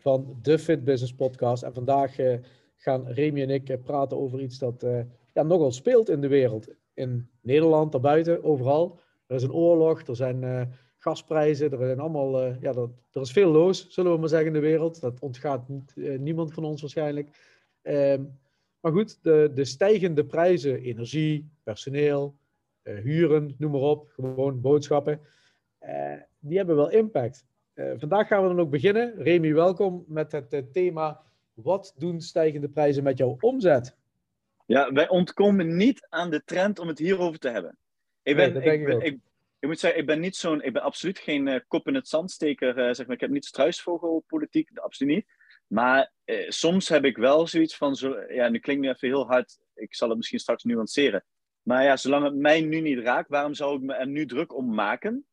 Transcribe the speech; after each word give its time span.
van 0.00 0.38
de 0.42 0.58
Fit 0.58 0.84
Business 0.84 1.14
Podcast. 1.14 1.62
En 1.62 1.74
vandaag 1.74 2.18
uh, 2.18 2.38
gaan 2.76 3.08
Remy 3.08 3.42
en 3.42 3.50
ik 3.50 3.68
uh, 3.68 3.76
praten 3.84 4.18
over 4.18 4.40
iets 4.40 4.58
dat 4.58 4.82
uh, 4.82 5.00
ja, 5.32 5.42
nogal 5.42 5.72
speelt 5.72 6.08
in 6.08 6.20
de 6.20 6.28
wereld. 6.28 6.68
In 6.94 7.28
Nederland, 7.40 7.92
daarbuiten, 7.92 8.44
overal. 8.44 9.00
Er 9.26 9.36
is 9.36 9.42
een 9.42 9.52
oorlog, 9.52 10.06
er 10.06 10.16
zijn 10.16 10.72
gasprijzen, 10.98 11.70
er, 11.70 11.78
zijn 11.78 12.00
allemaal, 12.00 12.44
ja, 12.44 12.74
er, 13.12 13.20
is 13.20 13.32
veel 13.32 13.50
los, 13.50 13.86
zullen 13.88 14.12
we 14.12 14.18
maar 14.18 14.28
zeggen, 14.28 14.46
in 14.46 14.52
de 14.52 14.58
wereld. 14.58 15.00
Dat 15.00 15.20
ontgaat 15.20 15.68
niet, 15.68 15.92
niemand 16.18 16.52
van 16.52 16.64
ons 16.64 16.80
waarschijnlijk. 16.80 17.28
Ehm, 17.82 18.22
maar 18.80 18.92
goed, 18.92 19.22
de, 19.22 19.50
de 19.54 19.64
stijgende 19.64 20.24
prijzen, 20.24 20.80
energie, 20.80 21.50
personeel, 21.62 22.34
huren, 22.82 23.54
noem 23.58 23.70
maar 23.70 23.80
op, 23.80 24.10
gewoon 24.14 24.60
boodschappen 24.60 25.20
die 26.40 26.56
hebben 26.56 26.76
wel 26.76 26.90
impact. 26.90 27.44
Uh, 27.74 27.92
vandaag 27.96 28.26
gaan 28.26 28.42
we 28.42 28.48
dan 28.48 28.60
ook 28.60 28.70
beginnen. 28.70 29.14
Remy, 29.16 29.54
welkom 29.54 30.04
met 30.08 30.32
het 30.32 30.52
uh, 30.52 30.60
thema: 30.72 31.20
wat 31.52 31.94
doen 31.96 32.20
stijgende 32.20 32.68
prijzen 32.68 33.02
met 33.02 33.18
jouw 33.18 33.36
omzet? 33.40 33.96
Ja, 34.66 34.92
wij 34.92 35.08
ontkomen 35.08 35.76
niet 35.76 36.06
aan 36.08 36.30
de 36.30 36.44
trend 36.44 36.78
om 36.78 36.88
het 36.88 36.98
hierover 36.98 37.38
te 37.38 37.48
hebben. 37.48 37.78
Ik 38.22 38.36
ben, 38.36 38.52
nee, 38.52 38.62
ik, 38.62 38.88
ik, 38.88 39.02
ik, 39.02 39.18
ik, 39.58 39.68
moet 39.68 39.78
zeggen, 39.78 40.00
ik 40.00 40.06
ben 40.06 40.20
niet 40.20 40.36
zo'n, 40.36 40.62
ik 40.62 40.72
ben 40.72 40.82
absoluut 40.82 41.18
geen 41.18 41.46
uh, 41.46 41.60
kop 41.68 41.88
in 41.88 41.94
het 41.94 42.08
zandsteker. 42.08 42.94
zeg 42.94 43.06
maar, 43.06 43.14
ik 43.14 43.20
heb 43.20 43.30
niet 43.30 43.44
struisvogelpolitiek, 43.44 44.78
absoluut 44.78 45.14
niet. 45.14 45.26
Maar 45.66 46.12
soms 46.48 46.88
heb 46.88 47.04
ik 47.04 47.16
wel 47.16 47.46
zoiets 47.46 47.76
van, 47.76 47.96
zo, 47.96 48.16
ja, 48.28 48.48
nu 48.48 48.58
klinkt 48.58 48.82
nu 48.82 48.88
even 48.88 49.08
heel 49.08 49.26
hard. 49.26 49.58
Ik 49.74 49.94
zal 49.94 50.08
het 50.08 50.16
misschien 50.16 50.38
straks 50.38 50.64
nuanceren. 50.64 51.24
Maar 51.62 51.84
ja, 51.84 51.96
zolang 51.96 52.24
het 52.24 52.34
mij 52.34 52.60
nu 52.60 52.80
niet 52.80 52.98
raakt, 52.98 53.28
waarom 53.28 53.54
zou 53.54 53.76
ik 53.76 53.82
me 53.82 53.94
er 53.94 54.06
nu 54.06 54.26
druk 54.26 54.54
om 54.54 54.74
maken? 54.74 55.26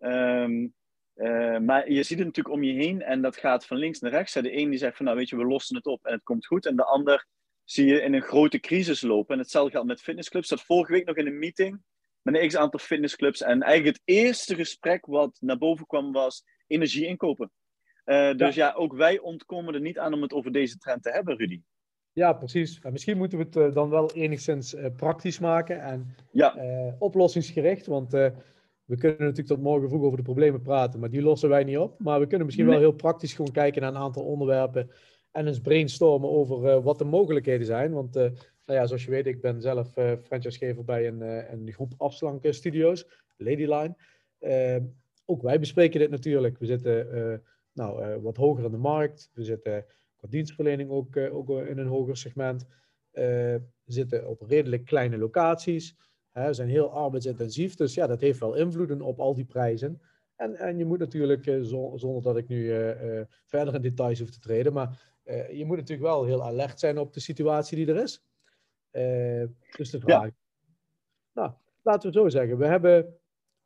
Um, 0.00 0.74
uh, 1.16 1.58
maar 1.58 1.90
je 1.90 2.02
ziet 2.02 2.18
het 2.18 2.26
natuurlijk 2.26 2.54
om 2.54 2.62
je 2.62 2.72
heen 2.72 3.02
en 3.02 3.22
dat 3.22 3.36
gaat 3.36 3.66
van 3.66 3.76
links 3.76 4.00
naar 4.00 4.10
rechts. 4.10 4.32
De 4.32 4.56
een 4.56 4.70
die 4.70 4.78
zegt 4.78 4.96
van 4.96 5.04
nou 5.04 5.16
weet 5.18 5.28
je, 5.28 5.36
we 5.36 5.44
lossen 5.44 5.76
het 5.76 5.86
op 5.86 6.04
en 6.04 6.12
het 6.12 6.22
komt 6.22 6.46
goed. 6.46 6.66
En 6.66 6.76
de 6.76 6.84
ander 6.84 7.26
zie 7.64 7.86
je 7.86 8.02
in 8.02 8.14
een 8.14 8.22
grote 8.22 8.60
crisis 8.60 9.00
lopen. 9.00 9.34
En 9.34 9.40
hetzelfde 9.40 9.70
geldt 9.70 9.86
met 9.86 10.00
fitnessclubs. 10.00 10.48
Dat 10.48 10.62
vorige 10.62 10.92
week 10.92 11.06
nog 11.06 11.16
in 11.16 11.26
een 11.26 11.38
meeting 11.38 11.82
met 12.22 12.34
een 12.34 12.48
x-aantal 12.48 12.80
fitnessclubs. 12.80 13.42
En 13.42 13.62
eigenlijk 13.62 13.96
het 13.96 14.06
eerste 14.16 14.54
gesprek 14.54 15.06
wat 15.06 15.36
naar 15.40 15.58
boven 15.58 15.86
kwam 15.86 16.12
was 16.12 16.44
energie 16.66 17.06
inkopen. 17.06 17.50
Uh, 18.04 18.34
dus 18.34 18.54
ja. 18.54 18.66
ja. 18.66 18.72
ook 18.72 18.94
wij 18.94 19.18
ontkomen 19.18 19.74
er 19.74 19.80
niet 19.80 19.98
aan 19.98 20.12
om 20.12 20.22
het 20.22 20.32
over 20.32 20.52
deze 20.52 20.78
trend 20.78 21.02
te 21.02 21.10
hebben, 21.10 21.36
Rudy. 21.36 21.60
Ja, 22.12 22.32
precies. 22.32 22.80
En 22.82 22.92
misschien 22.92 23.16
moeten 23.16 23.38
we 23.38 23.44
het 23.44 23.56
uh, 23.56 23.74
dan 23.74 23.90
wel 23.90 24.12
enigszins 24.12 24.76
praktisch 24.96 25.38
maken 25.38 25.82
en 25.82 26.16
ja. 26.32 26.56
oplossingsgericht. 26.98 27.86
Want 27.86 28.12
we 28.84 28.96
kunnen 28.96 29.18
natuurlijk 29.18 29.48
tot 29.48 29.62
morgen 29.62 29.88
vroeg 29.88 30.02
over 30.02 30.16
de 30.16 30.22
problemen 30.22 30.62
praten, 30.62 31.00
maar 31.00 31.10
die 31.10 31.22
lossen 31.22 31.48
wij 31.48 31.64
niet 31.64 31.78
op. 31.78 31.98
Maar 31.98 32.20
we 32.20 32.26
kunnen 32.26 32.46
misschien 32.46 32.66
wel 32.66 32.78
heel 32.78 32.92
praktisch 32.92 33.34
gewoon 33.34 33.52
kijken 33.52 33.82
naar 33.82 33.90
een 33.90 33.96
aantal 33.96 34.24
onderwerpen 34.24 34.90
en 35.30 35.46
eens 35.46 35.60
brainstormen 35.60 36.30
over 36.30 36.64
uh, 36.64 36.84
wat 36.84 36.98
de 36.98 37.04
mogelijkheden 37.04 37.66
zijn. 37.66 37.92
Want 37.92 38.16
uh, 38.16 38.22
nou 38.66 38.78
ja, 38.80 38.86
zoals 38.86 39.04
je 39.04 39.10
weet, 39.10 39.26
ik 39.26 39.40
ben 39.40 39.60
zelf 39.60 39.96
uh, 39.96 40.12
franchisegever 40.22 40.84
bij 40.84 41.06
een, 41.06 41.20
een 41.52 41.72
groep 41.72 41.94
afslankstudio's, 41.96 43.06
Ladyline. 43.36 43.96
ook 45.24 45.42
wij 45.42 45.58
bespreken 45.58 46.00
dit 46.00 46.10
natuurlijk. 46.10 46.58
We 46.58 46.66
zitten 46.66 47.42
nou, 47.72 48.20
wat 48.20 48.36
hoger 48.36 48.64
in 48.64 48.70
de 48.70 48.76
markt. 48.76 49.30
We 49.34 49.44
zitten 49.44 49.84
qua 50.16 50.28
dienstverlening 50.28 50.90
ook, 50.90 51.16
ook 51.16 51.50
in 51.50 51.78
een 51.78 51.86
hoger 51.86 52.16
segment. 52.16 52.66
we 53.10 53.62
zitten 53.84 54.28
op 54.28 54.40
redelijk 54.40 54.84
kleine 54.84 55.18
locaties. 55.18 55.96
Hè, 56.32 56.52
zijn 56.52 56.68
heel 56.68 56.90
arbeidsintensief, 56.90 57.74
dus 57.74 57.94
ja, 57.94 58.06
dat 58.06 58.20
heeft 58.20 58.40
wel 58.40 58.54
invloeden 58.54 59.00
op 59.00 59.20
al 59.20 59.34
die 59.34 59.44
prijzen. 59.44 60.00
En, 60.36 60.56
en 60.56 60.78
je 60.78 60.84
moet 60.84 60.98
natuurlijk, 60.98 61.46
eh, 61.46 61.58
zonder 61.94 62.22
dat 62.22 62.36
ik 62.36 62.48
nu 62.48 62.64
uh, 62.64 63.04
uh, 63.04 63.20
verder 63.44 63.74
in 63.74 63.82
details 63.82 64.18
hoef 64.18 64.30
te 64.30 64.40
treden, 64.40 64.72
maar 64.72 65.10
je 65.52 65.64
moet 65.64 65.76
natuurlijk 65.76 66.08
wel 66.08 66.24
heel 66.24 66.42
alert 66.42 66.80
zijn 66.80 66.98
op 66.98 67.12
de 67.12 67.20
situatie 67.20 67.76
die 67.76 67.94
er 67.94 68.02
is. 68.02 68.24
dus 69.76 69.90
de 69.90 70.00
vraag. 70.00 70.24
Ja. 70.24 70.34
Nou, 71.32 71.52
laten 71.82 72.00
we 72.00 72.18
het 72.18 72.32
zo 72.32 72.38
zeggen. 72.38 72.58
We 72.58 72.66
hebben 72.66 73.16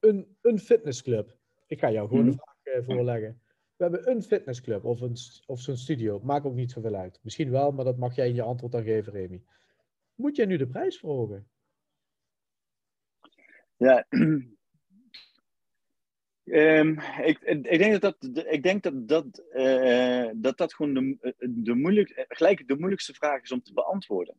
een, 0.01 0.37
een 0.41 0.59
fitnessclub. 0.59 1.37
Ik 1.67 1.79
ga 1.79 1.91
jou 1.91 2.09
gewoon 2.09 2.25
mm 2.25 2.29
-hmm. 2.29 2.39
de 2.63 2.71
vraag 2.71 2.85
voorleggen. 2.85 3.41
We 3.77 3.83
hebben 3.83 4.11
een 4.11 4.23
fitnessclub 4.23 4.85
of, 4.85 5.01
een, 5.01 5.17
of 5.47 5.61
zo'n 5.61 5.77
studio. 5.77 6.21
Maakt 6.23 6.45
ook 6.45 6.55
niet 6.55 6.71
zoveel 6.71 6.95
uit. 6.95 7.19
Misschien 7.23 7.51
wel, 7.51 7.73
maar 7.73 7.85
dat 7.85 7.99
mag 7.99 8.15
jij 8.15 8.29
in 8.29 8.35
je 8.35 8.43
antwoord 8.43 8.73
dan 8.73 8.83
geven, 8.83 9.13
Remy. 9.13 9.43
Moet 10.15 10.37
jij 10.37 10.47
nu 10.47 10.57
de 10.57 10.67
prijs 10.67 10.99
verhogen? 10.99 11.47
Ja, 13.77 14.07
um, 16.45 16.99
ik, 17.23 17.39
ik, 17.41 17.79
denk 17.79 18.01
dat 18.01 18.17
dat, 18.21 18.45
ik 18.47 18.63
denk 18.63 18.83
dat, 18.83 19.09
dat, 19.09 19.43
uh, 19.55 20.31
dat, 20.35 20.59
dat 20.59 20.75
gewoon 20.75 20.95
de, 20.95 21.35
de 21.49 21.75
moeilijk, 21.75 22.25
gelijk 22.29 22.69
de 22.69 22.77
moeilijkste 22.77 23.15
vraag 23.15 23.43
is 23.43 23.53
om 23.53 23.63
te 23.63 23.73
beantwoorden. 23.73 24.37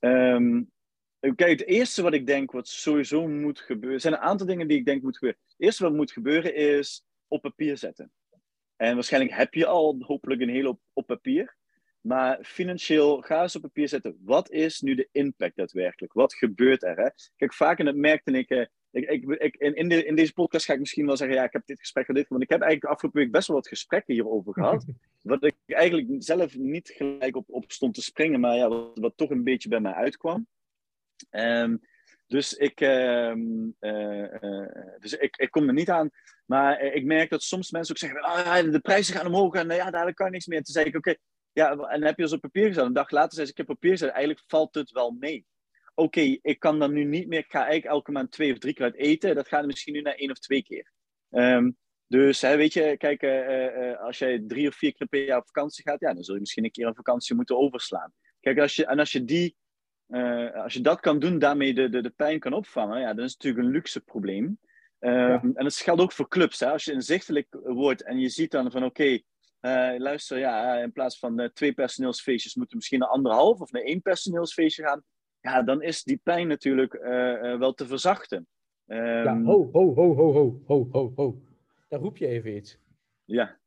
Um, 0.00 0.72
kijk, 1.18 1.58
het 1.58 1.64
eerste 1.64 2.02
wat 2.02 2.14
ik 2.14 2.26
denk 2.26 2.52
wat 2.52 2.68
sowieso 2.68 3.28
moet 3.28 3.60
gebeuren, 3.60 4.00
zijn 4.00 4.14
een 4.14 4.20
aantal 4.20 4.46
dingen 4.46 4.68
die 4.68 4.78
ik 4.78 4.84
denk 4.84 5.02
moet 5.02 5.18
gebeuren. 5.18 5.40
Het 5.46 5.60
eerste 5.60 5.82
wat 5.82 5.92
moet 5.92 6.12
gebeuren 6.12 6.54
is 6.54 7.04
op 7.28 7.42
papier 7.42 7.78
zetten. 7.78 8.12
En 8.76 8.94
waarschijnlijk 8.94 9.34
heb 9.34 9.54
je 9.54 9.66
al 9.66 9.96
hopelijk 9.98 10.40
een 10.40 10.48
hele 10.48 10.78
op 10.92 11.06
papier. 11.06 11.56
Maar 12.06 12.38
financieel, 12.42 13.20
ga 13.20 13.42
eens 13.42 13.56
op 13.56 13.62
papier 13.62 13.88
zetten. 13.88 14.18
Wat 14.20 14.50
is 14.50 14.80
nu 14.80 14.94
de 14.94 15.08
impact 15.12 15.56
daadwerkelijk? 15.56 16.12
Wat 16.12 16.34
gebeurt 16.34 16.82
er? 16.82 16.96
Hè? 16.96 17.08
Kijk, 17.36 17.54
vaak, 17.54 17.78
en 17.78 17.84
dat 17.84 17.94
merkte 17.94 18.30
ik, 18.30 18.50
ik, 18.90 19.10
ik, 19.10 19.24
ik 19.24 19.56
in, 19.56 19.88
de, 19.88 20.04
in, 20.04 20.16
deze 20.16 20.32
podcast 20.32 20.64
ga 20.64 20.72
ik 20.72 20.78
misschien 20.78 21.06
wel 21.06 21.16
zeggen, 21.16 21.36
ja, 21.36 21.44
ik 21.44 21.52
heb 21.52 21.66
dit 21.66 21.78
gesprek 21.78 22.06
gehad, 22.06 22.28
want 22.28 22.42
ik 22.42 22.48
heb 22.48 22.60
eigenlijk 22.60 22.80
de 22.82 22.94
afgelopen 22.94 23.20
week 23.20 23.30
best 23.30 23.48
wel 23.48 23.56
wat 23.56 23.68
gesprekken 23.68 24.14
hierover 24.14 24.52
gehad. 24.52 24.84
wat 25.22 25.44
ik 25.44 25.54
eigenlijk 25.66 26.06
zelf 26.18 26.56
niet 26.56 26.88
gelijk 26.96 27.36
op, 27.36 27.44
op 27.48 27.72
stond 27.72 27.94
te 27.94 28.02
springen, 28.02 28.40
maar 28.40 28.56
ja, 28.56 28.68
wat, 28.68 28.98
wat 28.98 29.16
toch 29.16 29.30
een 29.30 29.44
beetje 29.44 29.68
bij 29.68 29.80
mij 29.80 29.92
uitkwam. 29.92 30.46
Um, 31.30 31.80
dus 32.26 32.52
ik, 32.52 32.80
uh, 32.80 33.34
uh, 33.80 34.66
dus 34.98 35.12
ik, 35.12 35.36
ik 35.36 35.50
kom 35.50 35.68
er 35.68 35.74
niet 35.74 35.90
aan. 35.90 36.10
Maar 36.46 36.80
ik 36.80 37.04
merk 37.04 37.30
dat 37.30 37.42
soms 37.42 37.70
mensen 37.70 37.94
ook 37.94 38.00
zeggen: 38.00 38.20
ah, 38.20 38.72
de 38.72 38.80
prijzen 38.80 39.14
gaan 39.14 39.26
omhoog 39.26 39.54
en 39.54 39.68
ja, 39.68 39.90
daar 39.90 40.14
kan 40.14 40.30
niks 40.30 40.46
meer. 40.46 40.58
En 40.58 40.64
toen 40.64 40.74
zei 40.74 40.86
ik: 40.86 40.96
Oké, 40.96 41.16
ja, 41.54 41.76
en 41.76 42.04
heb 42.04 42.16
je 42.16 42.22
dus 42.22 42.32
op 42.32 42.40
papier 42.40 42.66
gezet. 42.66 42.84
Een 42.84 42.92
dag 42.92 43.10
later 43.10 43.32
zei 43.32 43.46
ze, 43.46 43.52
ik 43.52 43.58
heb 43.58 43.66
papier 43.66 43.90
gezet. 43.90 44.10
Eigenlijk 44.10 44.42
valt 44.46 44.74
het 44.74 44.90
wel 44.90 45.10
mee. 45.10 45.46
Oké, 45.94 46.20
ik 46.20 46.58
kan 46.58 46.78
dan 46.78 46.92
nu 46.92 47.04
niet 47.04 47.28
meer. 47.28 47.38
Ik 47.38 47.50
ga 47.50 47.58
eigenlijk 47.58 47.94
elke 47.94 48.12
maand 48.12 48.30
twee 48.30 48.52
of 48.52 48.58
drie 48.58 48.74
keer 48.74 48.84
uit 48.84 48.96
eten. 48.96 49.34
Dat 49.34 49.48
gaat 49.48 49.66
misschien 49.66 49.92
nu 49.92 50.00
naar 50.00 50.14
één 50.14 50.30
of 50.30 50.38
twee 50.38 50.62
keer. 50.62 50.92
Um, 51.30 51.76
dus 52.06 52.40
hè, 52.40 52.56
weet 52.56 52.72
je, 52.72 52.96
kijk, 52.96 53.22
uh, 53.22 53.76
uh, 53.76 54.00
als 54.00 54.18
jij 54.18 54.42
drie 54.46 54.68
of 54.68 54.74
vier 54.74 54.94
keer 54.94 55.06
per 55.06 55.24
jaar 55.24 55.38
op 55.38 55.46
vakantie 55.46 55.82
gaat, 55.82 56.00
ja, 56.00 56.14
dan 56.14 56.22
zul 56.22 56.34
je 56.34 56.40
misschien 56.40 56.64
een 56.64 56.70
keer 56.70 56.86
een 56.86 56.94
vakantie 56.94 57.36
moeten 57.36 57.58
overslaan. 57.58 58.12
Kijk, 58.40 58.58
als 58.58 58.76
je, 58.76 58.86
en 58.86 58.98
als 58.98 59.12
je, 59.12 59.24
die, 59.24 59.56
uh, 60.08 60.54
als 60.54 60.72
je 60.72 60.80
dat 60.80 61.00
kan 61.00 61.18
doen, 61.18 61.38
daarmee 61.38 61.74
de, 61.74 61.88
de, 61.88 62.00
de 62.00 62.10
pijn 62.10 62.38
kan 62.38 62.52
opvangen, 62.52 63.00
ja, 63.00 63.14
dan 63.14 63.24
is 63.24 63.32
het 63.32 63.42
natuurlijk 63.42 63.66
een 63.66 63.72
luxe 63.72 64.00
probleem. 64.00 64.44
Um, 64.44 64.58
ja. 65.00 65.40
En 65.42 65.64
dat 65.64 65.76
geldt 65.76 66.00
ook 66.00 66.12
voor 66.12 66.28
clubs. 66.28 66.60
Hè. 66.60 66.70
Als 66.70 66.84
je 66.84 66.92
inzichtelijk 66.92 67.46
wordt 67.50 68.02
en 68.02 68.18
je 68.18 68.28
ziet 68.28 68.50
dan 68.50 68.70
van 68.70 68.84
oké, 68.84 69.02
okay, 69.02 69.24
uh, 69.64 69.98
luister, 69.98 70.38
ja, 70.38 70.78
in 70.78 70.92
plaats 70.92 71.18
van 71.18 71.40
uh, 71.40 71.48
twee 71.48 71.72
personeelsfeestjes 71.72 72.54
moeten 72.54 72.72
we 72.72 72.76
misschien 72.78 72.98
naar 72.98 73.08
anderhalf 73.08 73.60
of 73.60 73.72
naar 73.72 73.82
één 73.82 74.02
personeelsfeestje 74.02 74.82
gaan. 74.82 75.02
Ja, 75.40 75.62
dan 75.62 75.82
is 75.82 76.02
die 76.02 76.20
pijn 76.22 76.48
natuurlijk 76.48 76.94
uh, 76.94 77.58
wel 77.58 77.74
te 77.74 77.86
verzachten. 77.86 78.46
Um, 78.86 78.98
ja, 78.98 79.42
ho, 79.42 79.68
ho, 79.72 79.94
ho, 79.94 80.14
ho, 80.14 80.32
ho, 80.32 80.62
ho, 80.66 80.88
ho, 80.90 81.12
ho. 81.16 81.42
Daar 81.88 82.00
roep 82.00 82.16
je 82.16 82.26
even 82.26 82.56
iets. 82.56 82.78
Ja. 83.24 83.58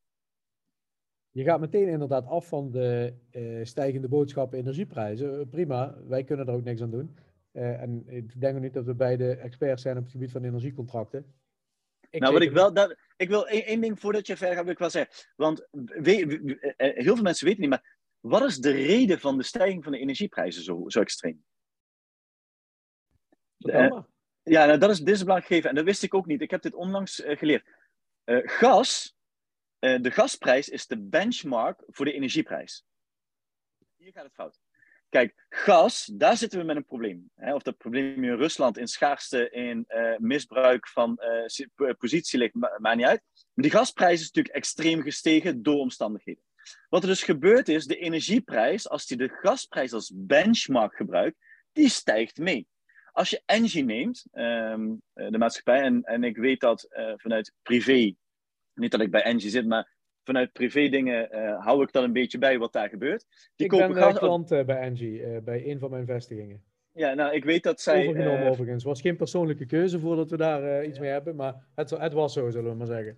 Je 1.32 1.44
gaat 1.44 1.60
meteen 1.60 1.88
inderdaad 1.88 2.26
af 2.26 2.48
van 2.48 2.72
de 2.72 3.14
stijgende 3.64 4.08
boodschappen 4.08 4.60
energieprijzen. 4.60 5.50
prima, 5.50 5.98
wij 6.08 6.24
kunnen 6.24 6.48
er 6.48 6.54
ook 6.54 6.64
niks 6.64 6.82
aan 6.82 6.92
doen. 6.92 7.18
en 7.52 8.04
ik 8.08 8.42
denk 8.42 8.56
ook 8.56 8.62
niet 8.62 8.74
dat 8.74 8.86
we 8.86 8.96
beide 8.96 9.36
experts 9.36 9.82
zijn 9.82 9.98
op 9.98 10.04
het 10.04 10.12
gebied 10.12 10.32
van 10.32 10.44
energiecontracten. 10.44 11.34
Ik 12.10 12.22
nou, 12.22 12.34
wat 12.34 12.42
ik 12.42 12.52
wel, 12.52 12.74
dat, 12.74 12.96
ik 13.18 13.30
wil 13.30 13.48
één, 13.48 13.82
ding 13.82 14.00
voordat 14.00 14.28
je 14.28 14.38
verder 14.38 14.56
gaat, 14.56 14.64
wil 14.64 14.74
ik 14.74 14.80
wel 14.80 14.90
zeggen. 14.90 15.16
Want 15.36 15.68
we, 15.72 16.76
eh, 16.78 17.04
heel 17.04 17.14
veel 17.14 17.24
mensen 17.24 17.46
weten 17.46 17.62
niet, 17.62 17.70
maar 17.70 17.98
wat 18.20 18.44
is 18.44 18.58
de 18.58 18.72
reden 18.72 19.20
van 19.20 19.38
de 19.38 19.44
stijging 19.44 19.84
van 19.84 19.92
de 19.92 20.00
energieprijzen 20.00 20.64
zo, 20.64 20.84
zo 20.88 21.02
extreem? 21.02 21.46
Uh, 23.58 24.00
ja, 24.44 24.66
nou, 24.66 24.78
dat 24.78 24.90
is, 24.90 25.00
dit 25.00 25.16
is 25.16 25.20
belangrijk 25.20 25.48
gegeven. 25.48 25.70
En 25.70 25.76
dat 25.76 25.86
wist 25.86 26.04
ik 26.04 26.14
ook 26.14 26.26
niet. 26.26 26.42
Ik 26.42 26.52
heb 26.52 26.62
dit 26.62 26.74
onlangs 26.74 27.20
uh, 27.20 27.38
geleerd. 27.38 27.68
gas, 28.44 29.16
de 29.80 30.12
gasprijs 30.12 30.70
is 30.70 30.88
de 30.88 30.98
benchmark 30.98 31.84
voor 31.88 32.06
de 32.06 32.14
energieprijs. 32.14 32.86
hier 33.96 34.12
gaat 34.12 34.24
het 34.24 34.34
fout. 34.34 34.60
Kijk, 35.18 35.46
gas, 35.50 36.12
daar 36.14 36.38
zitten 36.38 36.60
we 36.60 36.66
met 36.66 36.76
een 36.76 36.86
probleem. 36.86 37.32
Of 37.36 37.62
dat 37.62 37.78
probleem 37.78 38.24
in 38.24 38.36
Rusland 38.36 38.78
in 38.78 38.88
schaarste, 38.88 39.50
in 39.50 39.86
uh, 39.90 40.18
misbruik 40.18 40.88
van 40.88 41.20
uh, 41.78 41.92
positie 41.98 42.40
ligt, 42.40 42.54
ma 42.54 42.78
maakt 42.78 42.98
niet 42.98 43.06
uit. 43.06 43.22
Maar 43.34 43.66
die 43.66 43.72
gasprijs 43.72 44.20
is 44.20 44.26
natuurlijk 44.26 44.56
extreem 44.56 45.02
gestegen 45.02 45.64
door 45.64 45.80
omstandigheden. 45.80 46.44
Wat 46.90 47.02
er 47.02 47.08
dus 47.08 47.24
gebeurt 47.24 47.70
is, 47.70 47.86
de 47.86 47.98
energieprijs, 47.98 48.90
als 48.90 49.06
die 49.06 49.18
de 49.18 49.30
gasprijs 49.30 49.94
als 49.94 50.12
benchmark 50.16 50.96
gebruikt, 50.96 51.38
die 51.72 51.90
stijgt 51.90 52.38
mee. 52.38 52.68
Als 53.12 53.30
je 53.30 53.42
Engie 53.46 53.84
neemt, 53.84 54.26
um, 54.34 55.02
de 55.14 55.38
maatschappij, 55.38 55.82
en, 55.82 56.04
en 56.04 56.24
ik 56.24 56.38
weet 56.38 56.60
dat 56.60 56.88
vanuit 57.16 57.54
privé, 57.62 58.16
niet 58.74 58.92
dat 58.92 59.02
ik 59.02 59.12
bij 59.12 59.24
Engie 59.24 59.50
zit, 59.50 59.68
maar 59.68 59.97
vanuit 60.28 60.52
privé 60.52 60.90
dingen 60.90 61.30
uh, 61.32 61.66
hou 61.66 61.84
ik 61.84 61.92
dan 61.92 62.04
een 62.04 62.14
beetje 62.14 62.38
bij 62.38 62.58
wat 62.58 62.74
daar 62.74 62.90
gebeurt. 62.90 63.26
Die 63.56 63.66
ik 63.66 63.78
ben 63.78 63.96
gas... 63.96 64.18
klant 64.18 64.52
uh, 64.52 64.64
bij 64.64 64.78
Engie, 64.78 65.42
bij 65.42 65.70
een 65.70 65.80
van 65.80 65.90
mijn 65.90 66.06
vestigingen. 66.06 66.64
Ja, 66.94 67.14
nou, 67.14 67.34
ik 67.34 67.46
weet 67.46 67.64
dat 67.64 67.82
zij... 67.82 68.08
Overgenomen 68.08 68.50
overigens. 68.50 68.84
Het 68.84 68.92
was 68.92 69.02
geen 69.02 69.16
persoonlijke 69.16 69.66
keuze 69.66 70.00
voordat 70.00 70.30
we 70.30 70.38
daar 70.38 70.86
iets 70.86 71.00
mee 71.00 71.10
hebben, 71.10 71.36
maar 71.36 71.56
het, 71.76 71.90
het 71.90 72.14
was 72.14 72.34
zo, 72.34 72.50
zullen 72.50 72.72
we 72.72 72.78
maar 72.78 72.88
zeggen 72.88 73.18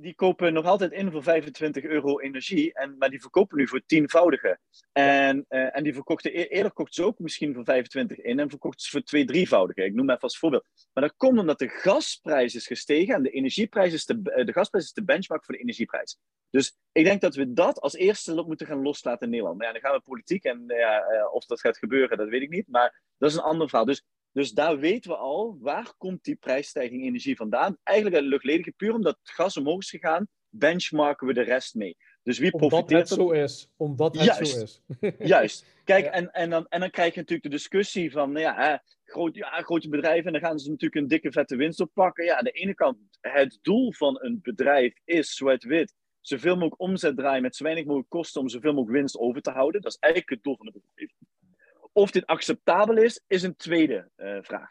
die, 0.00 0.14
kopen 0.14 0.52
nog 0.52 0.64
altijd 0.64 0.92
in 0.92 1.10
voor 1.10 1.22
25 1.22 1.84
euro 1.84 2.20
energie, 2.20 2.72
en, 2.72 2.96
maar 2.98 3.10
die 3.10 3.20
verkopen 3.20 3.58
nu 3.58 3.68
voor 3.68 3.82
tienvoudige. 3.86 4.58
En, 4.92 5.44
uh, 5.48 5.76
en 5.76 5.82
die 5.82 5.94
verkochten, 5.94 6.38
e-, 6.38 6.42
eerder 6.42 6.72
kochten 6.72 6.94
ze 6.94 7.04
ook 7.04 7.18
misschien 7.18 7.54
voor 7.54 7.64
25 7.64 8.18
in 8.18 8.38
en 8.38 8.48
verkochten 8.50 8.84
ze 8.84 8.90
voor 8.90 9.02
twee, 9.02 9.24
drievoudige. 9.24 9.84
Ik 9.84 9.94
noem 9.94 10.10
even 10.10 10.22
als 10.22 10.38
voorbeeld. 10.38 10.64
Maar 10.92 11.04
dat 11.04 11.16
komt 11.16 11.38
omdat 11.38 11.58
de 11.58 11.68
gasprijs 11.68 12.54
is 12.54 12.66
gestegen 12.66 13.14
en 13.14 13.22
de 13.22 13.30
energieprijs 13.30 13.92
is 13.92 14.04
de, 14.04 14.20
eh, 14.22 14.46
de 14.46 14.52
gasprijs 14.52 14.84
is 14.84 14.92
de 14.92 15.04
benchmark 15.04 15.44
voor 15.44 15.54
de 15.54 15.60
energieprijs. 15.60 16.18
Dus 16.50 16.76
ik 16.92 17.04
denk 17.04 17.20
dat 17.20 17.34
we 17.34 17.52
dat 17.52 17.80
als 17.80 17.94
eerste 17.94 18.42
moeten 18.46 18.66
gaan 18.66 18.82
loslaten 18.82 19.24
in 19.24 19.30
Nederland. 19.30 19.58
Maar 19.58 19.66
ja, 19.66 19.72
dan 19.72 19.82
gaan 19.82 19.94
we 19.94 20.00
politiek 20.00 20.44
en 20.44 20.64
uh, 20.66 21.34
of 21.34 21.44
dat 21.44 21.60
gaat 21.60 21.78
gebeuren, 21.78 22.18
dat 22.18 22.28
weet 22.28 22.42
ik 22.42 22.50
niet. 22.50 22.68
Maar 22.68 23.02
dat 23.18 23.30
is 23.30 23.36
een 23.36 23.42
ander 23.42 23.68
verhaal. 23.68 23.86
Dus 23.86 24.04
dus 24.32 24.52
daar 24.52 24.78
weten 24.78 25.10
we 25.10 25.16
al, 25.16 25.56
waar 25.60 25.92
komt 25.98 26.24
die 26.24 26.36
prijsstijging 26.36 27.02
energie 27.02 27.36
vandaan? 27.36 27.76
Eigenlijk 27.82 28.16
uit 28.16 28.24
de 28.24 28.30
luchtledige, 28.30 28.72
puur 28.76 28.94
omdat 28.94 29.18
het 29.22 29.30
gas 29.30 29.56
omhoog 29.56 29.80
is 29.80 29.90
gegaan, 29.90 30.28
benchmarken 30.48 31.26
we 31.26 31.32
de 31.32 31.42
rest 31.42 31.74
mee. 31.74 31.96
Dus 32.22 32.38
wie 32.38 32.52
omdat 32.52 32.68
profiteert 32.68 33.08
het 33.08 33.18
zo 33.18 33.30
is. 33.30 33.68
Omdat 33.76 34.14
het 34.14 34.24
juist, 34.24 34.52
zo 34.52 34.62
is. 34.62 35.14
juist. 35.34 35.66
Kijk, 35.84 36.06
en, 36.06 36.32
en, 36.32 36.50
dan, 36.50 36.66
en 36.68 36.80
dan 36.80 36.90
krijg 36.90 37.14
je 37.14 37.20
natuurlijk 37.20 37.48
de 37.48 37.56
discussie 37.56 38.12
van, 38.12 38.32
nou 38.32 38.44
ja, 38.44 38.54
hè, 38.54 38.76
groot, 39.04 39.34
ja, 39.34 39.62
grote 39.62 39.88
bedrijven, 39.88 40.26
en 40.26 40.32
dan 40.32 40.48
gaan 40.48 40.58
ze 40.58 40.70
natuurlijk 40.70 41.02
een 41.02 41.08
dikke 41.08 41.32
vette 41.32 41.56
winst 41.56 41.80
oppakken. 41.80 42.24
Ja, 42.24 42.38
aan 42.38 42.44
de 42.44 42.50
ene 42.50 42.74
kant, 42.74 42.98
het 43.20 43.58
doel 43.62 43.92
van 43.92 44.18
een 44.20 44.38
bedrijf 44.42 44.94
is, 45.04 45.34
zwart-wit, 45.34 45.94
zoveel 46.20 46.54
mogelijk 46.54 46.80
omzet 46.80 47.16
draaien 47.16 47.42
met 47.42 47.56
zo 47.56 47.64
weinig 47.64 47.84
mogelijk 47.84 48.10
kosten 48.10 48.40
om 48.40 48.48
zoveel 48.48 48.72
mogelijk 48.72 48.98
winst 48.98 49.18
over 49.18 49.42
te 49.42 49.50
houden. 49.50 49.80
Dat 49.80 49.92
is 49.92 49.98
eigenlijk 49.98 50.32
het 50.34 50.42
doel 50.42 50.56
van 50.56 50.66
het 50.66 50.74
bedrijf. 50.74 51.12
Of 51.92 52.10
dit 52.10 52.26
acceptabel 52.26 52.96
is, 52.96 53.22
is 53.26 53.42
een 53.42 53.56
tweede 53.56 54.10
uh, 54.16 54.38
vraag. 54.42 54.70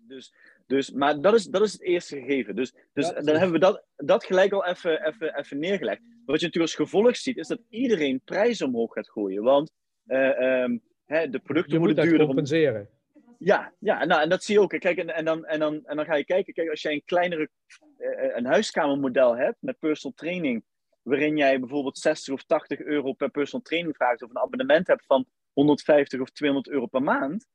Dus, 0.00 0.34
dus, 0.66 0.90
maar 0.90 1.20
dat 1.20 1.34
is, 1.34 1.44
dat 1.44 1.62
is 1.62 1.72
het 1.72 1.82
eerste 1.82 2.16
gegeven. 2.16 2.56
Dus, 2.56 2.74
dus 2.92 3.08
ja, 3.08 3.20
dan 3.20 3.34
hebben 3.36 3.52
we 3.52 3.58
dat, 3.58 3.84
dat 3.96 4.24
gelijk 4.24 4.52
al 4.52 4.66
even, 4.66 5.06
even, 5.06 5.38
even 5.38 5.58
neergelegd. 5.58 6.00
Wat 6.00 6.40
je 6.40 6.46
natuurlijk 6.46 6.56
als 6.56 6.74
gevolg 6.74 7.16
ziet, 7.16 7.36
is 7.36 7.48
dat 7.48 7.60
iedereen 7.68 8.20
prijzen 8.24 8.66
omhoog 8.66 8.92
gaat 8.92 9.10
gooien. 9.10 9.42
Want 9.42 9.72
uh, 10.06 10.62
um, 10.62 10.82
hè, 11.04 11.30
de 11.30 11.38
producten 11.38 11.72
je 11.72 11.78
moeten 11.78 12.04
duurder. 12.04 12.26
compenseren. 12.26 12.88
Ja, 13.38 13.72
ja 13.78 14.04
nou, 14.04 14.22
en 14.22 14.28
dat 14.28 14.44
zie 14.44 14.54
je 14.54 14.60
ook. 14.60 14.78
Kijk, 14.78 14.98
en, 14.98 15.14
en, 15.14 15.24
dan, 15.24 15.44
en, 15.44 15.58
dan, 15.58 15.86
en 15.86 15.96
dan 15.96 16.04
ga 16.04 16.14
je 16.14 16.24
kijken, 16.24 16.52
kijk, 16.52 16.70
als 16.70 16.82
jij 16.82 16.92
een 16.92 17.04
kleinere 17.04 17.48
uh, 17.98 18.36
een 18.36 18.46
huiskamermodel 18.46 19.36
hebt 19.36 19.56
met 19.60 19.78
personal 19.78 20.16
training, 20.16 20.64
waarin 21.02 21.36
jij 21.36 21.60
bijvoorbeeld 21.60 21.98
60 21.98 22.34
of 22.34 22.44
80 22.44 22.80
euro 22.80 23.12
per 23.12 23.30
personal 23.30 23.64
training 23.64 23.96
vraagt, 23.96 24.22
of 24.22 24.30
een 24.30 24.38
abonnement 24.38 24.86
hebt 24.86 25.06
van 25.06 25.26
150 25.60 26.20
of 26.20 26.30
200 26.30 26.68
euro 26.74 26.86
per 26.86 27.02
maand. 27.02 27.46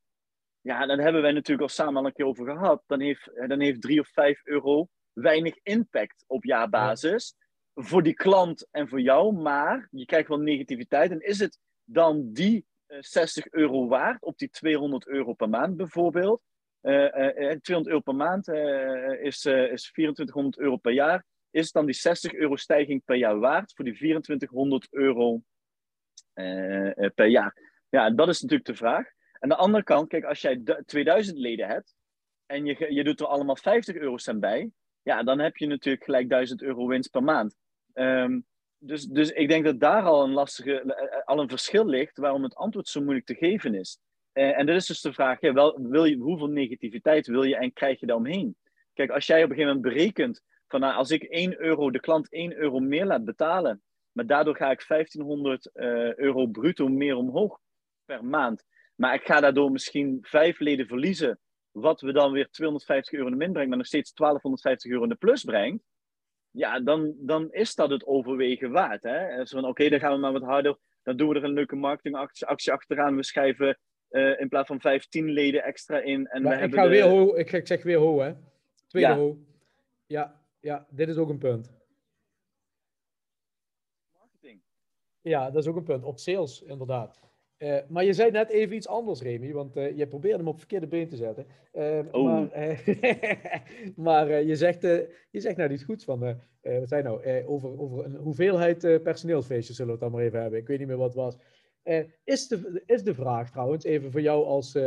Ja, 0.60 0.86
dan 0.86 0.98
hebben 0.98 1.22
wij 1.22 1.32
natuurlijk 1.32 1.68
al 1.68 1.74
samen 1.74 1.96
al 1.96 2.06
een 2.06 2.12
keer 2.12 2.26
over 2.26 2.46
gehad. 2.46 2.82
Dan 2.86 3.00
heeft, 3.00 3.30
dan 3.48 3.60
heeft 3.60 3.80
3 3.80 4.00
of 4.00 4.08
5 4.08 4.40
euro 4.44 4.88
weinig 5.12 5.58
impact 5.62 6.24
op 6.26 6.44
jaarbasis. 6.44 7.34
Voor 7.74 8.02
die 8.02 8.14
klant 8.14 8.68
en 8.70 8.88
voor 8.88 9.00
jou, 9.00 9.32
maar 9.32 9.88
je 9.90 10.04
krijgt 10.04 10.28
wel 10.28 10.38
negativiteit. 10.38 11.10
En 11.10 11.20
is 11.20 11.38
het 11.38 11.58
dan 11.84 12.32
die 12.32 12.66
60 12.86 13.50
euro 13.50 13.88
waard 13.88 14.22
op 14.22 14.38
die 14.38 14.48
200 14.48 15.06
euro 15.06 15.32
per 15.32 15.48
maand 15.48 15.76
bijvoorbeeld? 15.76 16.42
Uh, 16.82 16.94
uh, 16.94 17.56
200 17.60 17.86
euro 17.86 18.00
per 18.00 18.14
maand 18.14 18.48
is, 19.18 19.44
is 19.44 19.90
2400 19.92 20.58
euro 20.58 20.76
per 20.76 20.92
jaar. 20.92 21.24
Is 21.50 21.64
het 21.64 21.72
dan 21.72 21.86
die 21.86 21.94
60 21.94 22.32
euro 22.32 22.56
stijging 22.56 23.04
per 23.04 23.16
jaar 23.16 23.38
waard 23.38 23.72
voor 23.74 23.84
die 23.84 23.94
2400 23.94 24.86
euro 24.90 25.42
per 27.14 27.26
jaar? 27.26 27.65
Ja, 27.88 28.10
dat 28.10 28.28
is 28.28 28.40
natuurlijk 28.40 28.68
de 28.68 28.76
vraag. 28.76 29.06
Aan 29.38 29.48
de 29.48 29.56
andere 29.56 29.84
kant, 29.84 30.08
kijk, 30.08 30.24
als 30.24 30.40
jij 30.40 30.62
2000 30.86 31.38
leden 31.38 31.66
hebt 31.66 31.94
en 32.46 32.64
je, 32.64 32.94
je 32.94 33.04
doet 33.04 33.20
er 33.20 33.26
allemaal 33.26 33.56
50 33.56 33.96
eurocent 33.96 34.40
bij, 34.40 34.70
ja, 35.02 35.22
dan 35.22 35.38
heb 35.38 35.56
je 35.56 35.66
natuurlijk 35.66 36.04
gelijk 36.04 36.28
1000 36.28 36.62
euro 36.62 36.86
winst 36.86 37.10
per 37.10 37.22
maand. 37.22 37.56
Um, 37.94 38.46
dus, 38.78 39.04
dus 39.04 39.30
ik 39.30 39.48
denk 39.48 39.64
dat 39.64 39.80
daar 39.80 40.02
al 40.02 40.24
een 40.24 40.32
lastige, 40.32 40.80
eh, 40.80 41.24
al 41.24 41.40
een 41.40 41.48
verschil 41.48 41.86
ligt 41.86 42.18
waarom 42.18 42.42
het 42.42 42.54
antwoord 42.54 42.88
zo 42.88 43.00
moeilijk 43.00 43.26
te 43.26 43.34
geven 43.34 43.74
is. 43.74 43.98
En 44.32 44.66
dat 44.66 44.76
is 44.76 44.86
dus 44.86 45.00
de 45.00 45.12
vraag, 45.12 45.40
wel, 45.40 45.78
wil 45.82 46.04
je, 46.04 46.16
hoeveel 46.16 46.46
negativiteit 46.46 47.26
wil 47.26 47.42
je 47.42 47.56
en 47.56 47.72
krijg 47.72 48.00
je 48.00 48.06
daar 48.06 48.16
omheen? 48.16 48.56
Kijk, 48.92 49.10
als 49.10 49.26
jij 49.26 49.44
op 49.44 49.50
een 49.50 49.56
gegeven 49.56 49.76
moment 49.76 49.94
berekent 49.94 50.42
van 50.68 50.80
nou, 50.80 50.94
als 50.94 51.10
ik 51.10 51.22
1 51.22 51.60
euro, 51.60 51.90
de 51.90 52.00
klant 52.00 52.32
1 52.32 52.56
euro 52.56 52.78
meer 52.78 53.06
laat 53.06 53.24
betalen, 53.24 53.82
maar 54.12 54.26
daardoor 54.26 54.56
ga 54.56 54.70
ik 54.70 54.84
1500 54.88 55.70
uh, 55.74 56.14
euro 56.14 56.46
bruto 56.46 56.88
meer 56.88 57.16
omhoog 57.16 57.60
per 58.06 58.24
maand. 58.24 58.64
Maar 58.94 59.14
ik 59.14 59.24
ga 59.24 59.40
daardoor 59.40 59.70
misschien 59.70 60.18
vijf 60.22 60.58
leden 60.58 60.86
verliezen, 60.86 61.38
wat 61.70 62.00
we 62.00 62.12
dan 62.12 62.32
weer 62.32 62.48
250 62.50 63.12
euro 63.12 63.26
in 63.26 63.32
de 63.32 63.38
min 63.38 63.52
brengt, 63.52 63.68
maar 63.68 63.78
nog 63.78 63.86
steeds 63.86 64.12
1250 64.12 64.90
euro 64.90 65.02
in 65.02 65.08
de 65.08 65.14
plus 65.14 65.44
brengt. 65.44 65.84
Ja, 66.50 66.80
dan, 66.80 67.14
dan 67.18 67.52
is 67.52 67.74
dat 67.74 67.90
het 67.90 68.06
overwegen 68.06 68.70
waard. 68.70 69.02
Hè? 69.02 69.46
Zo 69.46 69.56
van, 69.56 69.58
oké, 69.58 69.68
okay, 69.68 69.88
dan 69.88 70.00
gaan 70.00 70.12
we 70.12 70.18
maar 70.18 70.32
wat 70.32 70.42
harder. 70.42 70.78
Dan 71.02 71.16
doen 71.16 71.28
we 71.28 71.34
er 71.34 71.44
een 71.44 71.52
leuke 71.52 71.76
marketingactie 71.76 72.72
achteraan. 72.72 73.16
We 73.16 73.24
schrijven 73.24 73.78
uh, 74.10 74.40
in 74.40 74.48
plaats 74.48 74.68
van 74.68 74.80
15 74.80 75.30
leden 75.30 75.62
extra 75.64 75.98
in. 75.98 76.26
En 76.26 76.42
we 76.42 76.52
ik, 76.52 76.58
hebben 76.58 76.78
ga 76.78 76.84
de... 76.84 76.90
weer 76.90 77.04
ho, 77.04 77.34
ik, 77.36 77.52
ik 77.52 77.66
zeg 77.66 77.82
weer 77.82 77.98
ho, 77.98 78.20
hè. 78.20 78.34
Tweede 78.86 79.08
Ja. 79.08 79.16
ho. 79.16 79.38
Ja, 80.06 80.40
ja, 80.60 80.86
dit 80.90 81.08
is 81.08 81.16
ook 81.16 81.28
een 81.28 81.38
punt. 81.38 81.72
marketing. 84.18 84.60
Ja, 85.20 85.50
dat 85.50 85.62
is 85.62 85.68
ook 85.68 85.76
een 85.76 85.84
punt. 85.84 86.04
Op 86.04 86.18
sales, 86.18 86.62
inderdaad. 86.62 87.20
Eh, 87.56 87.76
maar 87.88 88.04
je 88.04 88.12
zei 88.12 88.30
net 88.30 88.48
even 88.48 88.76
iets 88.76 88.88
anders, 88.88 89.22
Remy, 89.22 89.52
want 89.52 89.76
eh, 89.76 89.96
je 89.96 90.06
probeerde 90.06 90.38
hem 90.38 90.48
op 90.48 90.58
verkeerde 90.58 90.86
been 90.86 91.08
te 91.08 91.16
zetten. 91.16 91.46
Eh, 91.72 91.98
Oh. 92.12 92.24
Maar, 92.24 92.82
maar 94.06 94.42
je, 94.42 94.56
zegt, 94.56 94.80
je 95.30 95.40
zegt 95.40 95.56
nou 95.56 95.70
iets 95.70 95.84
goeds 95.84 96.04
van, 96.04 96.18
wat 96.60 96.88
zei 96.88 97.02
nou, 97.02 97.44
over, 97.46 97.80
over 97.80 98.04
een 98.04 98.14
hoeveelheid 98.14 99.02
personeelsfeestjes 99.02 99.76
zullen 99.76 99.92
we 99.92 99.98
het 99.98 100.10
dan 100.10 100.18
maar 100.18 100.26
even 100.28 100.40
hebben. 100.40 100.58
Ik 100.58 100.66
weet 100.66 100.78
niet 100.78 100.88
meer 100.88 100.96
wat 100.96 101.14
het 101.14 101.22
was. 101.22 101.36
Is, 102.24 102.48
de, 102.48 102.82
is 102.86 103.02
de 103.02 103.14
vraag 103.14 103.50
trouwens, 103.50 103.84
even 103.84 104.10
voor 104.10 104.20
jou 104.20 104.44
als 104.44 104.78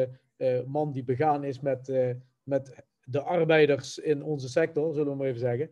man 0.65 0.91
die 0.91 1.03
begaan 1.03 1.43
is 1.43 1.59
met, 1.59 1.93
met 2.43 2.75
de 3.03 3.21
arbeiders 3.21 3.97
in 3.97 4.23
onze 4.23 4.49
sector, 4.49 4.93
zullen 4.93 5.11
we 5.11 5.17
maar 5.17 5.27
even 5.27 5.39
zeggen. 5.39 5.69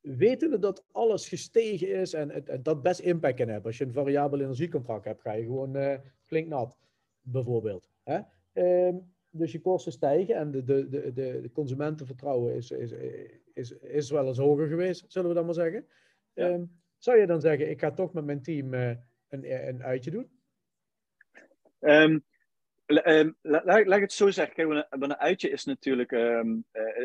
Weten 0.00 0.50
we 0.50 0.58
dat 0.58 0.84
alles 0.92 1.28
gestegen 1.28 1.88
is 1.88 2.12
en 2.12 2.44
dat 2.62 2.82
best 2.82 3.00
impact 3.00 3.36
kan 3.36 3.48
hebben? 3.48 3.66
Als 3.66 3.78
je 3.78 3.84
een 3.84 3.92
variabel 3.92 4.40
energiecontract 4.40 5.04
hebt, 5.04 5.20
ga 5.20 5.32
je 5.32 5.42
gewoon 5.42 5.76
eh 5.76 5.98
flink 6.24 6.48
nat, 6.48 6.78
bijvoorbeeld. 7.20 7.90
Hè? 8.02 8.20
Ehm, 8.52 8.96
dus 9.30 9.52
je 9.52 9.60
kosten 9.60 9.92
stijgen 9.92 10.34
en 10.34 10.50
de, 10.50 10.64
de, 10.64 10.88
de, 10.88 11.12
de, 11.12 11.50
consumentenvertrouwen 11.52 12.54
is, 12.54 12.70
is, 12.70 12.92
is, 13.54 13.70
is 13.72 14.10
wel 14.10 14.26
eens 14.26 14.38
hoger 14.38 14.68
geweest, 14.68 15.04
zullen 15.08 15.28
we 15.28 15.34
dan 15.34 15.44
maar 15.44 15.54
zeggen. 15.54 15.86
Ja. 16.32 16.48
Ehm, 16.48 16.64
zou 16.98 17.18
je 17.18 17.26
dan 17.26 17.40
zeggen, 17.40 17.70
ik 17.70 17.80
ga 17.80 17.90
toch 17.90 18.12
met 18.12 18.24
mijn 18.24 18.42
team 18.42 18.74
eh, 18.74 18.96
een, 19.28 19.68
een 19.68 19.82
uitje 19.82 20.10
doen? 20.10 20.30
Ehm, 21.80 22.18
la- 22.86 23.32
la- 23.42 23.62
laat, 23.64 23.86
laat 23.86 23.96
ik 23.96 24.02
het 24.02 24.12
zo 24.12 24.30
zeggen. 24.30 24.54
Kijk, 24.54 24.86
een, 24.90 25.16
uitje 25.16 25.50
is 25.50 25.64
natuurlijk. 25.64 26.12
eh, 26.12 26.40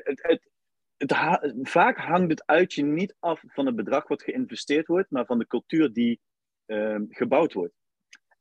het, 0.04 0.24
het, 0.24 0.50
het 0.98 1.12
ha- 1.12 1.54
vaak 1.62 1.98
hangt 1.98 2.30
het 2.30 2.46
uitje 2.46 2.84
niet 2.84 3.16
af 3.20 3.44
van 3.48 3.66
het 3.66 3.76
bedrag 3.76 4.08
wat 4.08 4.24
geïnvesteerd 4.24 4.88
wordt, 4.88 5.12
maar 5.12 5.26
van 5.26 5.40
de 5.40 5.48
cultuur 5.48 5.94
die 5.94 6.20
ehm, 6.66 7.04
gebouwd 7.10 7.54
wordt. 7.54 7.74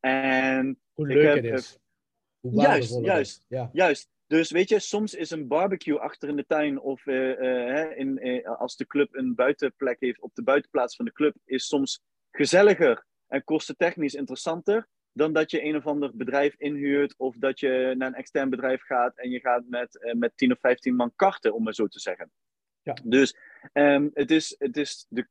En 0.00 0.80
Hoe 0.92 1.06
leuk 1.06 1.34
heb, 1.34 1.44
het 1.44 1.58
is. 1.60 1.78
Hoe 2.40 2.52
juist, 2.52 2.90
het 2.90 3.00
is. 3.00 3.06
juist. 3.06 3.44
Ja. 3.48 3.70
Juist. 3.72 4.08
Dus 4.26 4.50
weet 4.50 4.68
je, 4.68 4.78
soms 4.78 5.14
is 5.14 5.30
een 5.30 5.48
barbecue 5.48 5.98
achter 5.98 6.28
in 6.28 6.36
de 6.36 6.46
tuin 6.46 6.80
of 6.80 7.06
eh, 7.06 7.80
eh, 7.80 7.98
in, 7.98 8.18
eh, 8.18 8.58
als 8.60 8.76
de 8.76 8.86
club 8.86 9.14
een 9.14 9.34
buitenplek 9.34 10.00
heeft 10.00 10.20
op 10.20 10.34
de 10.34 10.42
buitenplaats 10.42 10.96
van 10.96 11.04
de 11.04 11.12
club, 11.12 11.36
is 11.44 11.66
soms 11.66 12.00
gezelliger 12.30 13.06
en 13.26 13.44
kostentechnisch 13.44 14.14
interessanter 14.14 14.88
dan 15.12 15.32
dat 15.32 15.50
je 15.50 15.64
een 15.64 15.76
of 15.76 15.86
ander 15.86 16.16
bedrijf 16.16 16.54
inhuurt 16.56 17.14
of 17.16 17.36
dat 17.36 17.60
je 17.60 17.94
naar 17.96 18.08
een 18.08 18.14
extern 18.14 18.50
bedrijf 18.50 18.82
gaat 18.82 19.16
en 19.16 19.30
je 19.30 19.40
gaat 19.40 19.64
met, 19.68 20.12
met 20.16 20.32
10 20.36 20.52
of 20.52 20.58
15 20.60 20.94
man 20.94 21.12
karten, 21.16 21.54
om 21.54 21.62
maar 21.62 21.74
zo 21.74 21.86
te 21.86 22.00
zeggen. 22.00 22.30
Ja. 22.84 22.96
Dus 23.04 23.36
ehm, 23.72 24.08
het 24.14 24.30
is, 24.30 24.54
het 24.58 24.76
is 24.76 25.06
de, 25.08 25.26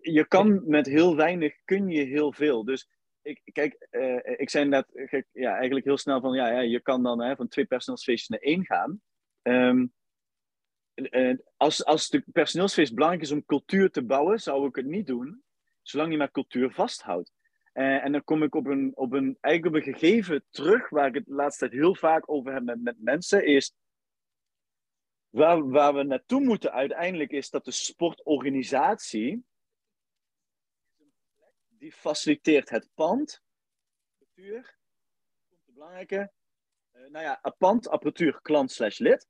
je 0.00 0.24
kan 0.28 0.68
met 0.68 0.86
heel 0.86 1.16
weinig, 1.16 1.54
kun 1.64 1.88
je 1.88 2.04
heel 2.04 2.32
veel. 2.32 2.64
Dus 2.64 2.88
ik, 3.22 3.40
kijk, 3.52 3.86
uh, 3.90 4.20
ik 4.36 4.50
zei 4.50 4.68
net 4.68 4.86
ja, 5.32 5.54
eigenlijk 5.54 5.84
heel 5.84 5.98
snel 5.98 6.20
van, 6.20 6.34
ja, 6.34 6.48
ja 6.48 6.60
je 6.60 6.80
kan 6.80 7.02
dan 7.02 7.22
hè, 7.22 7.36
van 7.36 7.48
twee 7.48 7.64
personeelsfeestjes 7.64 8.28
naar 8.28 8.38
één 8.38 8.64
gaan. 8.64 9.00
Um, 9.42 9.92
uh, 10.94 11.36
als, 11.56 11.84
als 11.84 12.08
de 12.08 12.24
personeelsfeest 12.32 12.94
belangrijk 12.94 13.22
is 13.24 13.32
om 13.32 13.44
cultuur 13.44 13.90
te 13.90 14.04
bouwen, 14.04 14.40
zou 14.40 14.66
ik 14.66 14.76
het 14.76 14.86
niet 14.86 15.06
doen, 15.06 15.42
zolang 15.82 16.10
je 16.10 16.18
maar 16.18 16.30
cultuur 16.30 16.70
vasthoudt. 16.70 17.32
Uh, 17.74 18.04
en 18.04 18.12
dan 18.12 18.24
kom 18.24 18.42
ik 18.42 18.54
op 18.54 18.66
een, 18.66 18.92
op 18.94 19.12
een, 19.12 19.38
eigenlijk 19.40 19.76
op 19.76 19.86
een 19.86 19.94
gegeven 19.94 20.44
terug, 20.50 20.88
waar 20.88 21.06
ik 21.06 21.14
het 21.14 21.26
de 21.26 21.34
laatste 21.34 21.68
tijd 21.68 21.80
heel 21.80 21.94
vaak 21.94 22.30
over 22.30 22.52
heb 22.52 22.62
met, 22.62 22.82
met 22.82 22.96
mensen, 22.98 23.46
is 23.46 23.74
waar, 25.34 25.68
waar 25.68 25.94
we 25.94 26.02
naartoe 26.02 26.40
moeten 26.40 26.72
uiteindelijk 26.72 27.30
is 27.30 27.50
dat 27.50 27.64
de 27.64 27.70
sportorganisatie 27.70 29.44
die 31.68 31.92
faciliteert 31.92 32.70
het 32.70 32.88
pand, 32.94 33.42
apparatuur, 34.12 34.78
komt 35.48 35.66
de 35.66 35.72
belangrijke, 35.72 36.32
uh, 36.92 37.08
nou 37.08 37.24
ja, 37.24 37.54
pand, 37.58 37.88
apparatuur, 37.88 38.40
klant 38.42 38.72
slash 38.72 38.98
lid. 38.98 39.28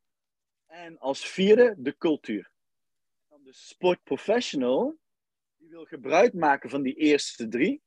En 0.66 0.99
als 0.99 1.28
vierde 1.28 1.75
de 1.78 1.96
cultuur. 1.96 2.52
Dan 3.28 3.42
de 3.42 3.52
sportprofessional, 3.52 4.99
die 5.56 5.68
wil 5.68 5.84
gebruik 5.84 6.34
maken 6.34 6.70
van 6.70 6.82
die 6.82 6.94
eerste 6.94 7.49
drie, 7.49 7.82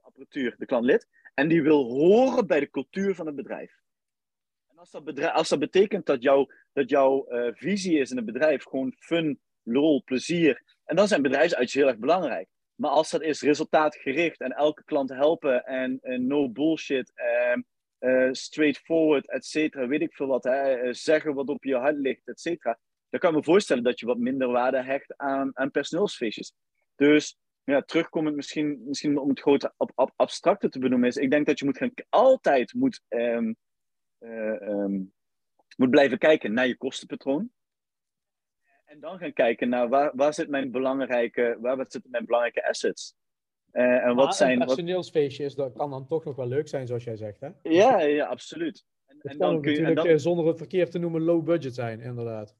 apparatuur, 0.00 0.54
de 0.58 0.66
klant 0.66 0.84
lid, 0.84 1.08
en 1.34 1.48
die 1.48 1.62
wil 1.62 1.84
horen 1.84 2.46
bij 2.46 2.60
de 2.60 2.70
cultuur 2.70 3.14
van 3.14 3.26
het 3.26 3.36
bedrijf. 3.36 3.80
Als 4.80 4.90
dat, 4.90 5.04
bedrijf, 5.04 5.32
als 5.32 5.58
betekent 5.58 6.06
dat, 6.06 6.22
jou, 6.22 6.52
dat 6.72 6.90
jouw 6.90 7.26
uh, 7.28 7.48
visie 7.54 7.98
is 7.98 8.10
in 8.10 8.16
het 8.16 8.26
bedrijf 8.26 8.64
gewoon 8.64 8.94
fun, 8.98 9.40
lol, 9.62 10.02
plezier, 10.04 10.62
en 10.84 10.96
dan 10.96 11.08
zijn 11.08 11.22
bedrijfsuitjes 11.22 11.74
heel 11.74 11.88
erg 11.88 11.98
belangrijk. 11.98 12.48
Maar 12.74 12.90
als 12.90 13.10
dat 13.10 13.22
is 13.22 13.42
resultaatgericht 13.42 14.40
en 14.40 14.52
elke 14.52 14.84
klant 14.84 15.10
helpen 15.10 15.64
en, 15.64 16.00
no 16.26 16.48
bullshit, 16.48 17.12
uh, 18.00 18.28
straightforward, 18.32 19.30
et 19.30 19.44
cetera, 19.44 19.86
weet 19.86 20.00
ik 20.00 20.14
veel 20.14 20.26
wat, 20.26 20.44
hè, 20.44 20.74
eh, 20.74 20.92
zeggen 20.92 21.34
wat 21.34 21.48
op 21.48 21.64
je 21.64 21.76
hart 21.76 21.96
ligt, 21.96 22.28
et 22.28 22.40
cetera, 22.40 22.78
dan 23.08 23.20
kan 23.20 23.30
ik 23.30 23.36
me 23.36 23.42
voorstellen 23.44 23.82
dat 23.82 24.00
je 24.00 24.06
wat 24.06 24.18
minder 24.18 24.48
waarde 24.48 24.82
hecht 24.82 25.16
aan, 25.16 25.50
aan 25.54 25.70
personeelsfeestjes. 25.70 26.52
Dus 26.94 27.38
ja, 27.64 27.82
terugkomend 27.82 28.36
misschien, 28.36 28.82
misschien 28.86 29.18
om 29.18 29.28
het 29.28 29.40
grote 29.40 29.72
ab, 29.76 29.92
ab, 29.94 30.12
abstracte 30.16 30.68
te 30.68 30.78
benoemen 30.78 31.08
is, 31.08 31.16
ik 31.16 31.30
denk 31.30 31.46
dat 31.46 31.58
je 31.58 31.64
moet 31.64 31.78
gaan, 31.78 31.92
altijd 32.08 32.74
moet, 32.74 33.02
uh, 33.08 33.52
um, 34.20 35.12
moet 35.76 35.90
blijven 35.90 36.18
kijken 36.18 36.52
naar 36.52 36.66
je 36.66 36.76
kostenpatroon. 36.76 37.50
En 38.84 39.00
dan 39.00 39.18
gaan 39.18 39.32
kijken 39.32 39.68
naar 39.68 39.88
waar, 39.88 40.12
waar 40.14 40.34
zit 40.34 40.48
mijn 40.48 40.70
belangrijke, 40.70 41.56
waar 41.60 41.76
zitten 41.88 42.10
mijn 42.10 42.24
belangrijke 42.24 42.68
assets. 42.68 43.14
Uh, 43.72 44.04
en 44.04 44.14
wat 44.14 44.36
zijn, 44.36 44.60
een 44.60 44.66
personeelsfeestje 44.66 45.54
dat 45.54 45.76
kan 45.76 45.90
dan 45.90 46.06
toch 46.06 46.24
nog 46.24 46.36
wel 46.36 46.46
leuk 46.46 46.68
zijn, 46.68 46.86
zoals 46.86 47.04
jij 47.04 47.16
zegt, 47.16 47.40
hè? 47.40 47.48
Ja, 47.62 48.00
ja 48.00 48.26
absoluut. 48.26 48.86
En, 49.06 49.18
en 49.20 49.38
dan 49.38 49.60
kun 49.62 49.72
je, 49.72 49.84
en 49.84 49.94
dan... 49.94 50.06
Eh, 50.06 50.16
zonder 50.16 50.46
het 50.46 50.56
verkeerd 50.56 50.90
te 50.90 50.98
noemen 50.98 51.22
low 51.22 51.44
budget 51.44 51.74
zijn, 51.74 52.00
inderdaad. 52.00 52.56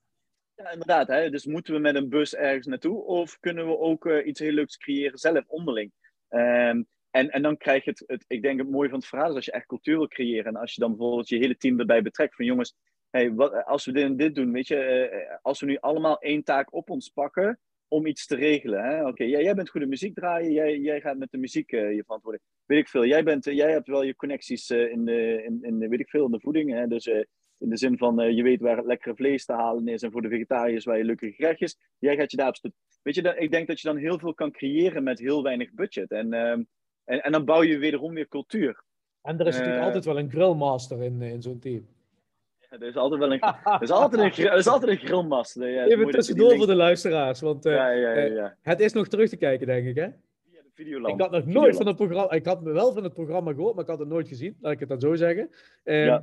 Ja, 0.55 0.71
inderdaad. 0.71 1.09
Hè? 1.09 1.31
Dus 1.31 1.47
moeten 1.47 1.75
we 1.75 1.81
met 1.81 1.95
een 1.95 2.09
bus 2.09 2.35
ergens 2.35 2.67
naartoe 2.67 3.05
of 3.05 3.38
kunnen 3.40 3.67
we 3.67 3.79
ook 3.79 4.07
uh, 4.07 4.26
iets 4.26 4.40
heel 4.40 4.52
leuks 4.52 4.76
creëren 4.76 5.19
zelf 5.19 5.45
onderling? 5.47 5.93
Um, 6.29 6.87
en, 7.11 7.31
en 7.31 7.43
dan 7.43 7.57
krijg 7.57 7.85
je 7.85 7.90
het, 7.90 8.05
het, 8.07 8.25
ik 8.29 8.43
denk 8.43 8.59
het 8.59 8.71
mooie 8.71 8.88
van 8.88 8.99
het 8.99 9.09
verhaal 9.09 9.29
is 9.29 9.35
als 9.35 9.45
je 9.45 9.52
echt 9.52 9.67
cultuur 9.67 9.97
wil 9.97 10.09
creëren 10.09 10.45
en 10.45 10.57
als 10.57 10.75
je 10.75 10.81
dan 10.81 10.90
bijvoorbeeld 10.97 11.29
je 11.29 11.37
hele 11.37 11.57
team 11.57 11.81
erbij 11.81 12.02
betrekt 12.02 12.35
van 12.35 12.45
jongens, 12.45 12.75
hey, 13.11 13.33
wat, 13.33 13.64
als 13.64 13.85
we 13.85 13.93
dit 13.93 14.05
en 14.05 14.17
dit 14.17 14.35
doen, 14.35 14.52
weet 14.52 14.69
je, 14.69 15.11
uh, 15.12 15.37
als 15.43 15.61
we 15.61 15.67
nu 15.67 15.76
allemaal 15.76 16.19
één 16.19 16.45
taak 16.45 16.75
op 16.75 16.90
ons 16.90 17.09
pakken 17.09 17.59
om 17.88 18.07
iets 18.07 18.26
te 18.26 18.37
regelen. 18.37 19.07
Oké, 19.07 19.25
jij, 19.25 19.43
jij 19.43 19.55
bent 19.55 19.71
goede 19.71 19.87
muziek 19.87 20.14
draaien, 20.14 20.52
jij, 20.52 20.79
jij 20.79 21.00
gaat 21.00 21.19
met 21.19 21.31
de 21.31 21.38
muziek 21.38 21.73
uh, 21.73 21.95
je 21.95 22.02
verantwoording. 22.02 22.45
Weet 22.64 22.79
ik 22.79 22.88
veel, 22.88 23.07
jij, 23.07 23.23
bent, 23.23 23.45
jij 23.45 23.71
hebt 23.71 23.88
wel 23.88 24.02
je 24.02 24.17
connecties 24.17 24.71
in, 24.71 25.05
de, 25.05 25.43
in, 25.45 25.59
in, 25.62 25.88
weet 25.88 26.00
ik 26.00 26.09
veel, 26.09 26.25
in 26.25 26.31
de 26.31 26.40
voeding. 26.40 26.73
Hè? 26.73 26.87
Dus 26.87 27.07
in 27.59 27.69
de 27.69 27.76
zin 27.76 27.99
van, 27.99 28.35
je 28.35 28.43
weet 28.43 28.61
waar 28.61 28.76
het 28.76 28.87
lekkere 28.87 29.14
vlees 29.14 29.45
te 29.45 29.52
halen 29.52 29.88
is 29.88 30.02
en 30.02 30.11
voor 30.11 30.23
de 30.23 30.29
vegetariërs 30.29 30.85
waar 30.85 30.99
je 30.99 31.05
leuke 31.05 31.33
gerechtjes. 31.33 31.76
Jij 31.99 32.17
gaat 32.17 32.31
je 32.31 32.37
daar 32.37 32.49
op 32.49 32.73
Weet 33.02 33.14
je, 33.14 33.35
ik 33.38 33.50
denk 33.50 33.67
dat 33.67 33.81
je 33.81 33.88
dan 33.88 33.97
heel 33.97 34.19
veel 34.19 34.35
kan 34.35 34.50
creëren 34.50 35.02
met 35.02 35.19
heel 35.19 35.43
weinig 35.43 35.73
budget. 35.73 36.11
En, 36.11 36.33
ehm, 36.33 36.62
en, 37.04 37.23
en 37.23 37.33
dan 37.33 37.45
bouw 37.45 37.62
je 37.62 37.78
wederom 37.78 38.14
weer 38.14 38.28
cultuur. 38.28 38.83
En 39.23 39.38
er 39.38 39.47
is 39.47 39.57
natuurlijk 39.57 39.85
altijd 39.85 40.04
wel 40.04 40.19
een 40.19 40.30
grillmaster 40.30 41.02
in, 41.02 41.23
in 41.23 41.42
zo'n 41.42 41.59
team. 41.59 41.87
Er 42.69 42.83
is 42.83 42.97
altijd 42.97 43.21
wel 43.21 43.33
een, 43.33 43.40
er 43.64 43.83
is 43.83 43.90
altijd 43.90 44.38
een, 44.38 44.47
er 44.47 44.59
is 44.59 44.66
altijd 44.66 44.90
een 44.90 45.07
grillmast. 45.07 45.54
Ja, 45.54 45.85
Even 45.85 46.11
tussendoor 46.11 46.57
voor 46.57 46.66
de 46.66 46.75
luisteraars, 46.75 47.40
want 47.40 47.64
ja, 47.64 47.90
ja, 47.90 48.57
het 48.62 48.80
is 48.80 48.92
nog 48.92 49.09
terug 49.09 49.28
te 49.28 49.37
kijken, 49.37 49.66
denk 49.66 49.87
ik, 49.87 49.97
hè? 49.97 50.09
Videoland. 50.75 51.14
Ik 51.14 51.21
had 51.21 51.30
nog 51.30 51.47
nooit 51.47 51.76
van 51.76 51.87
het 51.87 51.97
programma, 51.97 52.30
ik 52.30 52.47
had 52.47 52.62
wel 52.62 52.92
van 52.92 53.04
het 53.04 53.12
programma 53.12 53.52
gehoord, 53.52 53.75
maar 53.75 53.85
ik 53.85 53.90
had 53.90 53.99
het 53.99 54.09
nooit 54.09 54.28
gezien, 54.28 54.57
laat 54.61 54.73
ik 54.73 54.80
het 54.80 54.88
dan 54.88 55.00
zo 55.00 55.14
zeggen. 55.14 55.50
Uh, 55.85 56.19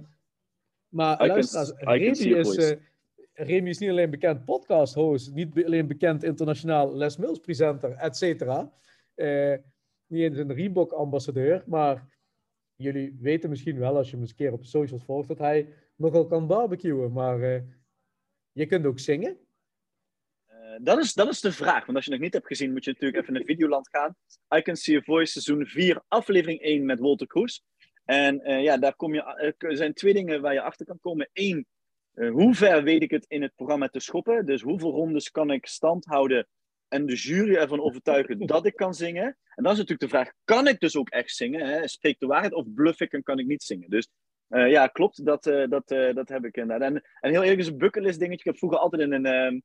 maar 0.89 1.23
I 1.23 1.27
luisteraars, 1.27 1.71
Remy 1.75 2.05
is, 2.07 2.57
uh, 2.57 2.77
Remy 3.33 3.69
is 3.69 3.77
niet 3.77 3.89
alleen 3.89 4.09
bekend 4.09 4.45
podcast-host, 4.45 5.33
niet 5.33 5.65
alleen 5.65 5.87
bekend 5.87 6.23
internationaal 6.23 6.95
Les 6.95 7.17
Mills 7.17 7.39
presenter, 7.39 7.91
et 7.91 8.17
cetera. 8.17 8.71
Niet 10.07 10.21
eens 10.21 10.37
een 10.37 10.53
Reebok-ambassadeur, 10.53 11.63
maar 11.65 12.07
jullie 12.75 13.17
weten 13.19 13.49
misschien 13.49 13.79
wel, 13.79 13.95
als 13.95 14.05
je 14.05 14.11
hem 14.11 14.21
eens 14.21 14.29
een 14.29 14.37
keer 14.37 14.53
op 14.53 14.65
socials 14.65 15.03
volgt, 15.03 15.27
dat 15.27 15.37
hij 15.37 15.73
nogal 15.95 16.27
kan 16.27 16.47
barbecuen. 16.47 17.11
Maar 17.11 17.39
uh, 17.39 17.61
je 18.51 18.65
kunt 18.65 18.85
ook 18.85 18.99
zingen. 18.99 19.37
Uh, 20.49 20.75
dat, 20.81 20.97
is, 20.97 21.13
dat 21.13 21.29
is 21.29 21.41
de 21.41 21.51
vraag. 21.51 21.85
Want 21.85 21.97
als 21.97 22.05
je 22.05 22.11
nog 22.11 22.19
niet 22.19 22.33
hebt 22.33 22.47
gezien, 22.47 22.71
moet 22.71 22.83
je 22.83 22.91
natuurlijk 22.91 23.21
even 23.21 23.33
naar 23.33 23.43
Videoland 23.43 23.89
gaan. 23.89 24.15
I 24.55 24.61
Can 24.61 24.75
See 24.75 24.97
a 24.97 25.01
Voice, 25.01 25.31
seizoen 25.31 25.65
4, 25.65 26.01
aflevering 26.07 26.61
1 26.61 26.85
met 26.85 26.99
Walter 26.99 27.27
Kroes. 27.27 27.63
En 28.05 28.49
uh, 28.49 28.63
ja, 28.63 28.77
daar 28.77 28.95
kom 28.95 29.13
je, 29.13 29.55
er 29.57 29.77
zijn 29.77 29.93
twee 29.93 30.13
dingen 30.13 30.41
waar 30.41 30.53
je 30.53 30.61
achter 30.61 30.85
kan 30.85 30.99
komen. 30.99 31.29
Eén, 31.33 31.67
hoe 32.13 32.55
ver 32.55 32.83
weet 32.83 33.01
ik 33.01 33.11
het 33.11 33.25
in 33.27 33.41
het 33.41 33.55
programma 33.55 33.87
te 33.87 33.99
schoppen? 33.99 34.45
Dus 34.45 34.61
hoeveel 34.61 34.91
rondes 34.91 35.31
kan 35.31 35.51
ik 35.51 35.65
stand 35.65 36.05
houden 36.05 36.47
en 36.87 37.05
de 37.05 37.15
jury 37.15 37.55
ervan 37.55 37.81
overtuigen 37.81 38.45
dat 38.45 38.65
ik 38.65 38.75
kan 38.75 38.93
zingen. 38.93 39.25
En 39.25 39.63
dan 39.63 39.71
is 39.71 39.77
natuurlijk 39.77 40.11
de 40.11 40.17
vraag, 40.17 40.31
kan 40.43 40.67
ik 40.67 40.79
dus 40.79 40.97
ook 40.97 41.09
echt 41.09 41.31
zingen? 41.31 41.67
Hè? 41.67 41.87
Spreek 41.87 42.19
de 42.19 42.25
waarheid 42.25 42.53
of 42.53 42.73
bluff 42.73 42.99
ik 42.99 43.13
en 43.13 43.23
kan 43.23 43.39
ik 43.39 43.45
niet 43.45 43.63
zingen? 43.63 43.89
Dus 43.89 44.07
uh, 44.49 44.69
ja, 44.69 44.87
klopt, 44.87 45.25
dat, 45.25 45.47
uh, 45.47 45.67
dat, 45.69 45.91
uh, 45.91 46.13
dat 46.13 46.29
heb 46.29 46.45
ik 46.45 46.57
inderdaad. 46.57 46.91
En, 46.91 47.03
en 47.19 47.31
heel 47.31 47.41
eerlijk 47.41 47.59
is 47.59 47.67
een 47.67 47.77
bucketlist 47.77 48.19
dingetje. 48.19 48.39
Ik 48.39 48.45
heb 48.45 48.57
vroeger 48.57 48.79
altijd 48.79 49.01
in 49.01 49.11
een, 49.11 49.25
ehm, 49.25 49.59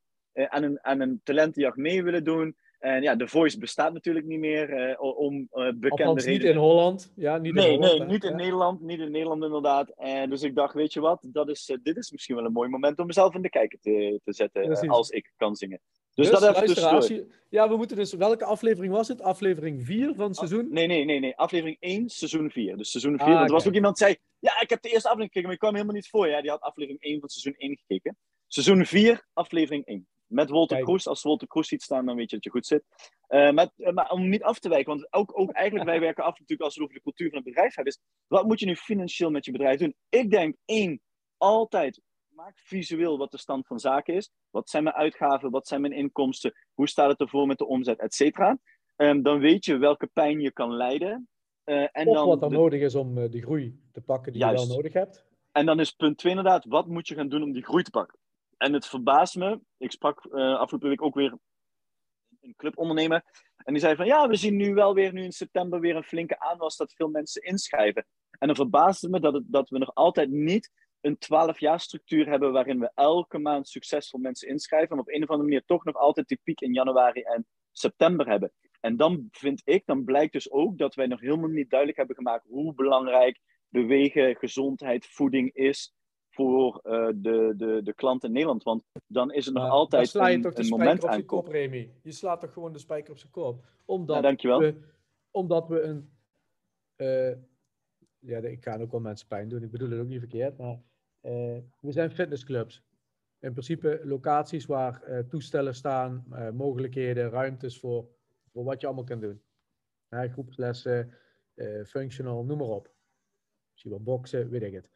aan, 0.48 0.62
een, 0.62 0.78
aan 0.84 1.00
een 1.00 1.20
talentenjacht 1.22 1.76
mee 1.76 2.02
willen 2.02 2.24
doen. 2.24 2.56
En 2.78 3.02
ja, 3.02 3.16
The 3.16 3.28
Voice 3.28 3.58
bestaat 3.58 3.92
natuurlijk 3.92 4.26
niet 4.26 4.38
meer 4.38 4.98
om 4.98 5.48
bekende 5.50 5.88
Althans, 5.88 6.24
niet 6.24 6.42
in 6.42 6.56
Holland. 6.56 7.12
Ja, 7.16 7.38
niet 7.38 7.54
nee, 7.54 7.72
in 7.72 7.82
Holland, 7.82 7.98
nee, 7.98 8.08
niet 8.08 8.24
in 8.24 8.36
Nederland. 8.36 8.80
Niet 8.80 9.00
in 9.00 9.10
Nederland 9.10 9.44
inderdaad. 9.44 9.90
En 9.96 10.30
dus 10.30 10.42
ik 10.42 10.54
dacht, 10.54 10.74
weet 10.74 10.92
je 10.92 11.00
wat, 11.00 11.28
dat 11.32 11.48
is, 11.48 11.78
dit 11.82 11.96
is 11.96 12.10
misschien 12.10 12.36
wel 12.36 12.44
een 12.44 12.52
mooi 12.52 12.68
moment 12.68 12.98
om 12.98 13.06
mezelf 13.06 13.34
in 13.34 13.42
de 13.42 13.48
kijker 13.48 13.78
te, 13.80 14.20
te 14.24 14.32
zetten 14.32 14.88
als 14.88 15.10
ik 15.10 15.32
kan 15.36 15.56
zingen. 15.56 15.80
Dus, 16.14 16.30
dus 16.30 16.40
dat 16.40 16.56
even 16.56 17.30
Ja, 17.48 17.68
we 17.68 17.76
moeten 17.76 17.96
dus... 17.96 18.12
Welke 18.12 18.44
aflevering 18.44 18.92
was 18.92 19.08
het? 19.08 19.20
Aflevering 19.20 19.84
4 19.84 20.14
van 20.14 20.26
het 20.26 20.36
seizoen? 20.36 20.68
nee, 20.70 20.86
nee, 20.86 21.04
nee, 21.04 21.20
nee. 21.20 21.36
Aflevering 21.36 21.76
1, 21.80 22.08
seizoen 22.08 22.50
4. 22.50 22.76
Dus 22.76 22.90
seizoen 22.90 23.18
4. 23.18 23.26
Ah, 23.26 23.32
want 23.32 23.46
er 23.46 23.54
was 23.54 23.66
ook 23.66 23.74
iemand 23.74 23.96
die 23.96 24.06
zei... 24.06 24.18
Ja, 24.38 24.60
ik 24.60 24.70
heb 24.70 24.82
de 24.82 24.88
eerste 24.88 25.08
aflevering 25.08 25.32
gekeken, 25.32 25.42
maar 25.42 25.52
ik 25.52 25.58
kwam 25.58 25.74
helemaal 25.74 25.94
niet 25.94 26.08
voor. 26.08 26.28
Ja, 26.28 26.40
die 26.40 26.50
had 26.50 26.60
aflevering 26.60 27.00
1 27.02 27.20
van 27.20 27.28
seizoen 27.28 27.54
1 27.60 27.76
gekeken. 27.76 28.16
Seizoen 28.46 28.86
4, 28.86 29.26
aflevering 29.32 29.84
1. 29.84 30.06
Met 30.26 30.50
Walter 30.50 30.82
Kroes. 30.82 31.06
Als 31.06 31.22
Walter 31.22 31.48
Kroes 31.48 31.68
ziet 31.68 31.82
staan, 31.82 32.06
dan 32.06 32.16
weet 32.16 32.30
je 32.30 32.36
dat 32.36 32.44
je 32.44 32.50
goed 32.50 32.66
zit. 32.66 32.84
Uh, 33.28 33.50
met, 33.50 33.72
uh, 33.76 33.92
maar 33.92 34.10
om 34.10 34.28
niet 34.28 34.42
af 34.42 34.58
te 34.58 34.68
wijken, 34.68 34.92
want 34.92 35.12
ook, 35.12 35.38
ook 35.38 35.50
eigenlijk, 35.50 35.88
wij 35.88 36.00
werken 36.00 36.24
af 36.24 36.38
natuurlijk 36.38 36.62
als 36.62 36.76
we 36.76 36.82
over 36.82 36.94
de 36.94 37.02
cultuur 37.02 37.28
van 37.28 37.38
het 37.38 37.46
bedrijf 37.46 37.74
hebben, 37.74 37.92
is 37.92 38.00
wat 38.26 38.46
moet 38.46 38.60
je 38.60 38.66
nu 38.66 38.76
financieel 38.76 39.30
met 39.30 39.44
je 39.44 39.52
bedrijf 39.52 39.78
doen? 39.78 39.94
Ik 40.08 40.30
denk, 40.30 40.56
één, 40.64 41.00
altijd 41.36 42.00
maak 42.34 42.58
visueel 42.58 43.18
wat 43.18 43.30
de 43.30 43.38
stand 43.38 43.66
van 43.66 43.78
zaken 43.78 44.14
is. 44.14 44.30
Wat 44.50 44.70
zijn 44.70 44.82
mijn 44.82 44.96
uitgaven? 44.96 45.50
Wat 45.50 45.66
zijn 45.66 45.80
mijn 45.80 45.92
inkomsten? 45.92 46.54
Hoe 46.74 46.88
staat 46.88 47.10
het 47.10 47.20
ervoor 47.20 47.46
met 47.46 47.58
de 47.58 47.66
omzet, 47.66 47.98
et 47.98 48.14
cetera? 48.14 48.58
Um, 48.96 49.22
dan 49.22 49.38
weet 49.38 49.64
je 49.64 49.76
welke 49.76 50.06
pijn 50.06 50.40
je 50.40 50.52
kan 50.52 50.74
leiden. 50.74 51.28
Uh, 51.64 51.88
en 51.92 52.06
of 52.06 52.14
dan 52.14 52.26
wat 52.26 52.42
er 52.42 52.50
nodig 52.50 52.80
is 52.80 52.94
om 52.94 53.18
uh, 53.18 53.30
die 53.30 53.42
groei 53.42 53.80
te 53.92 54.00
pakken 54.00 54.32
die 54.32 54.40
Juist. 54.40 54.62
je 54.62 54.66
wel 54.66 54.76
nodig 54.76 54.92
hebt. 54.92 55.24
En 55.52 55.66
dan 55.66 55.80
is 55.80 55.90
punt 55.90 56.18
2 56.18 56.32
inderdaad, 56.32 56.64
wat 56.64 56.86
moet 56.86 57.08
je 57.08 57.14
gaan 57.14 57.28
doen 57.28 57.42
om 57.42 57.52
die 57.52 57.64
groei 57.64 57.82
te 57.82 57.90
pakken? 57.90 58.18
En 58.56 58.72
het 58.72 58.86
verbaast 58.86 59.36
me, 59.36 59.60
ik 59.76 59.92
sprak 59.92 60.24
uh, 60.24 60.58
afgelopen 60.58 60.88
week 60.88 61.02
ook 61.02 61.14
weer 61.14 61.38
een 62.40 62.54
clubondernemer. 62.56 63.24
En 63.56 63.72
die 63.72 63.82
zei 63.82 63.96
van, 63.96 64.06
ja, 64.06 64.28
we 64.28 64.36
zien 64.36 64.56
nu 64.56 64.74
wel 64.74 64.94
weer 64.94 65.12
nu 65.12 65.22
in 65.22 65.32
september 65.32 65.80
weer 65.80 65.96
een 65.96 66.02
flinke 66.04 66.40
aanwas 66.40 66.76
dat 66.76 66.92
veel 66.92 67.08
mensen 67.08 67.42
inschrijven. 67.42 68.06
En 68.38 68.46
dan 68.46 68.56
verbaasde 68.56 69.08
me 69.08 69.20
dat, 69.20 69.32
het, 69.32 69.44
dat 69.46 69.68
we 69.68 69.78
nog 69.78 69.94
altijd 69.94 70.30
niet 70.30 70.70
een 71.02 71.18
12 71.18 71.58
jaar 71.60 71.80
structuur 71.80 72.28
hebben 72.28 72.52
waarin 72.52 72.80
we 72.80 72.90
elke 72.94 73.38
maand 73.38 73.68
succesvol 73.68 74.20
mensen 74.20 74.48
inschrijven. 74.48 74.96
En 74.96 75.02
op 75.02 75.08
een 75.08 75.22
of 75.22 75.28
andere 75.28 75.48
manier 75.48 75.64
toch 75.66 75.84
nog 75.84 75.96
altijd 75.96 76.28
die 76.28 76.40
piek 76.42 76.60
in 76.60 76.72
januari 76.72 77.20
en 77.20 77.46
september 77.72 78.28
hebben. 78.28 78.52
En 78.80 78.96
dan 78.96 79.28
vind 79.30 79.62
ik, 79.64 79.86
dan 79.86 80.04
blijkt 80.04 80.32
dus 80.32 80.50
ook 80.50 80.78
dat 80.78 80.94
wij 80.94 81.06
nog 81.06 81.20
helemaal 81.20 81.48
niet 81.48 81.70
duidelijk 81.70 81.98
hebben 81.98 82.16
gemaakt 82.16 82.46
hoe 82.48 82.74
belangrijk 82.74 83.40
bewegen, 83.68 84.36
gezondheid, 84.36 85.06
voeding 85.06 85.54
is 85.54 85.94
voor 86.30 86.80
uh, 86.84 87.08
de, 87.14 87.54
de, 87.56 87.80
de 87.84 87.94
klant 87.94 88.24
in 88.24 88.32
Nederland. 88.32 88.62
Want 88.62 88.82
dan 89.06 89.32
is 89.32 89.46
er 89.46 89.52
nog 89.52 89.68
altijd 89.68 90.08
sla 90.08 90.26
je 90.26 90.36
een, 90.36 90.42
toch 90.42 90.52
de 90.52 90.58
een 90.58 90.64
spijker 90.64 90.86
moment 90.86 91.04
op 91.04 91.10
zijn 91.10 91.24
kop, 91.26 91.46
Remy. 91.46 91.92
Je 92.02 92.12
slaat 92.12 92.40
toch 92.40 92.52
gewoon 92.52 92.72
de 92.72 92.78
spijker 92.78 93.10
op 93.12 93.18
zijn 93.18 93.32
kop. 93.32 93.64
Omdat, 93.84 94.16
Ja, 94.16 94.22
dankjewel. 94.22 94.58
We, 94.58 94.80
omdat 95.30 95.68
we 95.68 95.80
een... 95.80 96.10
eh, 96.96 97.36
ja, 98.18 98.38
ik 98.38 98.62
ga 98.64 98.80
ook 98.80 98.90
wel 98.90 99.00
mensen 99.00 99.28
pijn 99.28 99.48
doen. 99.48 99.62
Ik 99.62 99.70
bedoel 99.70 99.90
het 99.90 100.00
ook 100.00 100.06
niet 100.06 100.18
verkeerd. 100.18 100.58
Maar 100.58 100.68
eh, 100.68 100.78
we 101.80 101.92
zijn 101.92 102.10
fitnessclubs. 102.10 102.82
In 103.42 103.52
principe 103.52 104.00
locaties 104.04 104.66
waar 104.66 105.02
eh, 105.02 105.18
toestellen 105.18 105.74
staan, 105.74 106.24
eh, 106.32 106.50
mogelijkheden, 106.50 107.30
ruimtes 107.30 107.78
voor, 107.78 108.08
voor 108.52 108.64
wat 108.64 108.80
je 108.80 108.86
allemaal 108.86 109.04
kan 109.04 109.20
doen. 109.20 109.42
Groepslessen, 110.08 111.14
eh, 111.54 111.84
functional, 111.84 112.44
noem 112.44 112.58
maar 112.58 112.66
op. 112.66 112.90
Misschien 113.70 113.90
wel 113.90 114.02
boksen, 114.02 114.50
weet 114.50 114.62
ik 114.62 114.72
het. 114.72 114.90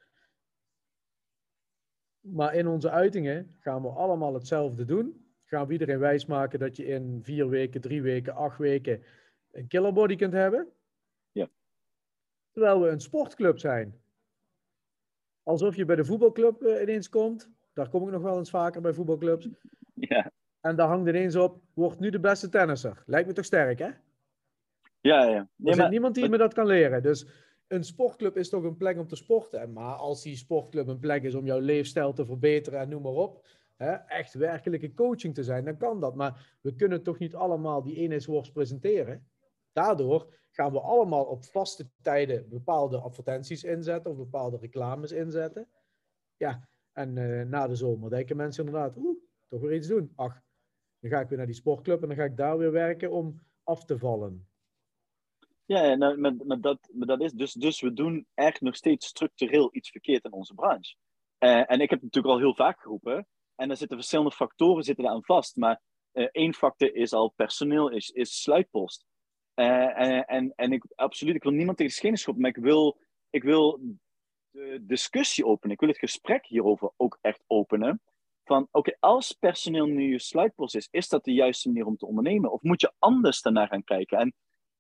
Maar 2.21 2.55
in 2.55 2.67
onze 2.67 2.91
uitingen 2.91 3.57
gaan 3.61 3.83
we 3.83 3.89
allemaal 3.89 4.35
hetzelfde 4.35 4.85
doen. 4.85 5.27
Gaan 5.45 5.67
we 5.67 5.73
iedereen 5.73 5.99
wijsmaken 5.99 6.59
dat 6.59 6.77
je 6.77 6.87
in 6.87 7.19
vier 7.23 7.49
weken, 7.49 7.81
drie 7.81 8.03
weken, 8.03 8.35
acht 8.35 8.59
weken 8.59 9.03
een 9.53 9.67
killer 9.67 9.93
body 9.93 10.17
kunt 10.17 10.33
hebben. 10.33 10.69
Ja. 11.33 11.49
Terwijl 12.51 12.81
we 12.81 12.89
een 12.89 13.01
sportclub 13.01 13.59
zijn. 13.59 14.01
Alsof 15.47 15.77
je 15.77 15.85
bij 15.85 15.97
de 15.97 16.05
voetbalclub 16.05 16.63
eh, 16.63 16.83
ineens 16.83 17.09
komt. 17.09 17.51
Daar 17.73 17.89
kom 17.89 18.07
ik 18.07 18.13
nog 18.13 18.23
wel 18.23 18.39
eens 18.39 18.51
vaker 18.51 18.81
bij 18.81 18.93
voetbalclubs. 18.93 19.49
Ja, 19.95 20.31
En 20.61 20.77
daar 20.77 20.89
hangt 20.89 21.09
ineens 21.09 21.37
op, 21.37 21.61
wordt 21.75 22.01
nu 22.01 22.11
de 22.11 22.21
beste 22.21 22.49
tennisser. 22.49 23.03
Lijkt 23.07 23.29
me 23.29 23.35
toch 23.35 23.45
sterk, 23.45 23.79
hè? 23.79 23.89
ja, 25.01 25.25
ja. 25.25 25.49
Er 25.65 25.77
maar, 25.77 25.91
niemand 25.91 26.15
die 26.15 26.29
me 26.29 26.37
dat 26.37 26.55
kan 26.55 26.67
leren. 26.67 27.03
Dus 27.03 27.27
een 27.67 27.85
sportclub 27.85 28.37
is 28.37 28.49
toch 28.49 28.63
een 28.63 28.77
plek 28.77 28.99
om 28.99 29.07
te 29.07 29.17
sporten. 29.17 29.73
Maar 29.73 29.95
als 29.95 30.23
die 30.23 30.37
sportclub 30.37 30.87
een 30.89 30.99
plek 30.99 31.23
is 31.23 31.35
om 31.35 31.47
jouw 31.47 31.61
leefstijl 31.61 32.13
te 32.13 32.27
verbeteren 32.27 32.81
en 32.81 32.89
noem 32.89 33.03
maar 33.03 33.13
op. 33.13 33.47
Hè, 33.77 33.93
echt 33.93 34.35
werkelijke 34.35 34.95
coaching 34.95 35.35
te 35.35 35.45
zijn, 35.45 35.65
dan 35.65 35.77
kan 35.77 36.01
dat. 36.01 36.15
Maar 36.15 36.57
we 36.61 36.75
kunnen 36.75 37.03
toch 37.03 37.19
niet 37.19 37.35
allemaal 37.35 37.83
die 37.83 37.97
eenheidsworst 37.97 38.53
presenteren. 38.53 39.27
Daardoor 39.77 40.35
gaan 40.51 40.73
we 40.73 40.81
allemaal 40.81 41.25
op 41.25 41.45
vaste 41.45 41.91
tijden 42.03 42.49
bepaalde 42.49 42.99
advertenties 42.99 43.65
inzetten 43.65 44.11
of 44.11 44.17
bepaalde 44.17 44.57
reclames 44.57 45.13
inzetten. 45.13 45.69
Ja, 46.37 46.69
en 46.93 47.19
eh, 47.19 47.47
na 47.47 47.67
de 47.67 47.75
zomer 47.75 48.11
denken 48.11 48.37
mensen 48.37 48.67
inderdaad, 48.67 48.97
oeh, 48.97 49.19
toch 49.49 49.61
weer 49.61 49.75
iets 49.75 49.89
doen. 49.89 50.13
Ach, 50.15 50.41
dan 50.99 51.11
ga 51.11 51.21
ik 51.21 51.29
weer 51.29 51.39
naar 51.39 51.47
die 51.47 51.55
sportclub 51.55 52.03
en 52.03 52.09
dan 52.09 52.17
ga 52.17 52.25
ik 52.25 52.37
daar 52.37 52.59
weer 52.59 52.73
werken 52.73 53.11
om 53.11 53.43
af 53.63 53.85
te 53.85 53.99
vallen. 53.99 54.49
ja, 55.65 55.95
nou, 55.95 56.19
maar, 56.19 56.61
dat, 56.61 56.89
dat 56.93 57.21
is 57.21 57.33
dus, 57.33 57.53
dus 57.53 57.81
we 57.81 57.93
doen 57.93 58.27
echt 58.35 58.61
nog 58.61 58.77
steeds 58.77 59.07
structureel 59.07 59.69
iets 59.73 59.91
verkeerd 59.91 60.25
in 60.25 60.33
onze 60.33 60.55
branche. 60.55 60.97
Eh, 61.39 61.71
en 61.71 61.81
ik 61.81 61.91
heb 61.91 62.01
het 62.01 62.03
natuurlijk 62.03 62.35
al 62.35 62.41
heel 62.41 62.55
vaak 62.55 62.81
geroepen. 62.81 63.27
En 63.55 63.71
er 63.71 63.77
zitten 63.77 63.97
verschillende 63.97 64.33
factoren 64.33 64.83
zitten 64.83 65.05
daar 65.05 65.13
aan 65.13 65.25
vast. 65.25 65.57
Maar 65.57 65.83
eh, 66.13 66.29
één 66.33 66.55
factor 66.55 66.95
is 66.95 67.13
al 67.13 67.29
personeel, 67.29 67.91
is, 67.91 68.11
is 68.11 68.43
sluitpost. 68.43 69.07
Eh, 69.57 70.01
en, 70.01 70.25
en, 70.27 70.53
en 70.57 70.73
ik, 70.73 70.85
absoluut, 70.95 71.35
ik 71.35 71.43
wil 71.43 71.53
niemand 71.53 71.77
tegen 71.77 71.93
de 71.93 71.99
schenen 71.99 72.19
schoppen, 72.19 72.43
maar 72.43 72.57
ik 72.57 72.63
wil, 72.63 72.99
ik 73.31 73.43
wil 73.43 73.81
de 74.51 74.79
discussie 74.83 75.47
openen. 75.47 75.75
Ik 75.75 75.81
wil 75.81 75.89
het 75.89 75.99
gesprek 75.99 76.47
hierover 76.47 76.91
ook 76.97 77.19
echt 77.21 77.45
openen. 77.47 78.01
Van, 78.45 78.69
oké, 78.71 78.97
als 79.01 79.33
personeel 79.33 79.87
nu 79.87 80.11
je 80.11 80.19
sluitpost 80.19 80.77
is, 80.77 80.89
is 80.91 81.09
dat 81.09 81.25
de 81.25 81.33
juiste 81.33 81.69
manier 81.69 81.87
om 81.87 81.97
te 81.97 82.07
ondernemen? 82.07 82.53
Of 82.53 82.63
moet 82.63 82.81
je 82.81 82.93
anders 82.99 83.43
daarnaar 83.43 83.69
gaan 83.69 83.85
kijken? 83.85 84.19
En, 84.19 84.35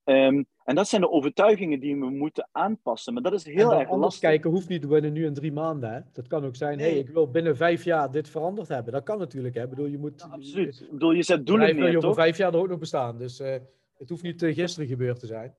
ehm, 0.05 0.43
en 0.65 0.75
dat 0.75 0.89
zijn 0.89 1.01
de 1.01 1.11
overtuigingen 1.11 1.81
die 1.81 1.97
we 1.97 2.11
moeten 2.11 2.49
aanpassen. 2.53 3.13
Maar 3.13 3.23
dat 3.23 3.33
is 3.33 3.45
En 3.45 3.53
heel 3.53 3.73
erg 3.73 3.89
anders 3.89 4.01
lastig. 4.01 4.21
kijken 4.21 4.51
hoeft 4.51 4.69
niet 4.69 4.89
binnen 4.89 5.13
nu 5.13 5.25
in 5.25 5.35
drie 5.35 5.53
maanden. 5.53 5.93
Hè? 5.93 6.01
Dat 6.13 6.27
kan 6.27 6.45
ook 6.45 6.57
zijn, 6.57 6.77
Nee. 6.77 6.91
hey, 6.91 6.99
ik 6.99 7.09
wil 7.09 7.31
binnen 7.31 7.57
vijf 7.57 7.85
jaar 7.85 8.11
dit 8.11 8.29
veranderd 8.29 8.69
hebben. 8.69 8.93
Dat 8.93 9.03
kan 9.03 9.19
natuurlijk. 9.19 9.55
Hè? 9.55 9.63
Ik 9.63 9.69
bedoel, 9.71 9.87
je 9.87 9.99
moet, 9.99 10.21
Ja, 10.21 10.35
absoluut. 10.35 10.81
Ik 10.81 10.91
bedoel, 10.91 11.13
je 11.13 11.23
zet 11.23 11.47
doelen 11.47 11.67
wil 11.67 11.77
je 11.77 11.83
neer, 11.83 11.97
over 11.97 12.15
vijf 12.15 12.37
jaar 12.37 12.55
er 12.55 12.61
ook 12.61 12.69
nog 12.69 12.79
bestaan. 12.79 13.19
Dus 13.19 13.41
eh, 13.41 13.55
het 13.99 14.09
hoeft 14.09 14.23
niet 14.23 14.43
eh, 14.43 14.55
gisteren 14.55 14.89
gebeurd 14.89 15.21
te 15.21 15.27
zijn. 15.27 15.57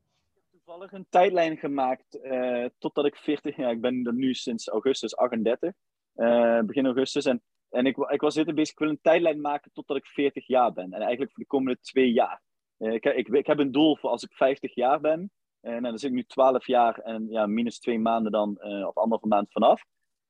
toevallig 0.51 0.91
een 0.91 1.05
tijdlijn 1.09 1.57
gemaakt 1.57 2.21
eh, 2.21 2.65
totdat 2.77 3.05
ik 3.05 3.15
40 3.15 3.55
jaar, 3.55 3.71
ik 3.71 3.81
ben 3.81 4.05
er 4.05 4.13
nu 4.13 4.33
sinds 4.33 4.67
augustus 4.67 5.15
38, 5.15 5.73
eh, 6.13 6.59
begin 6.59 6.85
augustus. 6.85 7.25
En, 7.25 7.41
en 7.69 7.85
ik, 7.85 7.97
ik 7.97 8.21
was 8.21 8.33
dit 8.33 8.55
bezig, 8.55 8.71
ik 8.71 8.79
wil 8.79 8.89
een 8.89 9.01
tijdlijn 9.01 9.41
maken 9.41 9.71
totdat 9.73 9.97
ik 9.97 10.05
40 10.05 10.47
jaar 10.47 10.73
ben. 10.73 10.93
En 10.93 11.01
eigenlijk 11.01 11.31
voor 11.31 11.43
de 11.43 11.49
komende 11.49 11.79
twee 11.79 12.11
jaar. 12.11 12.41
Ik, 12.77 13.05
ik, 13.05 13.27
ik 13.27 13.47
heb 13.47 13.59
een 13.59 13.71
doel 13.71 13.97
voor 13.97 14.09
als 14.09 14.23
ik 14.23 14.33
50 14.33 14.75
jaar 14.75 14.99
ben. 14.99 15.31
En 15.61 15.71
nou, 15.71 15.81
dan 15.81 15.97
zit 15.97 16.09
ik 16.09 16.15
nu 16.15 16.23
12 16.23 16.67
jaar 16.67 16.99
en 16.99 17.27
ja, 17.29 17.45
minus 17.45 17.79
twee 17.79 17.99
maanden 17.99 18.31
dan, 18.31 18.49
of 18.61 18.95
anderhalve 18.95 19.27
maand 19.27 19.51
vanaf. 19.51 19.83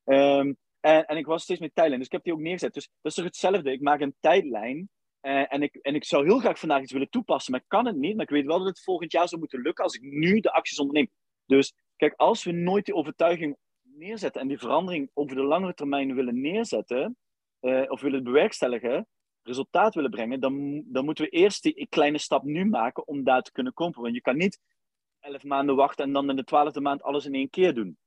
Ehm, 0.04 0.52
en, 0.80 1.04
en 1.06 1.16
ik 1.16 1.26
was 1.26 1.42
steeds 1.42 1.60
met 1.60 1.74
tijdlijn, 1.74 1.98
dus 1.98 2.06
ik 2.06 2.12
heb 2.12 2.24
die 2.24 2.32
ook 2.32 2.38
neergezet. 2.38 2.74
Dus 2.74 2.88
dat 3.00 3.12
is 3.12 3.14
toch 3.14 3.24
hetzelfde. 3.24 3.72
Ik 3.72 3.80
maak 3.80 4.00
een 4.00 4.16
tijdlijn 4.20 4.88
eh, 5.20 5.52
en, 5.52 5.62
ik, 5.62 5.74
en 5.74 5.94
ik 5.94 6.04
zou 6.04 6.24
heel 6.24 6.38
graag 6.38 6.58
vandaag 6.58 6.82
iets 6.82 6.92
willen 6.92 7.10
toepassen, 7.10 7.52
maar 7.52 7.60
ik 7.60 7.68
kan 7.68 7.86
het 7.86 7.96
niet. 7.96 8.16
Maar 8.16 8.24
ik 8.24 8.30
weet 8.30 8.46
wel 8.46 8.58
dat 8.58 8.66
het 8.66 8.82
volgend 8.82 9.12
jaar 9.12 9.28
zou 9.28 9.40
moeten 9.40 9.60
lukken 9.60 9.84
als 9.84 9.94
ik 9.94 10.02
nu 10.02 10.40
de 10.40 10.52
acties 10.52 10.78
onderneem. 10.78 11.10
Dus 11.46 11.74
kijk, 11.96 12.14
als 12.16 12.44
we 12.44 12.52
nooit 12.52 12.84
die 12.84 12.94
overtuiging 12.94 13.56
neerzetten 13.82 14.40
en 14.40 14.48
die 14.48 14.58
verandering 14.58 15.10
over 15.14 15.36
de 15.36 15.42
langere 15.42 15.74
termijn 15.74 16.14
willen 16.14 16.40
neerzetten, 16.40 17.16
eh, 17.60 17.84
of 17.88 18.00
willen 18.00 18.22
bewerkstelligen, 18.22 19.06
resultaat 19.42 19.94
willen 19.94 20.10
brengen, 20.10 20.40
dan, 20.40 20.82
dan 20.86 21.04
moeten 21.04 21.24
we 21.24 21.30
eerst 21.30 21.62
die 21.62 21.86
kleine 21.88 22.18
stap 22.18 22.42
nu 22.42 22.64
maken 22.64 23.06
om 23.06 23.24
daar 23.24 23.42
te 23.42 23.52
kunnen 23.52 23.72
komen. 23.72 24.00
Want 24.00 24.14
je 24.14 24.20
kan 24.20 24.36
niet 24.36 24.60
elf 25.20 25.44
maanden 25.44 25.76
wachten 25.76 26.04
en 26.04 26.12
dan 26.12 26.30
in 26.30 26.36
de 26.36 26.44
twaalfde 26.44 26.80
maand 26.80 27.02
alles 27.02 27.26
in 27.26 27.34
één 27.34 27.50
keer 27.50 27.74
doen. 27.74 27.98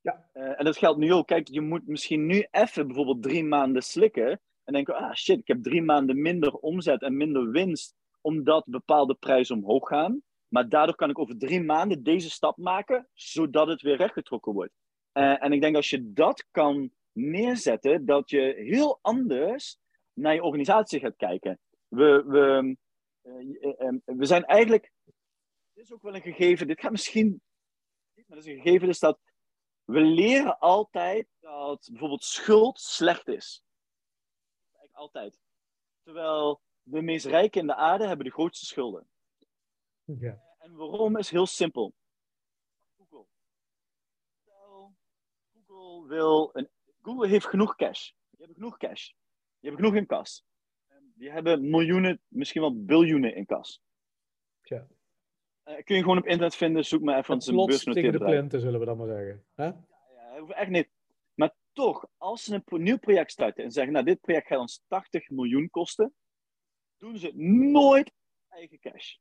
Ja. 0.00 0.28
Eh, 0.32 0.58
en 0.58 0.64
dat 0.64 0.76
geldt 0.76 0.98
nu 0.98 1.12
ook. 1.12 1.26
Kijk, 1.26 1.48
je 1.48 1.60
moet 1.60 1.86
misschien 1.86 2.26
nu 2.26 2.46
even 2.50 2.86
bijvoorbeeld 2.86 3.22
drie 3.22 3.44
maanden 3.44 3.82
slikken 3.82 4.40
en 4.68 4.74
denken, 4.74 4.94
ah 4.94 5.14
shit, 5.14 5.38
ik 5.38 5.46
heb 5.46 5.62
drie 5.62 5.82
maanden 5.82 6.22
minder 6.22 6.52
omzet 6.52 7.02
en 7.02 7.16
minder 7.16 7.50
winst, 7.50 7.94
omdat 8.20 8.64
bepaalde 8.66 9.14
prijzen 9.14 9.56
omhoog 9.56 9.88
gaan. 9.88 10.22
Maar 10.48 10.68
daardoor 10.68 10.94
kan 10.94 11.10
ik 11.10 11.18
over 11.18 11.38
drie 11.38 11.62
maanden 11.62 12.02
deze 12.02 12.30
stap 12.30 12.56
maken, 12.56 13.08
zodat 13.14 13.68
het 13.68 13.82
weer 13.82 13.96
rechtgetrokken 13.96 14.52
wordt. 14.52 14.72
Eh, 15.12 15.44
en 15.44 15.52
ik 15.52 15.60
denk 15.60 15.76
als 15.76 15.90
je 15.90 16.12
dat 16.12 16.46
kan 16.50 16.90
neerzetten, 17.12 18.06
dat 18.06 18.30
je 18.30 18.54
heel 18.56 18.98
anders 19.02 19.78
naar 20.12 20.34
je 20.34 20.42
organisatie 20.42 21.00
gaat 21.00 21.16
kijken. 21.16 21.58
We, 21.88 22.24
we, 22.26 22.76
eh, 23.22 23.88
eh, 23.88 23.94
we 24.04 24.26
zijn 24.26 24.44
eigenlijk, 24.44 24.92
dit 25.72 25.84
is 25.84 25.92
ook 25.92 26.02
wel 26.02 26.14
een 26.14 26.22
gegeven, 26.22 26.66
dit 26.66 26.80
gaat 26.80 26.90
misschien, 26.90 27.40
maar 28.14 28.24
dat 28.36 28.46
is 28.46 28.46
een 28.46 28.60
gegeven, 28.60 28.94
dat 28.98 29.18
we 29.84 30.00
leren 30.00 30.58
altijd 30.58 31.26
dat 31.40 31.88
bijvoorbeeld 31.90 32.24
schuld 32.24 32.78
slecht 32.78 33.28
is. 33.28 33.62
Altijd. 34.98 35.40
Terwijl 36.02 36.60
de 36.82 37.02
meest 37.02 37.26
rijken 37.26 37.60
in 37.60 37.66
de 37.66 37.74
aarde 37.74 38.06
hebben 38.06 38.24
de 38.26 38.32
grootste 38.32 38.66
schulden. 38.66 39.06
Ja. 40.04 40.42
En 40.58 40.74
waarom 40.74 41.16
is 41.16 41.30
heel 41.30 41.46
simpel. 41.46 41.92
Google. 42.96 43.26
Google, 45.66 46.08
wil 46.08 46.50
een, 46.52 46.68
Google 47.02 47.28
heeft 47.28 47.46
genoeg 47.46 47.76
cash. 47.76 48.10
Die 48.10 48.38
hebben 48.38 48.56
genoeg 48.56 48.76
cash. 48.76 49.06
Die 49.60 49.70
hebben 49.70 49.80
genoeg 49.80 50.00
in 50.00 50.06
kas. 50.06 50.44
Die 51.14 51.30
hebben 51.30 51.70
miljoenen, 51.70 52.20
misschien 52.28 52.60
wel 52.60 52.84
biljoenen 52.84 53.34
in 53.34 53.46
kas. 53.46 53.82
Tja. 54.62 54.86
Eh, 55.62 55.84
kun 55.84 55.96
je 55.96 56.02
gewoon 56.02 56.18
op 56.18 56.26
internet 56.26 56.54
vinden, 56.54 56.84
zoek 56.84 57.02
maar 57.02 57.18
even, 57.18 57.34
een 57.34 57.38
plots 57.38 57.54
tegen 57.54 57.66
beursgenoteerd 57.66 58.12
de 58.12 58.18
bedrijf. 58.18 58.38
plinten, 58.38 58.60
zullen 58.60 58.80
we 58.80 58.86
dan 58.86 58.96
maar 58.96 59.06
zeggen. 59.06 59.44
Hè? 59.54 59.64
Ja, 59.64 60.38
hoeft 60.38 60.52
echt 60.52 60.70
niet. 60.70 60.88
Toch, 61.78 62.06
als 62.16 62.44
ze 62.44 62.62
een 62.64 62.82
nieuw 62.82 62.98
project 62.98 63.30
starten 63.30 63.64
en 63.64 63.70
zeggen, 63.70 63.92
nou, 63.92 64.04
dit 64.04 64.20
project 64.20 64.46
gaat 64.46 64.58
ons 64.58 64.84
80 64.88 65.30
miljoen 65.30 65.70
kosten, 65.70 66.14
doen 66.96 67.18
ze 67.18 67.32
nooit 67.72 68.12
eigen 68.48 68.78
cash. 68.78 69.16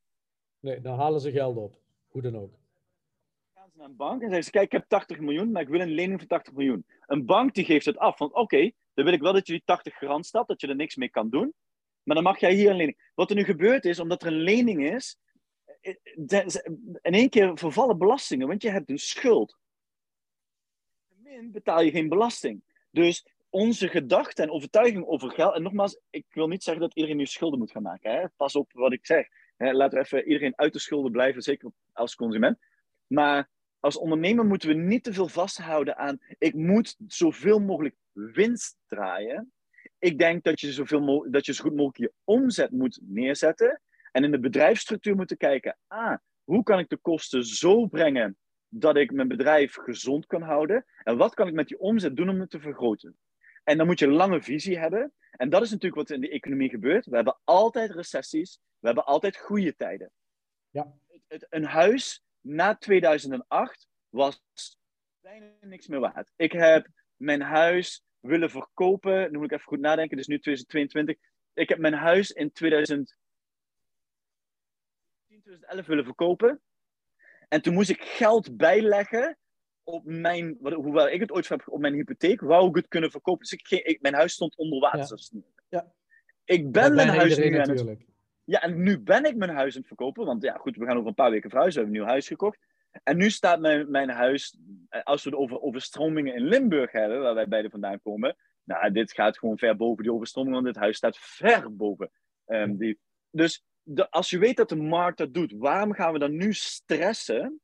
Nee, 0.60 0.82
dan 0.82 1.00
halen 1.00 1.22
ze 1.22 1.32
geld 1.32 1.58
op. 1.58 1.80
Hoe 2.08 2.22
dan 2.22 2.38
ook. 2.38 2.54
gaan 3.54 3.70
ze 3.70 3.78
naar 3.78 3.86
een 3.86 3.96
bank 3.96 4.22
en 4.22 4.28
zeggen 4.28 4.44
ze, 4.44 4.52
kijk, 4.52 4.66
ik 4.66 4.72
heb 4.72 4.86
80 4.88 5.20
miljoen, 5.20 5.52
maar 5.52 5.62
ik 5.62 5.68
wil 5.68 5.80
een 5.80 5.90
lening 5.90 6.20
van 6.20 6.28
80 6.28 6.54
miljoen. 6.54 6.86
Een 7.06 7.26
bank 7.26 7.54
die 7.54 7.66
geeft 7.66 7.86
het 7.86 7.98
af, 7.98 8.18
van 8.18 8.36
oké, 8.36 8.72
dan 8.94 9.06
wil 9.06 9.14
ik 9.14 9.22
wel 9.22 9.34
dat 9.34 9.48
je 9.48 9.54
die 9.54 9.64
80 9.66 9.98
garant 9.98 10.26
staat, 10.26 10.48
dat 10.48 10.62
je 10.62 10.68
er 10.68 10.76
niks 10.76 10.96
mee 10.96 11.10
kan 11.10 11.30
doen, 11.30 11.54
maar 12.04 12.16
dan 12.16 12.24
mag 12.24 12.40
jij 12.40 12.54
hier 12.54 12.70
een 12.70 12.76
lening. 12.76 13.12
Wat 13.16 13.30
er 13.30 13.36
nu 13.36 13.44
gebeurt 13.44 13.86
is, 13.86 14.00
omdat 14.00 14.22
er 14.22 14.28
een 14.28 14.42
lening 14.42 14.90
is, 14.94 15.18
eh, 15.82 15.96
eh, 16.28 16.46
in 17.02 17.14
één 17.14 17.30
keer 17.30 17.58
vervallen 17.58 17.98
belastingen, 17.98 18.48
want 18.48 18.62
je 18.62 18.70
hebt 18.70 18.90
een 18.90 19.00
schuld. 19.00 19.58
Betaal 21.44 21.82
je 21.82 21.92
geen 21.92 22.10
belasting. 22.10 22.62
Dus 22.92 23.26
onze 23.50 23.88
gedachten 23.88 24.44
en 24.44 24.52
overtuiging 24.52 25.06
over 25.06 25.32
geld, 25.32 25.56
en 25.56 25.62
nogmaals, 25.62 26.00
ik 26.10 26.26
wil 26.30 26.48
niet 26.48 26.64
zeggen 26.64 26.84
dat 26.84 26.96
iedereen 26.96 27.18
nu 27.18 27.26
schulden 27.26 27.60
moet 27.60 27.72
gaan 27.72 27.82
maken. 27.82 28.12
Hè? 28.12 28.28
Pas 28.36 28.56
op 28.56 28.72
wat 28.74 28.94
ik 28.94 29.06
zeg. 29.06 29.28
Laten 29.58 29.98
we 29.98 30.04
even 30.04 30.28
iedereen 30.28 30.54
uit 30.56 30.74
de 30.74 30.80
schulden 30.80 31.12
blijven, 31.12 31.42
zeker 31.42 31.72
als 31.94 32.16
consument. 32.16 32.58
Maar 33.08 33.50
als 33.80 33.98
ondernemer 33.98 34.46
moeten 34.46 34.70
we 34.70 34.76
niet 34.76 35.04
te 35.04 35.14
veel 35.14 35.28
vasthouden 35.28 35.98
aan 35.98 36.20
ik 36.38 36.54
moet 36.54 36.96
zoveel 37.08 37.60
mogelijk 37.60 37.96
winst 38.12 38.78
draaien. 38.88 39.52
Ik 40.00 40.18
denk 40.18 40.44
dat 40.44 40.60
je, 40.60 40.74
zoveel 40.74 41.28
dat 41.32 41.46
je 41.46 41.54
zo 41.54 41.64
goed 41.64 41.76
mogelijk 41.76 41.98
je 41.98 42.14
omzet 42.24 42.72
moet 42.72 43.00
neerzetten. 43.02 43.82
En 44.12 44.24
in 44.24 44.32
de 44.32 44.40
bedrijfsstructuur 44.40 45.16
moeten 45.16 45.38
kijken, 45.38 45.78
ah, 45.88 46.18
hoe 46.44 46.64
kan 46.64 46.80
ik 46.80 46.90
de 46.90 46.98
kosten 46.98 47.44
zo 47.44 47.86
brengen 47.86 48.38
dat 48.70 48.98
ik 48.98 49.12
mijn 49.12 49.28
bedrijf 49.28 49.76
gezond 49.76 50.26
kan 50.26 50.42
houden? 50.42 50.86
En 51.04 51.18
wat 51.18 51.34
kan 51.34 51.48
ik 51.48 51.54
met 51.54 51.68
die 51.68 51.80
omzet 51.80 52.16
doen 52.16 52.30
om 52.30 52.40
het 52.40 52.50
te 52.50 52.60
vergroten? 52.60 53.18
En 53.64 53.78
dan 53.78 53.86
moet 53.86 54.00
je 54.00 54.06
een 54.06 54.12
lange 54.12 54.42
visie 54.42 54.78
hebben. 54.78 55.14
En 55.32 55.50
dat 55.50 55.62
is 55.62 55.70
natuurlijk 55.70 55.96
wat 55.96 56.10
in 56.10 56.22
de 56.22 56.30
economie 56.30 56.70
gebeurt. 56.70 57.06
We 57.06 57.16
hebben 57.16 57.40
altijd 57.44 57.92
recessies. 57.92 58.60
We 58.80 58.88
hebben 58.88 59.06
altijd 59.06 59.38
goede 59.38 59.76
tijden. 59.76 60.12
Ja. 60.70 60.94
een 61.50 61.64
huis 61.64 62.24
na 62.42 62.76
2008 62.76 63.88
was 64.10 64.42
bijna 65.22 65.46
niks 65.62 65.88
meer 65.88 66.00
waard. 66.00 66.32
Ik 66.36 66.52
heb 66.52 66.88
mijn 67.16 67.42
huis 67.42 68.04
willen 68.20 68.50
verkopen. 68.50 69.32
Nu 69.32 69.38
moet 69.38 69.46
ik 69.46 69.52
even 69.52 69.66
goed 69.66 69.80
nadenken. 69.80 70.18
Dus 70.18 70.28
nu 70.28 70.40
2022. 70.40 71.16
Ik 71.54 71.70
heb 71.70 71.78
mijn 71.78 71.94
huis 71.94 72.32
in 72.32 72.52
2010, 72.52 73.16
2011 75.28 75.86
willen 75.86 76.06
verkopen. 76.06 76.62
En 77.48 77.62
toen 77.62 77.74
moest 77.74 77.90
ik 77.90 78.02
geld 78.02 78.58
bijleggen 78.58 79.38
op 79.84 80.06
mijn, 80.06 80.58
hoewel 80.62 81.10
ik 81.10 81.20
het 81.20 81.32
ooit 81.32 81.50
heb 81.50 81.64
op 81.66 81.80
mijn 81.80 81.94
hypotheek, 81.94 82.42
wou 82.42 82.70
ik 82.70 82.76
het 82.76 82.88
kunnen 82.88 83.12
verkopen. 83.12 83.42
Dus 83.42 83.52
ik, 83.52 83.70
ik 83.86 84.02
mijn 84.02 84.14
huis 84.14 84.34
stond 84.34 84.56
onder 84.56 84.80
water. 84.80 85.20
Ja. 85.32 85.42
ja. 85.70 85.92
Ik 86.46 86.72
ben 86.72 86.96
mijn 86.96 87.10
huis 87.10 87.38
nu 87.38 87.58
aan 87.58 87.70
het... 87.70 88.06
Ja, 88.44 88.62
en 88.62 88.84
nu 88.84 89.00
ben 89.00 89.26
ik 89.26 89.36
mijn 89.36 89.52
huis 89.52 89.74
aan 89.74 89.80
het 89.80 89.88
verkopen. 89.88 90.26
Want 90.26 90.44
ja, 90.44 90.54
goed, 90.54 90.78
we 90.78 90.86
gaan 90.86 90.96
over 90.96 91.08
een 91.08 91.14
paar 91.14 91.32
weken 91.32 91.50
verhuizen. 91.50 91.80
We 91.80 91.86
hebben 91.86 92.02
een 92.02 92.06
nieuw 92.06 92.16
huis 92.16 92.28
gekocht. 92.28 92.60
En 93.04 93.18
nu 93.18 93.30
staat 93.30 93.60
mijn, 93.60 93.92
mijn 93.92 94.10
huis, 94.10 94.58
eh, 94.90 95.04
als 95.04 95.24
we 95.24 95.30
het 95.30 95.40
over 95.40 95.62
overstromingen 95.62 96.36
in 96.36 96.48
Limburg 96.48 96.92
hebben, 96.92 97.22
waar 97.22 97.36
wij 97.36 97.48
beide 97.48 97.70
vandaan 97.70 98.02
komen. 98.02 98.36
Nou, 98.64 98.92
dit 98.92 99.12
gaat 99.12 99.38
gewoon 99.38 99.58
ver 99.58 99.76
boven 99.76 100.04
die 100.04 100.14
overstroming, 100.14 100.54
want 100.54 100.66
dit 100.66 100.76
huis 100.76 100.98
staat 100.98 101.18
ver 101.18 101.76
boven. 101.76 102.12
Um, 102.46 102.78
die, 102.78 103.00
dus 103.30 103.64
de, 103.90 104.12
als 104.12 104.30
je 104.30 104.38
weet 104.38 104.58
dat 104.58 104.70
de 104.70 104.76
markt 104.76 105.18
dat 105.18 105.34
doet, 105.34 105.54
waarom 105.58 105.94
gaan 105.94 106.14
we 106.14 106.20
dan 106.20 106.36
nu 106.36 106.54
stressen? 106.54 107.62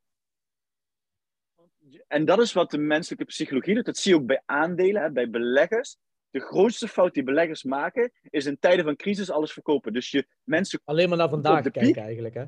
En 2.08 2.26
dat 2.26 2.40
is 2.40 2.54
wat 2.54 2.72
de 2.72 2.78
menselijke 2.78 3.26
psychologie 3.26 3.76
doet. 3.76 3.86
Dat 3.86 3.98
zie 3.98 4.14
je 4.14 4.20
ook 4.20 4.26
bij 4.26 4.42
aandelen, 4.46 5.02
hè, 5.02 5.12
bij 5.12 5.30
beleggers. 5.30 5.98
De 6.30 6.40
grootste 6.40 6.88
fout 6.88 7.14
die 7.14 7.24
beleggers 7.24 7.64
maken, 7.64 8.12
is 8.30 8.46
in 8.46 8.60
tijden 8.60 8.86
van 8.86 8.96
crisis 8.96 9.32
alles 9.32 9.54
verkopen. 9.54 9.94
Dus 9.94 10.12
je 10.12 10.28
mensen. 10.44 10.82
Alleen 10.84 11.10
maar 11.10 11.18
naar 11.18 11.30
vandaag 11.30 11.72
kijken, 11.72 12.04
eigenlijk. 12.04 12.34
Hè? 12.34 12.46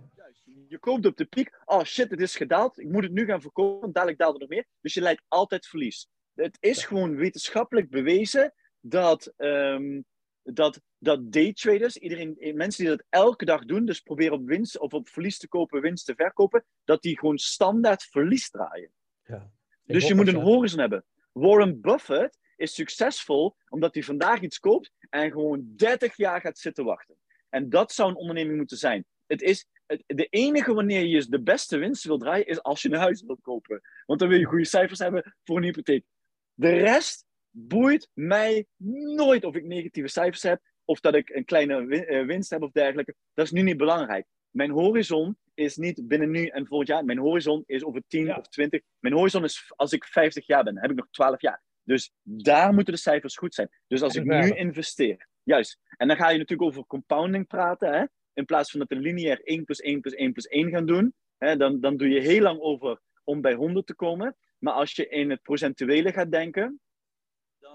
Je 0.68 0.80
koopt 0.80 1.06
op 1.06 1.18
de 1.18 1.26
piek. 1.26 1.62
Oh 1.66 1.84
shit, 1.84 2.10
het 2.10 2.22
is 2.22 2.36
gedaald. 2.36 2.80
Ik 2.80 2.90
moet 2.90 3.04
het 3.04 3.12
nu 3.12 3.26
gaan 3.26 3.42
verkopen, 3.42 3.80
want 3.80 3.94
dadelijk 3.94 4.20
daalt 4.20 4.34
er 4.34 4.40
nog 4.40 4.50
meer. 4.50 4.66
Dus 4.82 4.94
je 4.94 5.02
leidt 5.02 5.24
altijd 5.28 5.68
verlies. 5.68 6.08
Het 6.34 6.58
is 6.60 6.86
gewoon 6.86 7.16
wetenschappelijk 7.16 7.90
bewezen 7.90 8.54
dat, 8.80 9.34
um, 9.38 10.06
dat, 10.44 10.82
dat 11.06 11.32
daytraders, 11.32 11.98
iedereen, 11.98 12.38
mensen 12.56 12.86
die 12.86 12.96
dat 12.96 13.06
elke 13.10 13.46
dag 13.46 13.66
doen, 13.66 13.86
dus 13.86 14.00
proberen 14.00 14.34
op 14.34 14.48
winst 14.48 14.80
of 14.80 14.94
op 14.94 15.10
verlies 15.10 15.38
te 15.38 15.48
kopen, 15.48 15.82
winst 15.82 16.06
te 16.06 16.16
verkopen, 16.16 16.66
dat 16.84 17.02
die 17.02 17.20
gewoon 17.20 17.38
standaard 17.38 18.04
verlies 18.04 18.50
draaien. 18.50 18.92
Ja. 19.26 19.52
Dus 19.84 20.08
je 20.08 20.16
moet 20.16 20.28
een 20.28 20.36
horizon 20.36 20.80
hebben. 20.80 21.06
Warren 21.32 21.82
Buffett 21.82 22.38
is 22.56 22.74
succesvol 22.74 23.56
omdat 23.70 23.94
hij 23.94 24.04
vandaag 24.04 24.42
iets 24.42 24.60
koopt 24.60 24.92
en 25.10 25.32
gewoon 25.32 25.74
30 25.76 26.18
jaar 26.18 26.42
gaat 26.42 26.58
zitten 26.58 26.86
wachten. 26.86 27.16
En 27.50 27.70
dat 27.70 27.92
zou 27.92 28.10
een 28.10 28.16
onderneming 28.16 28.58
moeten 28.58 28.78
zijn. 28.78 29.06
Het 29.26 29.42
is 29.42 29.68
de 30.06 30.28
enige 30.30 30.74
wanneer 30.74 31.06
je 31.06 31.30
de 31.30 31.42
beste 31.42 31.78
winst 31.78 32.04
wil 32.04 32.18
draaien, 32.18 32.48
is 32.48 32.64
als 32.64 32.82
je 32.82 32.90
een 32.90 33.00
huis 33.00 33.22
wilt 33.22 33.42
kopen. 33.42 33.82
Want 34.06 34.20
dan 34.20 34.30
wil 34.30 34.40
je 34.40 34.46
goede 34.46 34.66
cijfers 34.66 35.00
hebben 35.00 35.36
voor 35.44 35.58
een 35.58 35.64
hypotheek. 35.64 36.06
De 36.54 36.70
rest 36.70 37.26
boeit 37.50 38.10
mij 38.14 38.68
nooit 39.16 39.44
of 39.44 39.56
ik 39.56 39.64
negatieve 39.64 40.08
cijfers 40.08 40.44
heb, 40.44 40.62
of 40.86 41.00
dat 41.00 41.16
ik 41.16 41.30
een 41.30 41.46
kleine 41.46 42.06
eh, 42.06 42.26
winst 42.26 42.50
heb 42.50 42.62
of 42.62 42.72
dergelijke. 42.72 43.16
Dat 43.34 43.46
is 43.46 43.52
nu 43.52 43.62
niet 43.62 43.78
belangrijk. 43.78 44.26
Mijn 44.50 44.72
horizon 44.72 45.38
is 45.54 45.76
niet 45.78 46.08
binnen 46.08 46.32
nu 46.32 46.46
en 46.46 46.68
volgend 46.68 46.90
jaar. 46.90 47.06
Mijn 47.06 47.18
horizon 47.18 47.64
is 47.66 47.84
over 47.84 48.04
10 48.08 48.38
of 48.38 48.48
20. 48.48 48.82
Mijn 49.00 49.14
horizon 49.14 49.44
is 49.44 49.74
als 49.76 49.92
ik 49.92 50.06
50 50.06 50.48
jaar 50.48 50.64
ben, 50.64 50.80
heb 50.80 50.92
ik 50.92 50.98
nog 50.98 51.08
12 51.12 51.42
jaar. 51.42 51.64
Dus 51.84 52.12
daar 52.24 52.74
moeten 52.74 52.94
de 52.94 53.00
cijfers 53.00 53.38
goed 53.38 53.54
zijn. 53.54 53.70
Dus 53.88 54.02
als 54.02 54.16
ik 54.16 54.24
nu 54.24 54.50
investeer, 54.50 55.28
juist. 55.44 55.80
En 55.98 56.08
dan 56.08 56.18
ga 56.18 56.30
je 56.30 56.38
natuurlijk 56.38 56.70
over 56.70 56.86
compounding 56.86 57.48
praten. 57.48 57.94
Hè? 57.94 58.06
In 58.34 58.46
plaats 58.46 58.72
van 58.72 58.80
dat 58.80 58.90
we 58.90 58.96
lineair 58.96 59.42
1 59.44 59.64
plus 59.64 59.80
1 59.80 60.02
plus 60.02 60.14
1 60.14 60.32
plus 60.32 60.48
1 60.48 60.70
gaan 60.70 60.86
doen. 60.86 61.14
Hè? 61.38 61.58
Dan, 61.58 61.80
dan 61.80 61.98
doe 61.98 62.10
je 62.10 62.20
heel 62.20 62.42
lang 62.42 62.60
over 62.60 63.00
om 63.24 63.42
bij 63.42 63.54
100 63.54 63.88
te 63.88 63.96
komen. 63.96 64.36
Maar 64.58 64.74
als 64.74 64.92
je 64.92 65.08
in 65.08 65.30
het 65.30 65.42
procentuele 65.42 66.12
gaat 66.12 66.32
denken, 66.32 66.80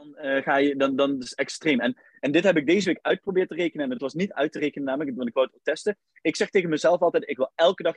dan, 0.01 0.27
uh, 0.27 0.43
ga 0.43 0.57
je, 0.57 0.77
dan, 0.77 0.97
dan 0.97 1.19
is 1.19 1.31
het 1.31 1.39
extreem. 1.39 1.81
En, 1.81 1.97
en 2.21 2.33
dit 2.33 2.45
heb 2.45 2.57
ik 2.57 2.67
deze 2.67 2.87
week 2.87 2.99
uitgeprobeerd 3.03 3.49
te 3.49 3.55
rekenen. 3.55 3.85
En 3.85 3.91
het 3.91 4.01
was 4.01 4.15
niet 4.15 4.33
uit 4.33 4.53
te 4.53 4.59
rekenen 4.59 4.87
namelijk, 4.87 5.17
want 5.17 5.29
ik 5.29 5.35
wou 5.35 5.49
het 5.53 5.65
testen. 5.65 5.99
Ik 6.23 6.37
zeg 6.37 6.51
tegen 6.51 6.69
mezelf 6.69 7.01
altijd, 7.01 7.29
ik 7.29 7.37
wil 7.37 7.53
elke 7.55 7.83
dag 7.83 7.97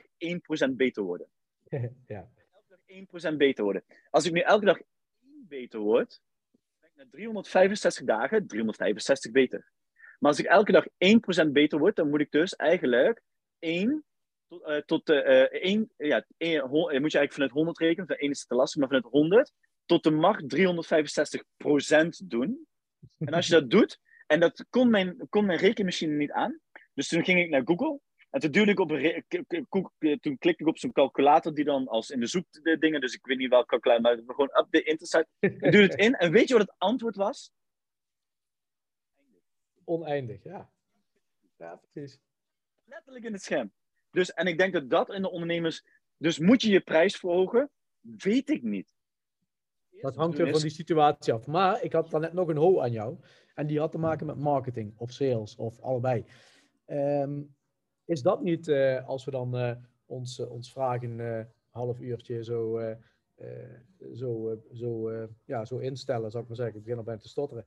1% 0.70 0.70
beter 0.70 1.02
worden. 1.02 1.28
ja. 2.06 2.28
Elke 2.52 3.06
dag 3.08 3.32
1% 3.32 3.36
beter 3.36 3.64
worden. 3.64 3.84
Als 4.10 4.26
ik 4.26 4.32
nu 4.32 4.40
elke 4.40 4.64
dag 4.64 4.78
1 4.78 5.46
beter 5.48 5.80
word, 5.80 6.20
ben 6.80 6.90
ik 6.90 6.96
na 6.96 7.06
365 7.10 8.04
dagen 8.04 8.46
365 8.46 9.32
beter. 9.32 9.72
Maar 10.18 10.30
als 10.30 10.40
ik 10.40 10.46
elke 10.46 10.72
dag 10.72 10.86
1% 11.46 11.50
beter 11.50 11.78
word, 11.78 11.96
dan 11.96 12.10
moet 12.10 12.20
ik 12.20 12.30
dus 12.30 12.56
eigenlijk 12.56 13.22
1 13.58 14.04
tot, 14.48 14.68
uh, 14.68 14.76
tot 14.76 15.08
uh, 15.08 15.52
1, 15.52 15.90
ja, 15.96 16.24
1, 16.36 16.70
moet 16.70 16.90
je 16.90 16.98
eigenlijk 17.00 17.32
vanuit 17.32 17.50
100 17.50 17.78
rekenen, 17.78 18.06
van 18.06 18.16
1 18.16 18.30
is 18.30 18.46
te 18.46 18.54
lastig, 18.54 18.80
maar 18.80 18.88
vanuit 18.88 19.12
100 19.12 19.52
tot 19.86 20.02
de 20.02 20.10
macht 20.10 20.56
365% 20.56 22.26
doen. 22.26 22.66
En 23.18 23.34
als 23.34 23.46
je 23.46 23.52
dat 23.52 23.70
doet, 23.70 24.00
en 24.26 24.40
dat 24.40 24.66
kon 24.70 24.90
mijn, 24.90 25.26
kon 25.28 25.46
mijn 25.46 25.58
rekenmachine 25.58 26.14
niet 26.14 26.32
aan, 26.32 26.60
dus 26.94 27.08
toen 27.08 27.24
ging 27.24 27.40
ik 27.40 27.48
naar 27.48 27.62
Google. 27.64 28.00
En 28.30 28.40
toen, 28.40 28.50
duwde 28.50 28.70
ik 28.70 28.80
op 28.80 28.90
een 28.90 29.24
toen 30.20 30.38
klikte 30.38 30.62
ik 30.62 30.66
op 30.66 30.78
zo'n 30.78 30.92
calculator 30.92 31.54
die 31.54 31.64
dan 31.64 31.88
als 31.88 32.10
in 32.10 32.20
de 32.20 32.26
zoekdingen, 32.26 33.00
dus 33.00 33.14
ik 33.14 33.26
weet 33.26 33.38
niet 33.38 33.48
welke 33.48 33.66
calculator, 33.66 34.02
maar 34.02 34.34
gewoon 34.34 34.56
op 34.58 34.66
de 34.70 34.82
internet. 34.82 35.28
Ik 35.38 35.60
duwde 35.60 35.82
het 35.82 35.94
in 35.94 36.14
en 36.14 36.32
weet 36.32 36.48
je 36.48 36.54
wat 36.54 36.66
het 36.66 36.74
antwoord 36.78 37.16
was? 37.16 37.52
Oneindig, 39.84 40.42
ja. 40.42 40.70
Ja, 41.56 41.80
precies. 41.92 42.18
Letterlijk 42.84 43.24
in 43.24 43.32
het 43.32 43.42
scherm. 43.42 43.72
Dus, 44.10 44.32
en 44.32 44.46
ik 44.46 44.58
denk 44.58 44.72
dat 44.72 44.90
dat 44.90 45.12
in 45.12 45.22
de 45.22 45.30
ondernemers. 45.30 45.84
Dus 46.16 46.38
moet 46.38 46.62
je 46.62 46.70
je 46.70 46.80
prijs 46.80 47.16
verhogen? 47.16 47.70
Weet 48.00 48.50
ik 48.50 48.62
niet. 48.62 48.86
Dat 50.00 50.16
hangt 50.16 50.36
weer 50.36 50.50
van 50.50 50.60
die 50.60 50.70
situatie 50.70 51.32
af. 51.32 51.46
Maar 51.46 51.82
ik 51.82 51.92
had 51.92 52.10
dan 52.10 52.20
net 52.20 52.32
nog 52.32 52.48
een 52.48 52.56
ho 52.56 52.80
aan 52.80 52.92
jou. 52.92 53.16
En 53.54 53.66
die 53.66 53.78
had 53.78 53.90
te 53.90 53.98
maken 53.98 54.26
met 54.26 54.38
marketing 54.38 54.94
of 54.96 55.12
sales 55.12 55.56
of 55.56 55.80
allebei. 55.80 56.24
Ehm, 56.84 57.42
is 58.04 58.22
dat 58.22 58.42
niet, 58.42 58.68
uh, 58.68 59.08
als 59.08 59.24
we 59.24 59.30
dan 59.30 59.56
uh, 59.56 59.72
ons, 60.06 60.38
uh, 60.38 60.50
ons 60.50 60.72
vragen 60.72 61.18
een 61.18 61.46
half 61.70 62.00
uurtje 62.00 62.44
zo, 62.44 62.80
zo, 64.14 64.58
zo, 64.72 65.10
ja, 65.44 65.64
zo 65.64 65.78
instellen, 65.78 66.30
zou 66.30 66.42
ik 66.42 66.48
maar 66.48 66.58
zeggen. 66.58 66.76
Ik 66.76 66.82
begin 66.82 66.98
al 66.98 67.04
bijna 67.04 67.20
te 67.20 67.28
stotteren. 67.28 67.64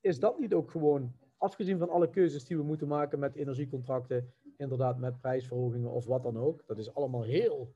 is 0.00 0.18
dat 0.18 0.38
niet 0.38 0.54
ook 0.54 0.70
gewoon, 0.70 1.14
afgezien 1.36 1.78
van 1.78 1.90
alle 1.90 2.10
keuzes 2.10 2.44
die 2.44 2.56
we 2.56 2.62
moeten 2.62 2.88
maken 2.88 3.18
met 3.18 3.34
energiecontracten, 3.34 4.32
inderdaad 4.56 4.98
met 4.98 5.20
prijsverhogingen 5.20 5.90
of 5.90 6.06
wat 6.06 6.22
dan 6.22 6.38
ook. 6.38 6.66
Dat 6.66 6.78
is 6.78 6.94
allemaal 6.94 7.22
heel 7.22 7.74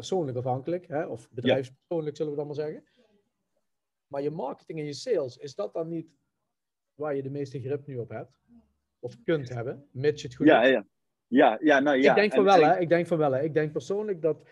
persoonlijk 0.00 0.38
afhankelijk, 0.38 0.86
hè, 0.86 1.04
of 1.06 1.30
bedrijfspersoonlijk 1.30 2.16
zullen 2.16 2.32
we 2.32 2.38
dan 2.38 2.46
maar 2.46 2.54
zeggen. 2.54 2.84
Maar 4.06 4.22
je 4.22 4.30
marketing 4.30 4.78
en 4.78 4.84
je 4.84 4.92
sales, 4.92 5.36
is 5.36 5.54
dat 5.54 5.72
dan 5.72 5.88
niet 5.88 6.08
waar 6.94 7.16
je 7.16 7.22
de 7.22 7.30
meeste 7.30 7.60
grip 7.60 7.86
nu 7.86 7.96
op 7.96 8.08
hebt? 8.08 8.40
Of 8.98 9.22
kunt 9.24 9.48
hebben, 9.48 9.88
mits 9.90 10.22
je 10.22 10.28
het 10.28 10.36
goed 10.36 10.46
ja, 10.46 10.64
Ja, 10.64 10.86
ja, 11.26 11.58
ja, 11.60 11.80
nou 11.80 11.96
ja. 11.96 12.10
Ik 12.10 12.16
denk 12.16 12.32
van 12.32 12.44
wel, 12.44 12.62
hè. 12.64 12.78
Ik 12.78 12.88
denk 12.88 13.06
van 13.06 13.18
wel, 13.18 13.32
hè. 13.32 13.42
Ik 13.42 13.54
denk 13.54 13.72
persoonlijk 13.72 14.22
dat... 14.22 14.48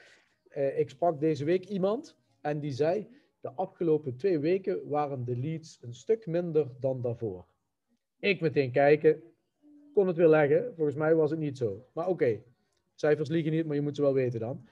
Uh, 0.57 0.79
ik 0.79 0.91
sprak 0.91 1.21
deze 1.21 1.45
week 1.45 1.65
iemand 1.65 2.17
en 2.41 2.61
die 2.61 2.73
zei... 2.73 3.17
De 3.41 3.53
afgelopen 3.53 4.17
twee 4.17 4.39
weken 4.39 4.89
waren 4.89 5.25
de 5.25 5.37
leads 5.37 5.79
een 5.83 5.95
stuk 5.95 6.27
minder 6.27 6.67
dan 6.81 7.03
daarvoor. 7.03 7.47
Ik 8.19 8.41
meteen 8.41 8.73
kijken, 8.73 9.23
kon 9.95 10.07
het 10.07 10.17
weer 10.17 10.29
leggen. 10.29 10.73
Volgens 10.77 10.97
mij 10.97 11.15
was 11.15 11.31
het 11.31 11.39
niet 11.39 11.59
zo. 11.59 11.87
Maar 11.93 12.09
oké, 12.09 12.43
cijfers 12.95 13.29
liegen 13.29 13.53
niet, 13.53 13.67
maar 13.67 13.75
je 13.75 13.83
moet 13.83 13.97
ze 13.97 14.03
wel 14.03 14.13
weten 14.13 14.41
dan. 14.41 14.69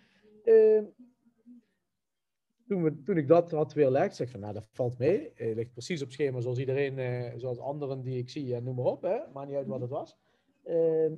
Uh, 0.47 0.83
toen, 2.67 2.83
we, 2.83 3.03
toen 3.03 3.17
ik 3.17 3.29
dat 3.29 3.51
had 3.51 3.73
weerlegd, 3.73 4.17
zeg 4.17 4.27
ik 4.27 4.33
van, 4.33 4.41
nou, 4.41 4.53
dat 4.53 4.69
valt 4.73 4.99
mee. 4.99 5.33
Het 5.35 5.57
ligt 5.57 5.73
precies 5.73 6.03
op 6.03 6.11
schema 6.11 6.41
zoals 6.41 6.59
iedereen, 6.59 6.99
uh, 6.99 7.33
zoals 7.37 7.59
anderen 7.59 8.03
die 8.03 8.19
ik 8.19 8.31
zie, 8.31 8.55
en 8.55 8.65
noem 8.65 8.77
maar 8.77 8.85
op. 8.85 9.03
Hè? 9.03 9.19
Maakt 9.33 9.49
niet 9.49 9.57
uit 9.57 9.67
wat 9.67 9.81
het 9.81 9.91
was. 9.91 10.19
Uh, 10.65 11.11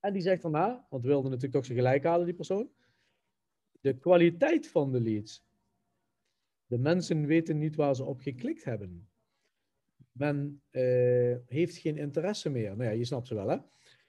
en 0.00 0.12
die 0.12 0.22
zegt 0.22 0.40
van, 0.40 0.50
nou, 0.50 0.80
want 0.90 1.02
we 1.02 1.08
wilden 1.08 1.30
natuurlijk 1.30 1.54
toch 1.54 1.64
zijn 1.64 1.78
gelijk 1.78 2.04
halen, 2.04 2.26
die 2.26 2.34
persoon. 2.34 2.70
De 3.80 3.98
kwaliteit 3.98 4.68
van 4.68 4.92
de 4.92 5.00
leads. 5.00 5.44
De 6.66 6.78
mensen 6.78 7.26
weten 7.26 7.58
niet 7.58 7.76
waar 7.76 7.94
ze 7.96 8.04
op 8.04 8.20
geklikt 8.20 8.64
hebben. 8.64 9.08
Men 10.12 10.62
uh, 10.70 11.36
heeft 11.46 11.76
geen 11.76 11.96
interesse 11.96 12.50
meer. 12.50 12.76
Nou 12.76 12.90
ja, 12.90 12.90
je 12.90 13.04
snapt 13.04 13.26
ze 13.26 13.34
wel, 13.34 13.48
hè? 13.48 13.56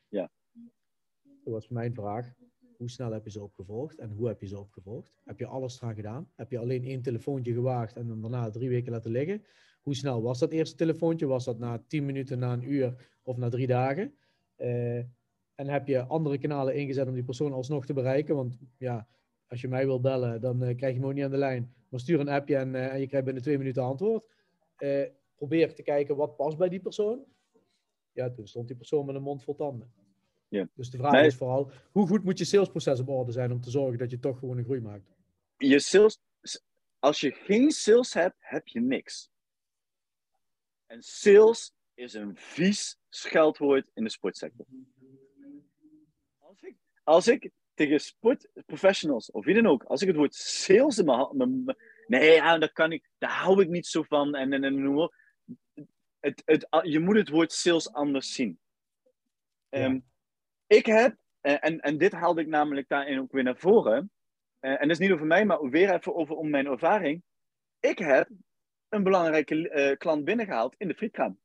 Ja. 0.08 0.32
Dat 1.24 1.54
was 1.54 1.68
mijn 1.68 1.94
vraag. 1.94 2.34
Hoe 2.84 2.91
snel 2.91 3.12
heb 3.12 3.24
je 3.24 3.32
ze 3.32 3.43
opgevolgd 3.43 4.00
en 4.00 4.10
hoe 4.10 4.28
heb 4.28 4.41
je 4.41 4.48
ze 4.48 4.60
opgevolgd? 4.60 5.12
Heb 5.24 5.39
je 5.39 5.46
alles 5.46 5.82
eraan 5.82 5.96
gedaan? 5.96 6.32
Heb 6.36 6.52
je 6.52 6.58
alleen 6.58 6.84
één 6.84 7.02
telefoontje 7.02 7.54
gewaagd 7.54 7.96
en 7.96 8.08
dan 8.08 8.22
daarna 8.22 8.50
drie 8.50 8.69
weken 8.69 8.91
laten 8.91 9.12
liggen? 9.12 9.43
Hoe 9.82 9.96
snel 9.96 10.22
was 10.22 10.39
dat 10.39 10.52
eerste 10.52 10.76
telefoontje? 10.76 11.26
Was 11.26 11.46
dat 11.46 11.60
na 11.60 11.84
tien 11.88 12.06
minuten, 12.06 12.39
na 12.39 12.54
een 12.54 12.72
uur 12.72 13.10
of 13.24 13.38
na 13.38 13.50
drie 13.50 13.67
dagen? 13.67 14.13
Uh, 14.58 14.98
En 15.56 15.67
heb 15.67 15.88
je 15.88 16.06
andere 16.06 16.38
kanalen 16.38 16.76
ingezet 16.76 17.08
om 17.08 17.13
die 17.13 17.24
persoon 17.24 17.54
alsnog 17.54 17.86
te 17.86 17.93
bereiken. 17.93 18.36
Want 18.36 18.58
ja, 18.78 19.08
als 19.48 19.62
je 19.62 19.67
mij 19.67 19.86
wil 19.86 20.00
bellen, 20.00 20.41
dan 20.41 20.63
uh, 20.63 20.76
krijg 20.76 20.93
je 20.93 21.00
me 21.00 21.06
ook 21.06 21.13
niet 21.13 21.24
aan 21.24 21.32
de 21.32 21.38
lijn. 21.38 21.74
Maar 21.89 22.00
stuur 22.00 22.19
een 22.19 22.30
appje 22.30 22.56
en, 22.56 22.74
uh, 22.74 22.93
en 22.93 23.00
je 23.00 23.08
krijgt 23.08 23.26
binnen 23.26 23.43
twee 23.43 23.58
minuten 23.58 23.84
antwoord. 23.84 24.26
Probeer 25.36 25.74
te 25.74 25.84
kijken 25.84 26.15
wat 26.15 26.36
past 26.36 26.58
bij 26.58 26.69
die 26.69 26.80
persoon. 26.82 27.26
Ja, 28.12 28.30
toen 28.30 28.48
stond 28.48 28.67
die 28.67 28.78
persoon 28.78 29.06
met 29.06 29.15
een 29.15 29.22
mond 29.22 29.43
vol 29.43 29.56
tanden. 29.56 30.03
Ja. 30.54 30.68
Dus 30.74 30.89
de 30.89 30.98
vraag 30.98 31.26
is 31.26 31.36
vooral, 31.36 31.72
hoe 31.92 32.08
goed 32.08 32.24
moet 32.24 32.38
je 32.38 32.46
salesproces 32.46 33.00
op 33.00 33.10
orde 33.10 33.32
zijn 33.32 33.52
om 33.52 33.62
te 33.62 33.70
zorgen 33.70 33.98
dat 33.98 34.12
je 34.12 34.20
toch 34.20 34.39
gewoon 34.39 34.58
een 34.58 34.63
groei 34.63 34.82
maakt? 34.82 35.12
Je 35.58 35.80
sales, 35.80 36.20
als 37.00 37.20
je 37.20 37.32
geen 37.32 37.72
sales 37.72 38.13
hebt, 38.13 38.36
heb 38.39 38.68
je 38.68 38.80
niks. 38.82 39.30
En 40.86 41.02
sales 41.02 41.74
is 41.94 42.13
een 42.13 42.36
vies 42.36 42.98
scheldwoord 43.10 43.89
in 43.94 44.04
de 44.04 44.10
sportsector. 44.10 44.66
Als 46.39 46.62
ik, 46.62 46.76
als 47.04 47.28
ik 47.28 47.52
tegen 47.74 48.00
sportprofessionals 48.00 49.32
of 49.32 49.46
wie 49.46 49.56
dan 49.56 49.68
ook, 49.68 49.84
als 49.84 50.02
ik 50.02 50.08
het 50.08 50.18
woord 50.18 50.36
sales 50.36 50.98
in 50.98 51.06
mijn 51.06 51.76
Nee, 52.08 52.32
ja, 52.32 52.58
dat 52.58 52.72
kan 52.72 52.92
ik, 52.92 53.10
daar 53.18 53.32
hou 53.32 53.62
ik 53.62 53.70
niet 53.70 53.88
zo 53.88 54.04
van. 54.04 54.36
En, 54.36 54.54
en, 54.54 54.63
en, 54.63 55.12
het, 56.20 56.42
het, 56.46 56.68
je 56.82 57.00
moet 57.00 57.16
het 57.16 57.30
woord 57.30 57.52
sales 57.52 57.94
anders 57.94 58.34
zien. 58.34 58.60
Ehm, 59.70 60.00
ik 60.67 60.86
heb, 60.86 61.15
en, 61.41 61.80
en 61.80 61.97
dit 61.97 62.12
haalde 62.12 62.41
ik 62.41 62.47
namelijk 62.47 62.88
daarin 62.88 63.19
ook 63.19 63.32
weer 63.32 63.43
naar 63.43 63.58
voren. 63.58 64.12
Uh, 64.62 64.71
en 64.71 64.80
dat 64.80 64.89
is 64.89 64.97
niet 64.97 65.12
over 65.12 65.26
mij, 65.26 65.45
maar 65.45 65.69
weer 65.69 65.93
even 65.93 66.15
over 66.15 66.36
om 66.36 66.49
mijn 66.49 66.65
ervaring. 66.65 67.23
Ik 67.80 67.97
heb 67.97 68.30
een 68.89 69.04
belangrijke 69.04 69.56
uh, 69.56 69.97
klant 69.97 70.23
binnengehaald 70.26 70.76
in 70.78 70.88
de 70.88 70.95
frietkraam. 70.95 71.39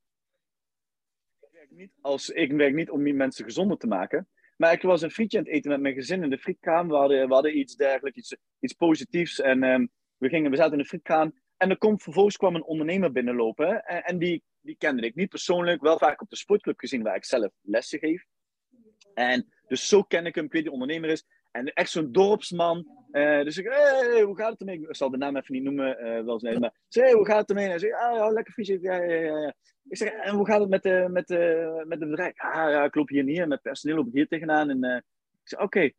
Ik 1.40 1.48
werk, 1.52 1.70
niet 1.70 1.92
als, 2.00 2.28
ik 2.28 2.52
werk 2.52 2.74
niet 2.74 2.90
om 2.90 3.04
die 3.04 3.14
mensen 3.14 3.44
gezonder 3.44 3.78
te 3.78 3.86
maken. 3.86 4.28
Maar 4.56 4.72
ik 4.72 4.82
was 4.82 5.02
een 5.02 5.10
frietje 5.10 5.38
aan 5.38 5.44
het 5.44 5.52
eten 5.52 5.70
met 5.70 5.80
mijn 5.80 5.94
gezin 5.94 6.22
in 6.22 6.30
de 6.30 6.38
frietkraam. 6.38 6.88
We 6.88 6.94
hadden, 6.94 7.28
we 7.28 7.34
hadden 7.34 7.58
iets 7.58 7.76
dergelijks, 7.76 8.18
iets, 8.18 8.36
iets 8.60 8.72
positiefs. 8.72 9.40
En 9.40 9.62
um, 9.62 9.90
we, 10.16 10.28
gingen, 10.28 10.50
we 10.50 10.56
zaten 10.56 10.72
in 10.72 10.78
de 10.78 10.84
frietkraam. 10.84 11.34
En 11.56 11.70
er 11.70 11.78
komt, 11.78 12.02
vervolgens 12.02 12.36
kwam 12.36 12.54
een 12.54 12.64
ondernemer 12.64 13.12
binnenlopen. 13.12 13.84
En, 13.84 14.04
en, 14.04 14.18
die, 14.18 14.42
die 14.60 14.76
kende 14.76 15.02
ik 15.02 15.14
niet 15.14 15.28
persoonlijk. 15.28 15.80
Wel 15.80 15.98
vaak 15.98 16.20
op 16.20 16.30
de 16.30 16.36
sportclub 16.36 16.78
gezien 16.78 17.02
waar 17.02 17.16
ik 17.16 17.24
zelf 17.24 17.52
lessen 17.62 17.98
geef. 17.98 18.24
En 19.18 19.48
dus 19.66 19.88
zo 19.88 20.02
ken 20.02 20.26
ik 20.26 20.34
hem. 20.34 20.44
Ik 20.44 20.52
weet 20.52 20.62
die 20.62 20.72
ondernemer 20.72 21.10
is. 21.10 21.26
En 21.50 21.72
echt 21.72 21.90
zo'n 21.90 22.12
dorpsman. 22.12 22.86
Uh, 23.12 23.42
dus 23.42 23.58
ik, 23.58 23.64
hey, 23.64 24.22
hoe 24.22 24.36
gaat 24.36 24.50
het 24.50 24.60
ermee? 24.60 24.80
Ik 24.80 24.96
zal 24.96 25.10
de 25.10 25.16
naam 25.16 25.36
even 25.36 25.54
niet 25.54 25.62
noemen, 25.62 26.06
uh, 26.06 26.24
wel 26.24 26.38
zijn, 26.38 26.60
maar 26.60 26.74
zeg, 26.88 27.12
hoe 27.12 27.26
gaat 27.26 27.40
het 27.40 27.48
ermee? 27.48 27.64
En 27.64 27.70
hij 27.70 27.78
zegt, 27.78 27.94
ah, 27.94 28.14
ja, 28.14 28.28
lekker 28.28 28.52
visje. 28.52 28.78
Ja, 28.80 29.02
ja, 29.02 29.14
ja. 29.14 29.54
Ik 29.88 29.96
zeg, 29.96 30.08
en 30.08 30.34
hoe 30.34 30.46
gaat 30.46 30.60
het 30.60 30.68
met, 30.68 30.82
de, 30.82 31.06
met, 31.10 31.26
de, 31.26 31.84
met 31.86 32.00
het 32.00 32.10
bedrijf? 32.10 32.40
Ah, 32.40 32.70
ja, 32.70 32.84
ik 32.84 32.94
loop 32.94 33.08
hier 33.08 33.24
niet, 33.24 33.46
met 33.46 33.62
personeel 33.62 33.96
loop 33.96 34.06
ik 34.06 34.12
hier 34.12 34.28
tegenaan. 34.28 34.70
En 34.70 35.04
ik 35.42 35.48
zeg, 35.48 35.60
oké. 35.60 35.90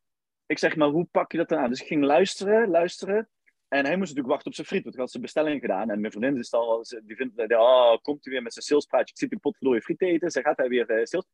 Ik 0.46 0.58
zeg, 0.58 0.76
maar 0.76 0.88
hoe 0.88 1.08
pak 1.10 1.32
je 1.32 1.38
dat 1.38 1.48
dan 1.48 1.58
aan? 1.58 1.70
Dus 1.70 1.80
ik 1.80 1.86
ging 1.86 2.04
luisteren, 2.04 2.68
luisteren. 2.68 3.28
En 3.68 3.84
hij 3.84 3.96
moest 3.96 4.08
natuurlijk 4.08 4.28
wachten 4.28 4.46
op 4.46 4.54
zijn 4.54 4.66
friet, 4.66 4.82
want 4.82 4.94
hij 4.94 5.02
had 5.02 5.12
zijn 5.12 5.22
bestelling 5.22 5.60
gedaan. 5.60 5.90
En 5.90 6.00
mijn 6.00 6.12
vriendin 6.12 6.38
is 6.38 6.52
al, 6.52 6.84
die 7.04 7.16
vindt, 7.16 7.54
oh, 7.54 7.96
komt 8.02 8.24
hij 8.24 8.32
weer 8.32 8.42
met 8.42 8.52
zijn 8.52 8.64
salespraatje. 8.64 9.12
Ik 9.12 9.18
zit 9.18 9.30
die 9.30 9.38
pot 9.38 9.56
je 9.58 9.82
friet 9.82 10.02
eten. 10.02 10.30
Ze 10.30 10.40
gaat 10.40 10.56
hij 10.56 10.68
weer 10.68 10.86
sales. 10.86 11.26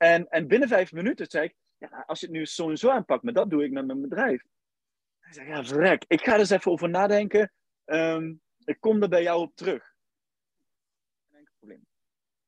En, 0.00 0.28
en 0.28 0.46
binnen 0.46 0.68
vijf 0.68 0.92
minuten 0.92 1.26
zei 1.30 1.44
ik, 1.44 1.54
ja, 1.78 2.04
als 2.06 2.20
je 2.20 2.26
het 2.26 2.34
nu 2.34 2.46
zo 2.46 2.70
en 2.70 2.78
zo 2.78 2.88
aanpakt, 2.90 3.22
maar 3.22 3.32
dat 3.32 3.50
doe 3.50 3.64
ik 3.64 3.70
met 3.70 3.86
mijn 3.86 4.00
bedrijf. 4.00 4.42
Hij 5.18 5.32
zei, 5.32 5.48
ja, 5.48 5.64
vrek, 5.64 6.04
ik 6.08 6.20
ga 6.20 6.32
er 6.32 6.38
eens 6.38 6.50
even 6.50 6.72
over 6.72 6.88
nadenken. 6.88 7.52
Um, 7.84 8.40
ik 8.64 8.80
kom 8.80 9.02
er 9.02 9.08
bij 9.08 9.22
jou 9.22 9.40
op 9.40 9.52
terug. 9.54 9.94
Geen 11.32 11.48
probleem. 11.58 11.86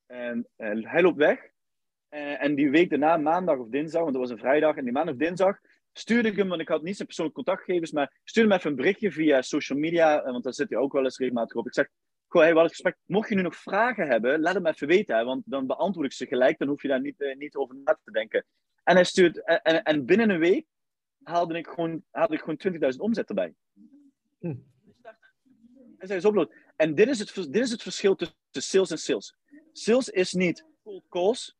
En 0.06 0.48
uh, 0.56 0.90
hij 0.90 1.02
loopt 1.02 1.16
weg. 1.16 1.40
Uh, 2.10 2.42
en 2.42 2.54
die 2.54 2.70
week 2.70 2.90
daarna, 2.90 3.16
maandag 3.16 3.58
of 3.58 3.68
dinsdag, 3.68 4.00
want 4.02 4.12
dat 4.12 4.22
was 4.22 4.30
een 4.30 4.38
vrijdag, 4.38 4.76
en 4.76 4.84
die 4.84 4.92
maandag 4.92 5.14
of 5.14 5.20
dinsdag, 5.20 5.58
stuurde 5.92 6.28
ik 6.28 6.36
hem, 6.36 6.48
want 6.48 6.60
ik 6.60 6.68
had 6.68 6.82
niet 6.82 6.96
zijn 6.96 7.06
persoonlijke 7.06 7.42
contactgegevens, 7.42 7.92
maar 7.92 8.20
stuurde 8.24 8.48
hem 8.48 8.58
even 8.58 8.70
een 8.70 8.76
berichtje 8.76 9.12
via 9.12 9.42
social 9.42 9.78
media, 9.78 10.22
eh, 10.22 10.30
want 10.30 10.44
daar 10.44 10.54
zit 10.54 10.70
hij 10.70 10.78
ook 10.78 10.92
wel 10.92 11.04
eens 11.04 11.18
regelmatig 11.18 11.56
op. 11.56 11.66
Ik 11.66 11.74
zeg, 11.74 11.88
goh, 12.32 12.42
hey, 12.42 12.54
wat 12.54 12.68
gesprek. 12.68 12.96
Mocht 13.06 13.28
je 13.28 13.34
nu 13.34 13.42
nog 13.42 13.56
vragen 13.56 14.06
hebben, 14.06 14.40
laat 14.40 14.54
hem 14.54 14.66
even 14.66 14.86
weten, 14.86 15.16
hè, 15.16 15.24
want 15.24 15.42
dan 15.46 15.66
beantwoord 15.66 16.06
ik 16.06 16.12
ze 16.12 16.26
gelijk, 16.26 16.58
dan 16.58 16.68
hoef 16.68 16.82
je 16.82 16.88
daar 16.88 17.00
niet, 17.00 17.34
niet 17.38 17.56
over 17.56 17.76
na 17.84 17.98
te 18.04 18.10
denken. 18.10 18.44
En, 18.84 18.94
hij 18.94 19.04
stuurt, 19.04 19.44
en, 19.44 19.82
en 19.82 20.04
binnen 20.04 20.30
een 20.30 20.38
week 20.38 20.66
haalde 21.22 21.58
ik 21.58 21.66
gewoon, 21.66 22.04
haalde 22.10 22.34
ik 22.34 22.40
gewoon 22.40 22.92
20.000 22.92 22.98
omzet 22.98 23.28
erbij. 23.28 23.54
Hm. 24.38 24.54
En 25.98 26.08
zei 26.08 26.26
upload. 26.26 26.54
En 26.76 26.94
dit 26.94 27.08
is, 27.08 27.18
het, 27.18 27.34
dit 27.34 27.62
is 27.62 27.70
het 27.70 27.82
verschil 27.82 28.14
tussen 28.14 28.36
sales 28.50 28.90
en 28.90 28.98
sales. 28.98 29.36
Sales 29.72 30.08
is 30.08 30.32
niet 30.32 30.66
cold 30.82 31.04
calls. 31.08 31.56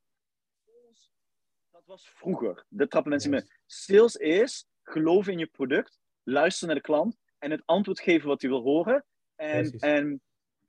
Dat 1.71 1.83
was 1.85 2.09
vroeger. 2.09 2.65
Dat 2.69 2.91
trappen 2.91 3.11
mensen 3.11 3.31
yes. 3.31 3.41
mee. 3.41 3.51
Sales 3.67 4.17
is 4.17 4.67
geloven 4.83 5.33
in 5.33 5.39
je 5.39 5.47
product, 5.47 6.01
luisteren 6.23 6.69
naar 6.69 6.83
de 6.83 6.89
klant 6.89 7.17
en 7.39 7.51
het 7.51 7.63
antwoord 7.65 8.01
geven 8.01 8.29
wat 8.29 8.41
hij 8.41 8.51
wil 8.51 8.63
horen. 8.63 9.05
En, 9.35 9.71
en, 9.71 10.23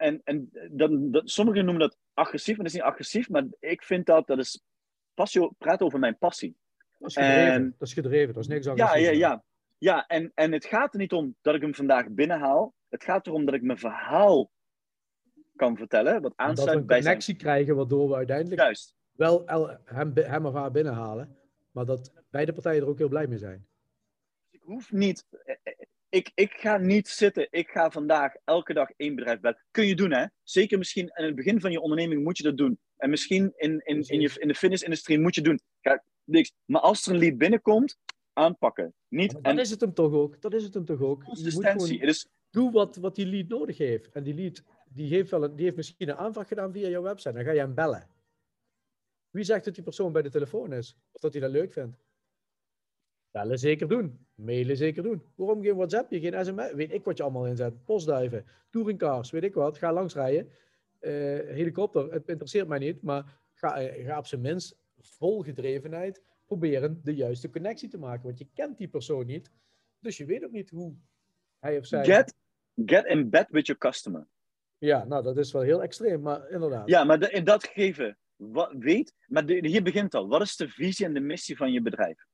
en, 0.04 0.22
en 0.24 0.50
dan, 0.72 1.12
dat, 1.12 1.30
sommigen 1.30 1.66
noemen 1.66 1.82
dat 1.82 1.98
agressief, 2.14 2.56
maar 2.56 2.66
dat 2.66 2.74
is 2.74 2.80
niet 2.80 2.90
agressief, 2.90 3.30
maar 3.30 3.46
ik 3.60 3.84
vind 3.84 4.06
dat, 4.06 4.28
dat 4.28 4.38
is 4.38 4.64
passie, 5.14 5.52
praat 5.58 5.82
over 5.82 6.00
mijn 6.00 6.18
passie. 6.18 6.56
Dat 6.98 7.10
is 7.10 7.16
gedreven, 7.16 7.54
en, 7.54 7.76
dat 7.78 7.88
is, 7.88 7.94
gedreven, 7.94 8.34
dat 8.34 8.44
is 8.44 8.50
niks 8.50 8.68
anders. 8.68 8.92
Ja, 8.92 8.98
ja, 8.98 9.12
ja. 9.12 9.44
ja 9.78 10.08
en, 10.08 10.32
en 10.36 10.52
het 10.52 10.66
gaat 10.66 10.94
er 10.94 11.00
niet 11.00 11.14
om 11.14 11.36
dat 11.42 11.56
ik 11.56 11.62
hem 11.62 11.76
vandaag 11.76 12.10
binnenhaal. 12.10 12.74
Het 12.90 13.04
gaat 13.04 13.28
erom 13.28 13.46
dat 13.46 13.54
ik 13.54 13.62
mijn 13.62 13.80
verhaal 13.80 14.52
kan 15.56 15.78
vertellen. 15.78 16.22
Wat 16.22 16.34
aansluit 16.36 16.78
dat 16.78 16.86
we 16.88 16.94
een 16.94 17.02
connectie 17.02 17.36
krijgen, 17.36 17.76
waardoor 17.76 18.10
we 18.10 18.16
uiteindelijk 18.16 18.62
Juist. 18.62 18.96
wel 19.12 19.48
hem, 19.86 20.12
hem 20.16 20.46
of 20.46 20.54
haar 20.54 20.72
binnenhalen. 20.72 21.38
Maar 21.72 21.86
dat 21.86 22.14
beide 22.30 22.54
partijen 22.54 22.82
er 22.82 22.88
ook 22.88 22.98
heel 22.98 23.10
blij 23.10 23.28
mee 23.28 23.38
zijn. 23.38 23.68
Ik 24.50 24.62
hoef 24.62 24.92
niet... 24.92 25.26
Ik, 26.14 26.32
ik 26.34 26.52
ga 26.52 26.78
niet 26.78 27.08
zitten. 27.08 27.48
Ik 27.50 27.70
ga 27.70 27.92
vandaag 27.92 28.34
elke 28.44 28.74
dag 28.74 28.90
één 28.98 29.16
bedrijf 29.16 29.40
bellen. 29.40 29.64
Kun 29.72 29.86
je 29.86 29.96
doen, 29.96 30.12
hè? 30.12 30.26
Zeker 30.44 30.78
misschien 30.78 31.12
in 31.14 31.26
het 31.26 31.36
begin 31.36 31.62
van 31.62 31.72
je 31.72 31.82
onderneming 31.82 32.24
moet 32.24 32.38
je 32.38 32.44
dat 32.44 32.58
doen. 32.58 32.80
En 32.98 33.10
misschien 33.10 33.54
in, 33.56 33.82
in, 33.84 34.02
in, 34.02 34.22
je, 34.22 34.32
in 34.38 34.48
de 34.48 34.56
fitnessindustrie 34.56 35.20
moet 35.20 35.36
je 35.36 35.42
doen. 35.42 35.60
Ga, 35.82 36.04
niks. 36.24 36.54
Maar 36.66 36.82
als 36.82 37.06
er 37.06 37.14
een 37.14 37.20
lead 37.20 37.38
binnenkomt, 37.38 37.98
aanpakken. 38.34 38.94
Niet, 39.08 39.32
dat 39.32 39.42
en... 39.42 39.60
is 39.60 39.70
het 39.70 39.82
hem 39.82 39.94
toch 39.94 40.14
ook. 40.14 40.42
Dat 40.42 40.54
is 40.54 40.64
het 40.64 40.74
hem 40.74 40.86
toch 40.86 41.02
ook. 41.02 41.24
Consistentie. 41.24 42.00
Dus... 42.00 42.28
Doe 42.50 42.72
wat, 42.72 42.96
wat 42.96 43.16
die 43.16 43.26
lead 43.26 43.48
nodig 43.48 43.78
heeft. 43.78 44.10
En 44.10 44.24
die 44.24 44.34
lead 44.34 44.64
die 44.90 45.08
heeft, 45.08 45.32
wel 45.32 45.44
een, 45.44 45.56
die 45.56 45.66
heeft 45.66 45.78
misschien 45.78 46.10
een 46.10 46.16
aanvraag 46.16 46.48
gedaan 46.48 46.72
via 46.72 46.88
jouw 46.88 47.02
website. 47.02 47.34
Dan 47.34 47.44
ga 47.44 47.52
je 47.52 47.60
hem 47.60 47.74
bellen. 47.74 48.08
Wie 49.30 49.44
zegt 49.44 49.66
dat 49.66 49.76
die 49.76 49.84
persoon 49.84 50.12
bij 50.12 50.22
de 50.22 50.30
telefoon 50.30 50.74
is? 50.74 50.98
Of 51.12 51.22
dat 51.22 51.34
hij 51.34 51.42
dat 51.42 51.52
leuk 51.52 51.74
vindt? 51.74 51.98
Bellen 53.34 53.60
zeker 53.60 53.88
doen. 53.88 54.28
Mailen 54.36 54.78
zeker 54.78 55.04
doen. 55.04 55.22
Waarom 55.36 55.62
geen 55.62 55.76
WhatsApp? 55.76 56.08
Geen 56.10 56.46
sms? 56.46 56.74
Weet 56.74 56.92
ik 56.92 57.04
wat 57.04 57.18
je 57.18 57.24
allemaal 57.24 57.48
inzet. 57.48 57.84
Postduiven, 57.86 58.46
touringcars, 58.70 59.32
weet 59.32 59.44
ik 59.44 59.54
wat. 59.54 59.78
Ga 59.78 59.94
langsrijden. 59.94 60.50
Uh, 61.02 61.12
helikopter, 61.50 62.12
het 62.12 62.28
interesseert 62.28 62.68
mij 62.68 62.80
niet. 62.80 63.02
Maar 63.02 63.40
ga, 63.54 63.82
eh, 63.82 64.06
ga 64.06 64.18
op 64.18 64.26
zijn 64.26 64.42
minst 64.42 64.78
vol 65.00 65.42
gedrevenheid 65.42 66.22
proberen 66.46 67.02
de 67.04 67.16
juiste 67.16 67.50
connectie 67.50 67.90
te 67.90 67.98
maken. 67.98 68.24
Want 68.24 68.38
je 68.38 68.48
kent 68.54 68.78
die 68.78 68.88
persoon 68.88 69.26
niet. 69.26 69.52
Dus 70.00 70.18
je 70.18 70.26
weet 70.26 70.44
ook 70.44 70.52
niet 70.52 70.70
hoe 70.70 70.96
hij 71.60 71.78
of 71.78 71.86
zij... 71.86 72.06
Get, 72.06 72.36
get 72.86 73.06
in 73.06 73.30
bed 73.30 73.48
with 73.50 73.66
your 73.66 73.82
customer. 73.82 74.28
Ja, 74.78 75.04
nou 75.04 75.24
dat 75.24 75.38
is 75.38 75.52
wel 75.52 75.62
heel 75.62 75.84
extreem, 75.84 76.22
maar 76.22 76.50
inderdaad. 76.50 76.90
Ja, 76.90 77.04
maar 77.04 77.32
in 77.32 77.44
dat 77.44 77.64
gegeven, 77.64 78.18
wat, 78.36 78.74
weet, 78.78 79.14
maar 79.28 79.44
hier 79.48 79.84
begint 79.84 80.16
al. 80.16 80.28
Wat 80.28 80.42
is 80.42 80.56
de 80.56 80.70
visie 80.70 81.06
en 81.06 81.14
de 81.14 81.20
missie 81.20 81.58
van 81.58 81.72
je 81.72 81.82
bedrijf? 81.82 82.26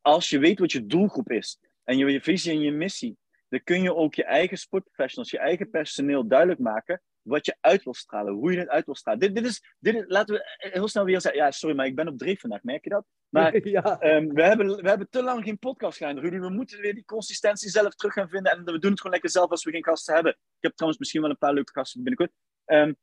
Als 0.00 0.30
je 0.30 0.38
weet 0.38 0.58
wat 0.58 0.72
je 0.72 0.86
doelgroep 0.86 1.30
is 1.30 1.60
en 1.84 1.98
je, 1.98 2.06
je 2.06 2.20
visie 2.20 2.52
en 2.52 2.60
je 2.60 2.72
missie, 2.72 3.16
dan 3.48 3.62
kun 3.64 3.82
je 3.82 3.94
ook 3.94 4.14
je 4.14 4.24
eigen 4.24 4.58
sportprofessionals, 4.58 5.30
je 5.30 5.38
eigen 5.38 5.70
personeel 5.70 6.26
duidelijk 6.26 6.60
maken 6.60 7.02
wat 7.22 7.46
je 7.46 7.56
uit 7.60 7.84
wil 7.84 7.94
stralen, 7.94 8.34
hoe 8.34 8.52
je 8.52 8.58
het 8.58 8.68
uit 8.68 8.84
wil 8.84 8.94
stralen. 8.94 9.20
Dit, 9.20 9.34
dit, 9.34 9.46
is, 9.46 9.74
dit 9.78 9.94
is, 9.94 10.04
laten 10.06 10.34
we 10.34 10.70
heel 10.70 10.88
snel 10.88 11.04
weer 11.04 11.20
zeggen, 11.20 11.40
ja, 11.40 11.50
sorry, 11.50 11.76
maar 11.76 11.86
ik 11.86 11.94
ben 11.94 12.08
op 12.08 12.18
dreef 12.18 12.40
vandaag, 12.40 12.62
merk 12.62 12.84
je 12.84 12.90
dat? 12.90 13.04
Maar 13.28 13.66
ja. 13.68 14.02
um, 14.02 14.34
we, 14.34 14.42
hebben, 14.42 14.82
we 14.82 14.88
hebben 14.88 15.10
te 15.10 15.22
lang 15.22 15.44
geen 15.44 15.58
podcast 15.58 15.96
gedaan, 15.96 16.18
Rudy. 16.18 16.38
We 16.38 16.50
moeten 16.50 16.80
weer 16.80 16.94
die 16.94 17.04
consistentie 17.04 17.70
zelf 17.70 17.94
terug 17.94 18.12
gaan 18.12 18.28
vinden 18.28 18.52
en 18.52 18.64
we 18.64 18.78
doen 18.78 18.90
het 18.90 19.00
gewoon 19.00 19.12
lekker 19.12 19.30
zelf 19.30 19.50
als 19.50 19.64
we 19.64 19.70
geen 19.70 19.84
gasten 19.84 20.14
hebben. 20.14 20.32
Ik 20.32 20.64
heb 20.64 20.72
trouwens 20.72 21.00
misschien 21.00 21.20
wel 21.20 21.30
een 21.30 21.38
paar 21.38 21.52
leuke 21.52 21.72
gasten 21.72 22.02
binnenkort. 22.02 22.32
Um, 22.66 22.96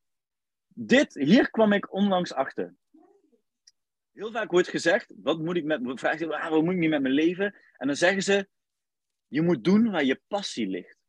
dit, 0.67 1.13
hier 1.13 1.49
kwam 1.49 1.73
ik 1.73 1.93
onlangs 1.93 2.33
achter. 2.33 2.75
Heel 4.15 4.31
vaak 4.31 4.51
wordt 4.51 4.67
gezegd, 4.67 5.13
wat 5.15 5.39
moet 5.39 5.55
ik 5.55 5.63
met, 5.63 5.99
vraag 5.99 6.19
je, 6.19 6.37
ah, 6.37 6.49
wat 6.49 6.63
moet 6.63 6.73
ik 6.73 6.79
niet 6.79 6.89
met 6.89 7.01
mijn 7.01 7.13
leven? 7.13 7.55
En 7.77 7.87
dan 7.87 7.95
zeggen 7.95 8.23
ze, 8.23 8.47
je 9.27 9.41
moet 9.41 9.63
doen 9.63 9.91
waar 9.91 10.03
je 10.03 10.21
passie 10.27 10.67
ligt. 10.67 11.05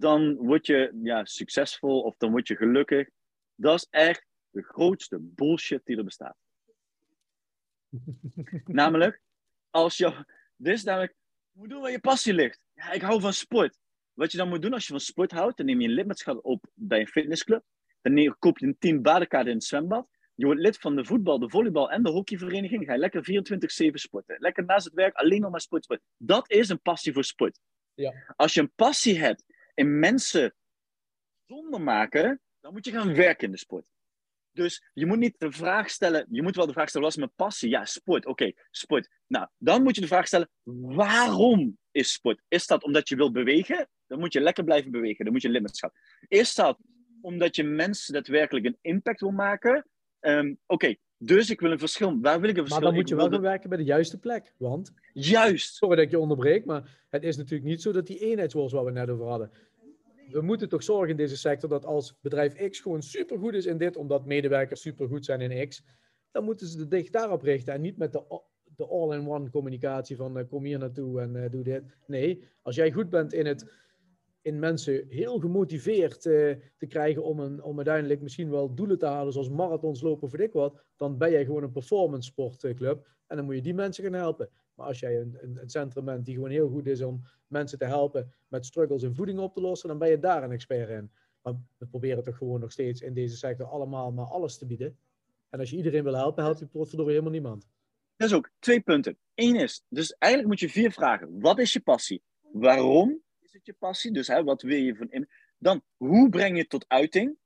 dan 0.00 0.36
word 0.36 0.66
je 0.66 1.00
ja, 1.02 1.24
succesvol 1.24 2.02
of 2.02 2.16
dan 2.16 2.30
word 2.30 2.48
je 2.48 2.56
gelukkig. 2.56 3.08
Dat 3.54 3.74
is 3.74 3.86
echt 3.90 4.26
de 4.50 4.62
grootste 4.62 5.18
bullshit 5.20 5.80
die 5.84 5.96
er 5.96 6.04
bestaat. 6.04 6.36
namelijk, 8.64 9.22
als 9.70 9.96
je. 9.96 10.24
Dit 10.56 10.74
is 10.74 10.84
namelijk. 10.84 11.14
Je 11.52 11.60
moet 11.60 11.68
doen 11.68 11.80
waar 11.80 11.90
je 11.90 12.00
passie 12.00 12.34
ligt. 12.34 12.60
Ja, 12.72 12.92
ik 12.92 13.02
hou 13.02 13.20
van 13.20 13.32
sport. 13.32 13.78
Wat 14.12 14.32
je 14.32 14.38
dan 14.38 14.48
moet 14.48 14.62
doen 14.62 14.72
als 14.72 14.86
je 14.86 14.92
van 14.92 15.00
sport 15.00 15.30
houdt, 15.30 15.56
dan 15.56 15.66
neem 15.66 15.80
je 15.80 15.88
een 15.88 15.94
lidmaatschap 15.94 16.44
op 16.44 16.66
bij 16.74 17.00
een 17.00 17.06
fitnessclub. 17.06 17.64
Dan 18.12 18.36
koop 18.38 18.58
je 18.58 18.66
een 18.66 18.78
team 18.78 19.02
badenkaarten 19.02 19.50
in 19.50 19.56
het 19.56 19.66
zwembad. 19.66 20.08
Je 20.34 20.44
wordt 20.44 20.60
lid 20.60 20.78
van 20.78 20.96
de 20.96 21.04
voetbal, 21.04 21.38
de 21.38 21.50
volleybal 21.50 21.90
en 21.90 22.02
de 22.02 22.10
hockeyvereniging. 22.10 22.84
Ga 22.86 22.92
je 22.92 22.98
lekker 22.98 23.44
24-7 23.90 23.92
sporten. 23.92 24.36
Lekker 24.38 24.64
naast 24.64 24.84
het 24.84 24.94
werk 24.94 25.14
alleen 25.14 25.40
nog 25.40 25.50
maar 25.50 25.60
sport, 25.60 26.00
Dat 26.16 26.50
is 26.50 26.68
een 26.68 26.80
passie 26.80 27.12
voor 27.12 27.24
sport. 27.24 27.58
Ja. 27.94 28.34
Als 28.36 28.54
je 28.54 28.60
een 28.60 28.72
passie 28.74 29.18
hebt 29.18 29.44
in 29.74 29.98
mensen 29.98 30.54
zonder 31.46 31.80
maken, 31.80 32.40
dan 32.60 32.72
moet 32.72 32.84
je 32.84 32.92
gaan 32.92 33.14
werken 33.14 33.46
in 33.46 33.52
de 33.52 33.58
sport. 33.58 33.86
Dus 34.52 34.84
je 34.92 35.06
moet 35.06 35.18
niet 35.18 35.34
de 35.38 35.52
vraag 35.52 35.90
stellen, 35.90 36.26
je 36.30 36.42
moet 36.42 36.56
wel 36.56 36.66
de 36.66 36.72
vraag 36.72 36.88
stellen, 36.88 37.06
wat 37.06 37.16
is 37.16 37.22
mijn 37.22 37.36
passie? 37.36 37.68
Ja, 37.68 37.84
sport, 37.84 38.26
oké, 38.26 38.52
sport. 38.70 39.08
Nou, 39.26 39.48
dan 39.58 39.82
moet 39.82 39.94
je 39.94 40.00
de 40.00 40.06
vraag 40.06 40.26
stellen, 40.26 40.50
waarom 40.80 41.78
is 41.90 42.12
sport? 42.12 42.42
Is 42.48 42.66
dat 42.66 42.84
omdat 42.84 43.08
je 43.08 43.16
wilt 43.16 43.32
bewegen? 43.32 43.88
Dan 44.06 44.18
moet 44.18 44.32
je 44.32 44.40
lekker 44.40 44.64
blijven 44.64 44.90
bewegen, 44.90 45.24
dan 45.24 45.32
moet 45.32 45.42
je 45.42 45.48
lidmaatschap. 45.48 45.92
Is 46.28 46.54
dat 46.54 46.78
omdat 47.24 47.56
je 47.56 47.64
mensen 47.64 48.12
daadwerkelijk 48.12 48.66
een 48.66 48.78
impact 48.80 49.20
wil 49.20 49.30
maken? 49.30 49.86
Ehm, 50.20 50.54
oké, 50.66 50.94
dus 51.18 51.50
ik 51.50 51.60
wil 51.60 51.70
een 51.70 51.78
verschil. 51.78 52.20
Waar 52.20 52.40
wil 52.40 52.48
ik 52.48 52.56
een 52.56 52.62
verschil? 52.62 52.80
Maar 52.80 52.90
dan 52.90 53.00
moet 53.00 53.08
je 53.08 53.16
wel 53.16 53.30
gaan 53.30 53.40
werken 53.40 53.68
bij 53.68 53.78
de 53.78 53.84
juiste 53.84 54.18
plek. 54.18 54.54
Want. 54.56 54.92
Juist. 55.12 55.74
Sorry 55.74 55.96
dat 55.96 56.04
ik 56.04 56.10
je 56.10 56.18
onderbreek, 56.18 56.64
maar 56.64 57.06
het 57.10 57.24
is 57.24 57.36
natuurlijk 57.36 57.70
niet 57.70 57.82
zo 57.82 57.92
dat 57.92 58.06
die 58.06 58.18
eenheidsworst 58.18 58.74
waar 58.74 58.84
we 58.84 58.90
net 58.90 59.10
over 59.10 59.26
hadden. 59.26 59.50
We 60.28 60.40
moeten 60.40 60.68
toch 60.68 60.82
zorgen 60.82 61.10
in 61.10 61.16
deze 61.16 61.36
sector 61.36 61.68
dat 61.68 61.84
als 61.84 62.18
bedrijf 62.20 62.70
X 62.70 62.80
gewoon 62.80 63.02
supergoed 63.02 63.54
is 63.54 63.66
in 63.66 63.78
dit, 63.78 63.96
omdat 63.96 64.26
medewerkers 64.26 64.80
supergoed 64.80 65.24
zijn 65.24 65.40
in 65.40 65.68
X, 65.68 65.84
dan 66.30 66.44
moeten 66.44 66.66
ze 66.66 66.76
de 66.76 66.88
dicht 66.88 67.12
daarop 67.12 67.42
richten 67.42 67.74
en 67.74 67.80
niet 67.80 67.96
met 67.96 68.12
de, 68.12 68.40
de 68.76 68.86
all-in-one 68.86 69.50
communicatie 69.50 70.16
van 70.16 70.38
uh, 70.38 70.44
kom 70.48 70.64
hier 70.64 70.78
naartoe 70.78 71.20
en 71.20 71.34
uh, 71.34 71.50
doe 71.50 71.62
dit. 71.62 71.82
Nee, 72.06 72.44
als 72.62 72.76
jij 72.76 72.92
goed 72.92 73.10
bent 73.10 73.32
in 73.32 73.46
het 73.46 73.72
in 74.44 74.58
mensen 74.58 75.06
heel 75.08 75.38
gemotiveerd 75.38 76.24
uh, 76.24 76.54
te 76.76 76.86
krijgen 76.86 77.24
om, 77.24 77.40
een, 77.40 77.62
om 77.62 77.76
uiteindelijk 77.76 78.20
misschien 78.20 78.50
wel 78.50 78.74
doelen 78.74 78.98
te 78.98 79.06
halen, 79.06 79.32
zoals 79.32 79.48
marathons 79.48 80.00
lopen 80.00 80.30
weet 80.30 80.46
ik 80.46 80.52
wat, 80.52 80.84
dan 80.96 81.18
ben 81.18 81.30
jij 81.30 81.44
gewoon 81.44 81.62
een 81.62 81.72
performance 81.72 82.30
sportclub 82.30 83.06
en 83.26 83.36
dan 83.36 83.44
moet 83.44 83.54
je 83.54 83.62
die 83.62 83.74
mensen 83.74 84.04
gaan 84.04 84.12
helpen. 84.12 84.48
Maar 84.74 84.86
als 84.86 85.00
jij 85.00 85.20
een, 85.20 85.38
een, 85.40 85.58
een, 85.60 85.68
centrum 85.70 86.04
bent 86.04 86.24
die 86.24 86.34
gewoon 86.34 86.50
heel 86.50 86.68
goed 86.68 86.86
is 86.86 87.00
om 87.02 87.22
mensen 87.46 87.78
te 87.78 87.84
helpen 87.84 88.32
met 88.48 88.66
struggles 88.66 89.02
in 89.02 89.14
voeding 89.14 89.38
op 89.38 89.54
te 89.54 89.60
lossen, 89.60 89.88
dan 89.88 89.98
ben 89.98 90.08
je 90.08 90.18
daar 90.18 90.42
een 90.42 90.52
expert 90.52 90.88
in. 90.88 91.10
Maar 91.42 91.54
we 91.78 91.86
proberen 91.86 92.24
toch 92.24 92.36
gewoon 92.36 92.60
nog 92.60 92.72
steeds 92.72 93.00
in 93.00 93.14
deze 93.14 93.36
sector 93.36 93.66
allemaal 93.66 94.12
maar 94.12 94.26
alles 94.26 94.58
te 94.58 94.66
bieden. 94.66 94.98
En 95.48 95.60
als 95.60 95.70
je 95.70 95.76
iedereen 95.76 96.04
wil 96.04 96.14
helpen, 96.16 96.44
help 96.44 96.58
je 96.58 96.66
potverdorie 96.66 97.12
helemaal 97.12 97.32
niemand. 97.32 97.68
Dat 98.16 98.28
is 98.28 98.34
ook 98.34 98.50
twee 98.58 98.80
punten. 98.80 99.18
Eén 99.34 99.56
is, 99.56 99.84
dus 99.88 100.12
eigenlijk 100.18 100.52
moet 100.52 100.60
je 100.60 100.68
vier 100.80 100.92
vragen. 100.92 101.40
Wat 101.40 101.58
is 101.58 101.72
je 101.72 101.80
passie? 101.80 102.22
Waarom 102.52 103.23
het 103.54 103.66
je 103.66 103.72
passie? 103.72 104.12
Dus 104.12 104.28
hè, 104.28 104.44
wat 104.44 104.62
wil 104.62 104.76
je 104.76 104.96
van 104.96 105.10
in? 105.10 105.28
Dan, 105.58 105.82
hoe 105.96 106.28
breng 106.28 106.54
je 106.54 106.60
het 106.60 106.70
tot 106.70 106.84
uiting? 106.88 107.36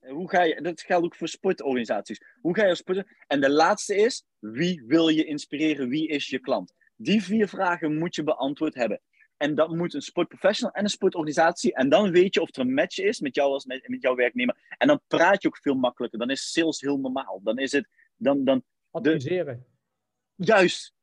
Hoe 0.00 0.28
ga 0.28 0.42
je, 0.42 0.62
dat 0.62 0.80
geldt 0.80 1.04
ook 1.04 1.16
voor 1.16 1.28
sportorganisaties. 1.28 2.20
Hoe 2.40 2.54
ga 2.54 2.66
je 2.66 2.74
sporten? 2.74 3.06
En 3.26 3.40
de 3.40 3.50
laatste 3.50 3.96
is, 3.96 4.24
wie 4.38 4.82
wil 4.86 5.08
je 5.08 5.24
inspireren? 5.24 5.88
Wie 5.88 6.08
is 6.08 6.28
je 6.28 6.38
klant? 6.38 6.74
Die 6.96 7.22
vier 7.22 7.48
vragen 7.48 7.98
moet 7.98 8.14
je 8.14 8.22
beantwoord 8.22 8.74
hebben. 8.74 9.00
En 9.36 9.54
dat 9.54 9.74
moet 9.74 9.94
een 9.94 10.02
sportprofessional 10.02 10.74
en 10.74 10.84
een 10.84 10.90
sportorganisatie. 10.90 11.74
En 11.74 11.88
dan 11.88 12.10
weet 12.10 12.34
je 12.34 12.40
of 12.40 12.54
er 12.54 12.60
een 12.60 12.74
match 12.74 12.98
is 12.98 13.20
met 13.20 13.34
jou 13.34 13.52
als 13.52 13.64
met, 13.64 13.88
met 13.88 14.02
jouw 14.02 14.14
werknemer. 14.14 14.56
En 14.78 14.88
dan 14.88 15.00
praat 15.06 15.42
je 15.42 15.48
ook 15.48 15.58
veel 15.58 15.74
makkelijker. 15.74 16.18
Dan 16.18 16.30
is 16.30 16.52
sales 16.52 16.80
heel 16.80 16.98
normaal. 16.98 17.40
Dan 17.42 17.58
is 17.58 17.72
het. 17.72 17.88
Dan, 18.16 18.44
dan, 18.44 18.64
Adviseren. 18.90 19.66
juist. 20.34 20.94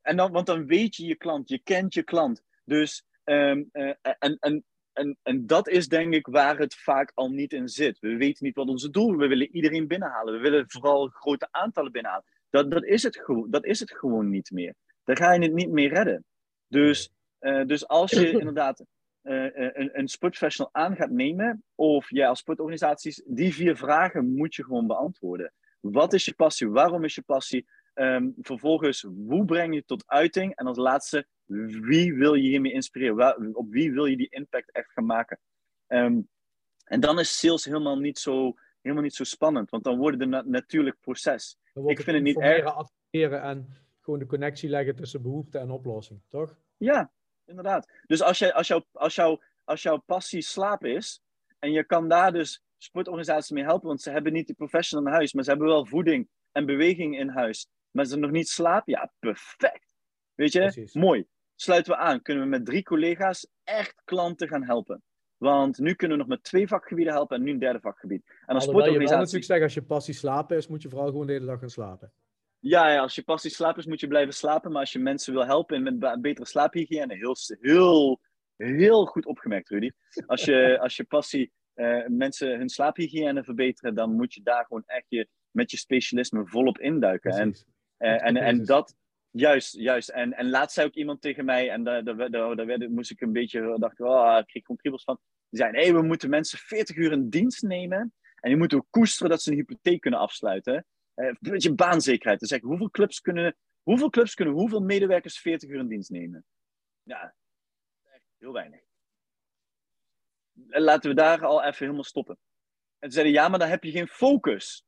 En 0.00 0.16
dan, 0.16 0.32
want 0.32 0.46
dan 0.46 0.66
weet 0.66 0.96
je 0.96 1.06
je 1.06 1.14
klant, 1.14 1.48
je 1.48 1.58
kent 1.58 1.94
je 1.94 2.02
klant. 2.02 2.42
Dus 2.64 3.04
Um, 3.24 3.68
en, 3.72 4.36
en, 4.40 4.64
en, 4.92 5.18
en 5.22 5.46
dat 5.46 5.68
is 5.68 5.88
denk 5.88 6.14
ik 6.14 6.26
waar 6.26 6.58
het 6.58 6.74
vaak 6.74 7.12
al 7.14 7.30
niet 7.30 7.52
in 7.52 7.68
zit. 7.68 7.98
We 7.98 8.16
weten 8.16 8.44
niet 8.44 8.54
wat 8.54 8.68
onze 8.68 8.90
doel 8.90 9.10
is. 9.10 9.16
We 9.16 9.26
willen 9.26 9.54
iedereen 9.54 9.86
binnenhalen. 9.86 10.34
We 10.34 10.40
willen 10.40 10.64
vooral 10.68 11.08
grote 11.08 11.48
aantallen 11.50 11.92
binnenhalen. 11.92 12.26
Dat, 12.50 12.70
dat, 12.70 12.84
is, 12.84 13.02
het 13.02 13.24
dat 13.48 13.64
is 13.64 13.80
het 13.80 13.90
gewoon 13.90 14.30
niet 14.30 14.50
meer. 14.50 14.74
Daar 15.04 15.16
ga 15.16 15.32
je 15.32 15.42
het 15.42 15.52
niet 15.52 15.70
meer 15.70 15.92
redden. 15.92 16.24
Dus, 16.68 17.10
uh, 17.40 17.64
dus 17.66 17.88
als 17.88 18.10
je 18.10 18.30
inderdaad 18.40 18.84
uh, 19.22 19.44
een, 19.52 19.98
een 19.98 20.08
sportprofessional 20.08 20.74
aan 20.74 20.96
gaat 20.96 21.10
nemen, 21.10 21.64
of 21.74 22.10
jij 22.10 22.28
als 22.28 22.38
sportorganisaties, 22.38 23.22
die 23.26 23.54
vier 23.54 23.76
vragen 23.76 24.34
moet 24.34 24.54
je 24.54 24.64
gewoon 24.64 24.86
beantwoorden. 24.86 25.52
Wat 25.80 26.12
is 26.12 26.24
je 26.24 26.34
passie? 26.34 26.68
Waarom 26.68 27.04
is 27.04 27.14
je 27.14 27.22
passie? 27.22 27.66
Um, 27.94 28.34
vervolgens, 28.40 29.02
hoe 29.02 29.44
breng 29.44 29.72
je 29.72 29.78
het 29.78 29.86
tot 29.86 30.04
uiting? 30.06 30.54
En 30.54 30.66
als 30.66 30.76
laatste, 30.76 31.26
wie 31.46 32.14
wil 32.14 32.34
je 32.34 32.48
hiermee 32.48 32.72
inspireren? 32.72 33.54
op 33.54 33.70
wie 33.70 33.92
wil 33.92 34.06
je 34.06 34.16
die 34.16 34.30
impact 34.30 34.72
echt 34.72 34.92
gaan 34.92 35.06
maken? 35.06 35.38
Um, 35.88 36.28
en 36.84 37.00
dan 37.00 37.18
is 37.18 37.38
sales 37.38 37.64
helemaal 37.64 37.98
niet 37.98 38.18
zo, 38.18 38.54
helemaal 38.80 39.04
niet 39.04 39.14
zo 39.14 39.24
spannend, 39.24 39.70
want 39.70 39.84
dan 39.84 39.98
wordt 39.98 40.20
het 40.20 40.32
een 40.32 40.50
natuurlijk 40.50 40.96
proces. 41.00 41.58
Ik 41.86 42.00
vind 42.00 42.16
het 42.16 42.22
niet 42.22 42.40
erg. 42.40 42.64
Adviseren 42.64 43.42
en 43.42 43.76
gewoon 44.00 44.18
de 44.18 44.26
connectie 44.26 44.68
leggen 44.68 44.96
tussen 44.96 45.22
behoefte 45.22 45.58
en 45.58 45.70
oplossing, 45.70 46.20
toch? 46.28 46.56
Ja, 46.76 47.12
inderdaad. 47.46 47.92
Dus 48.06 48.22
als, 48.22 48.38
jij, 48.38 48.52
als, 48.52 48.68
jouw, 48.68 48.84
als, 48.92 49.14
jouw, 49.14 49.42
als 49.64 49.82
jouw 49.82 49.98
passie 49.98 50.42
slaap 50.42 50.84
is, 50.84 51.22
en 51.58 51.72
je 51.72 51.84
kan 51.84 52.08
daar 52.08 52.32
dus 52.32 52.62
sportorganisaties 52.78 53.50
mee 53.50 53.64
helpen, 53.64 53.88
want 53.88 54.02
ze 54.02 54.10
hebben 54.10 54.32
niet 54.32 54.46
de 54.46 54.54
professional 54.54 55.06
in 55.06 55.12
huis, 55.12 55.32
maar 55.32 55.44
ze 55.44 55.50
hebben 55.50 55.68
wel 55.68 55.86
voeding 55.86 56.28
en 56.52 56.66
beweging 56.66 57.18
in 57.18 57.28
huis 57.28 57.68
maar 57.92 58.04
ze 58.04 58.16
nog 58.16 58.30
niet 58.30 58.48
slapen, 58.48 58.92
ja, 58.92 59.12
perfect. 59.18 59.91
Weet 60.34 60.52
je, 60.52 60.88
mooi. 60.92 61.26
Sluiten 61.54 61.92
we 61.92 61.98
aan, 61.98 62.22
kunnen 62.22 62.42
we 62.42 62.48
met 62.48 62.66
drie 62.66 62.82
collega's 62.82 63.48
echt 63.64 64.02
klanten 64.04 64.48
gaan 64.48 64.64
helpen. 64.64 65.02
Want 65.36 65.78
nu 65.78 65.94
kunnen 65.94 66.16
we 66.16 66.22
nog 66.22 66.32
met 66.32 66.44
twee 66.44 66.68
vakgebieden 66.68 67.12
helpen 67.12 67.36
en 67.36 67.42
nu 67.42 67.50
een 67.50 67.58
derde 67.58 67.80
vakgebied. 67.80 68.22
En 68.46 68.54
als 68.54 68.64
sportorganisatie... 68.64 69.14
Je 69.14 69.18
natuurlijk 69.18 69.44
zeggen, 69.44 69.64
als 69.64 69.74
je 69.74 69.82
passie 69.82 70.14
slapen 70.14 70.56
is, 70.56 70.66
moet 70.66 70.82
je 70.82 70.88
vooral 70.88 71.08
gewoon 71.08 71.26
de 71.26 71.32
hele 71.32 71.46
dag 71.46 71.58
gaan 71.58 71.70
slapen. 71.70 72.12
Ja, 72.58 72.92
ja, 72.92 73.00
als 73.00 73.14
je 73.14 73.22
passie 73.22 73.50
slapen 73.50 73.78
is, 73.78 73.86
moet 73.86 74.00
je 74.00 74.06
blijven 74.06 74.34
slapen. 74.34 74.72
Maar 74.72 74.80
als 74.80 74.92
je 74.92 74.98
mensen 74.98 75.32
wil 75.32 75.46
helpen 75.46 75.82
met 75.82 76.20
betere 76.20 76.46
slaaphygiëne, 76.46 77.14
heel, 77.14 77.36
heel, 77.60 78.20
heel 78.56 79.06
goed 79.06 79.26
opgemerkt, 79.26 79.68
Rudy. 79.68 79.90
Als 80.26 80.44
je, 80.44 80.78
als 80.82 80.96
je 80.96 81.04
passie 81.04 81.52
uh, 81.74 82.06
mensen 82.06 82.58
hun 82.58 82.68
slaaphygiëne 82.68 83.44
verbeteren, 83.44 83.94
dan 83.94 84.16
moet 84.16 84.34
je 84.34 84.42
daar 84.42 84.64
gewoon 84.64 84.82
echt 84.86 85.06
je, 85.08 85.28
met 85.50 85.70
je 85.70 85.76
specialisme 85.76 86.46
volop 86.46 86.78
induiken. 86.78 87.30
En 87.30 87.54
uh, 87.98 88.26
en, 88.26 88.36
en 88.36 88.64
dat, 88.64 88.96
juist, 89.32 89.76
juist. 89.76 90.08
En, 90.08 90.32
en 90.32 90.50
laatst 90.50 90.74
zei 90.74 90.86
ook 90.86 90.94
iemand 90.94 91.20
tegen 91.20 91.44
mij, 91.44 91.70
en 91.70 91.84
daar, 91.84 92.04
daar, 92.04 92.30
daar, 92.30 92.56
daar 92.56 92.90
moest 92.90 93.10
ik 93.10 93.20
een 93.20 93.32
beetje, 93.32 93.76
dacht 93.78 94.00
oh, 94.00 94.36
ik 94.38 94.46
kreeg 94.46 94.64
gewoon 94.64 95.00
van. 95.00 95.18
Die 95.48 95.60
zeiden, 95.60 95.80
hey, 95.80 95.94
we 95.94 96.02
moeten 96.02 96.30
mensen 96.30 96.58
40 96.58 96.96
uur 96.96 97.12
in 97.12 97.28
dienst 97.28 97.62
nemen. 97.62 98.14
En 98.34 98.50
die 98.50 98.56
moeten 98.56 98.78
ook 98.78 98.86
koesteren 98.90 99.30
dat 99.30 99.42
ze 99.42 99.50
een 99.50 99.56
hypotheek 99.56 100.00
kunnen 100.00 100.20
afsluiten. 100.20 100.86
Uh, 101.14 101.26
een 101.26 101.36
beetje 101.40 101.74
baanzekerheid. 101.74 102.40
Dus 102.40 102.48
zeg, 102.48 102.60
hoeveel 102.60 102.90
clubs 102.90 103.20
kunnen, 103.20 103.56
hoeveel 103.82 104.10
clubs 104.10 104.34
kunnen 104.34 104.54
hoeveel 104.54 104.80
medewerkers 104.80 105.38
40 105.38 105.68
uur 105.68 105.78
in 105.78 105.88
dienst 105.88 106.10
nemen? 106.10 106.44
Ja, 107.02 107.34
heel 108.38 108.52
weinig. 108.52 108.80
En 110.68 110.82
laten 110.82 111.10
we 111.10 111.16
daar 111.16 111.44
al 111.44 111.62
even 111.62 111.78
helemaal 111.78 112.04
stoppen. 112.04 112.38
En 112.98 113.08
ze 113.08 113.14
zeiden, 113.14 113.34
ja, 113.34 113.48
maar 113.48 113.58
dan 113.58 113.68
heb 113.68 113.84
je 113.84 113.90
geen 113.90 114.08
focus. 114.08 114.84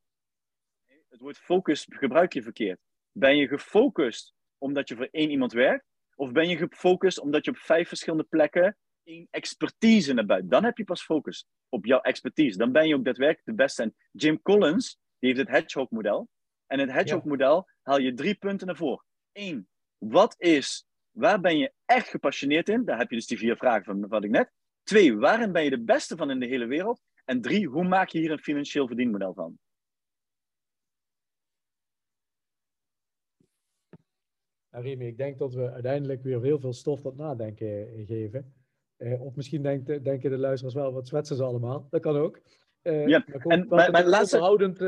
Het 1.08 1.20
woord 1.20 1.38
focus 1.38 1.86
gebruik 1.90 2.32
je 2.32 2.42
verkeerd. 2.42 2.80
Ben 3.16 3.36
je 3.36 3.48
gefocust 3.48 4.34
omdat 4.58 4.88
je 4.88 4.96
voor 4.96 5.08
één 5.10 5.30
iemand 5.30 5.52
werkt? 5.52 5.84
Of 6.14 6.32
ben 6.32 6.48
je 6.48 6.56
gefocust 6.56 7.20
omdat 7.20 7.44
je 7.44 7.50
op 7.50 7.56
vijf 7.56 7.88
verschillende 7.88 8.26
plekken 8.28 8.76
expertise 9.30 10.12
naar 10.12 10.26
buiten? 10.26 10.50
Dan 10.50 10.64
heb 10.64 10.76
je 10.76 10.84
pas 10.84 11.04
focus 11.04 11.46
op 11.68 11.86
jouw 11.86 12.00
expertise. 12.00 12.58
Dan 12.58 12.72
ben 12.72 12.88
je 12.88 12.94
ook 12.94 13.04
daadwerkelijk 13.04 13.46
de 13.46 13.54
beste. 13.54 13.82
En 13.82 13.94
Jim 14.12 14.42
Collins 14.42 14.98
die 15.18 15.32
heeft 15.32 15.48
het 15.48 15.56
Hedgehog-model. 15.56 16.28
En 16.66 16.78
het 16.78 16.92
Hedgehog-model 16.92 17.68
haal 17.82 17.98
je 17.98 18.14
drie 18.14 18.34
punten 18.34 18.66
naar 18.66 18.76
voren. 18.76 19.04
Eén, 19.32 19.68
wat 19.98 20.34
is, 20.38 20.86
waar 21.10 21.40
ben 21.40 21.58
je 21.58 21.72
echt 21.84 22.08
gepassioneerd 22.08 22.68
in? 22.68 22.84
Daar 22.84 22.98
heb 22.98 23.10
je 23.10 23.16
dus 23.16 23.26
die 23.26 23.38
vier 23.38 23.56
vragen 23.56 23.84
van 23.84 24.08
wat 24.08 24.24
ik 24.24 24.30
net. 24.30 24.52
Twee, 24.82 25.16
waarin 25.16 25.52
ben 25.52 25.64
je 25.64 25.70
de 25.70 25.82
beste 25.82 26.16
van 26.16 26.30
in 26.30 26.40
de 26.40 26.46
hele 26.46 26.66
wereld? 26.66 27.00
En 27.24 27.40
drie, 27.40 27.68
hoe 27.68 27.84
maak 27.84 28.08
je 28.08 28.18
hier 28.18 28.30
een 28.30 28.38
financieel 28.38 28.86
verdienmodel 28.86 29.34
van? 29.34 29.58
Nou, 34.74 34.86
Remy, 34.86 35.04
ik 35.04 35.16
denk 35.16 35.38
dat 35.38 35.54
we 35.54 35.70
uiteindelijk 35.70 36.22
weer 36.22 36.42
heel 36.42 36.58
veel 36.58 36.72
stof 36.72 37.00
tot 37.00 37.16
nadenken 37.16 37.88
eh, 37.88 38.06
geven. 38.06 38.54
Uh, 38.98 39.22
of 39.22 39.36
misschien 39.36 39.62
denkt, 39.62 40.04
denken 40.04 40.30
de 40.30 40.38
luisteraars 40.38 40.74
wel, 40.74 40.92
wat 40.92 41.08
zwetsen 41.08 41.36
ze 41.36 41.42
allemaal? 41.42 41.86
Dat 41.90 42.00
kan 42.00 42.16
ook. 42.16 42.40
Uh, 42.82 43.06
ja, 43.06 43.24
en 43.26 43.66
mijn, 43.68 43.90
mijn 43.90 44.06
laatste... 44.06 44.36
Onderhoudend, 44.36 44.78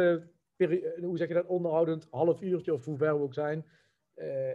hoe 1.00 1.16
zeg 1.16 1.28
je 1.28 1.34
dat, 1.34 1.46
onderhoudend 1.46 2.06
half 2.10 2.42
uurtje 2.42 2.72
of 2.72 2.84
hoe 2.84 2.96
ver 2.96 3.16
we 3.16 3.22
ook 3.22 3.34
zijn, 3.34 3.64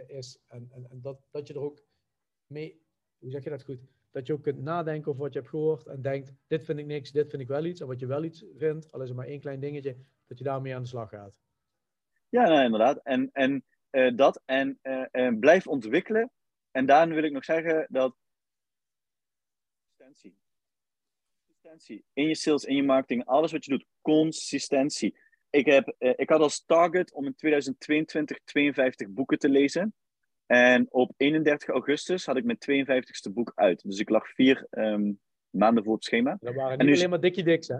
is. 0.06 0.42
En, 0.48 0.68
en, 0.70 0.86
en, 0.90 1.00
dat, 1.00 1.20
dat 1.30 1.46
je 1.48 1.54
er 1.54 1.60
ook 1.60 1.84
mee, 2.46 2.82
hoe 3.18 3.30
zeg 3.30 3.44
je 3.44 3.50
dat 3.50 3.64
goed? 3.64 3.80
Dat 4.10 4.26
je 4.26 4.32
ook 4.32 4.42
kunt 4.42 4.62
nadenken 4.62 5.10
over 5.10 5.22
wat 5.22 5.32
je 5.32 5.38
hebt 5.38 5.50
gehoord 5.50 5.86
en 5.86 6.02
denkt, 6.02 6.32
dit 6.46 6.64
vind 6.64 6.78
ik 6.78 6.86
niks, 6.86 7.12
dit 7.12 7.30
vind 7.30 7.42
ik 7.42 7.48
wel 7.48 7.64
iets. 7.64 7.80
En 7.80 7.86
wat 7.86 8.00
je 8.00 8.06
wel 8.06 8.24
iets 8.24 8.44
vindt, 8.56 8.92
al 8.92 9.02
is 9.02 9.08
het 9.08 9.16
maar 9.16 9.26
één 9.26 9.40
klein 9.40 9.60
dingetje, 9.60 9.96
dat 10.26 10.38
je 10.38 10.44
daarmee 10.44 10.74
aan 10.74 10.82
de 10.82 10.88
slag 10.88 11.08
gaat. 11.08 11.34
Ja, 12.28 12.48
nou, 12.48 12.64
inderdaad. 12.64 13.00
En, 13.02 13.30
en 13.32 13.64
uh, 13.92 14.16
dat 14.16 14.42
en 14.44 14.78
uh, 14.82 15.38
blijf 15.38 15.66
ontwikkelen. 15.66 16.30
En 16.70 16.86
daarin 16.86 17.14
wil 17.14 17.24
ik 17.24 17.32
nog 17.32 17.44
zeggen 17.44 17.86
dat 17.90 18.16
consistentie. 19.96 20.36
Consistentie 21.46 22.04
in 22.12 22.28
je 22.28 22.34
sales, 22.34 22.64
in 22.64 22.76
je 22.76 22.82
marketing, 22.82 23.24
alles 23.24 23.52
wat 23.52 23.64
je 23.64 23.70
doet, 23.70 23.86
consistentie. 24.00 25.16
ik, 25.50 25.66
heb, 25.66 25.94
ik 25.98 26.28
had 26.28 26.40
als 26.40 26.64
target 26.64 27.12
om 27.12 27.26
in 27.26 27.34
2022 27.34 28.38
52 28.44 29.08
boeken 29.08 29.38
te 29.38 29.48
lezen. 29.48 29.94
En 30.46 30.86
op 30.92 31.12
31 31.16 31.68
augustus 31.68 32.26
had 32.26 32.36
ik 32.36 32.44
mijn 32.44 32.86
52ste 32.86 33.32
boek 33.32 33.52
uit. 33.54 33.82
Dus 33.82 33.98
ik 33.98 34.08
lag 34.08 34.28
vier 34.28 34.66
um, 34.70 35.20
maanden 35.50 35.84
voor 35.84 35.94
het 35.94 36.04
schema. 36.04 36.36
Dat 36.40 36.54
waren 36.54 36.86
niet 36.86 36.96
alleen 36.96 37.10
maar 37.10 37.20
dikkie 37.20 37.44
diks, 37.44 37.68
hè? 37.68 37.78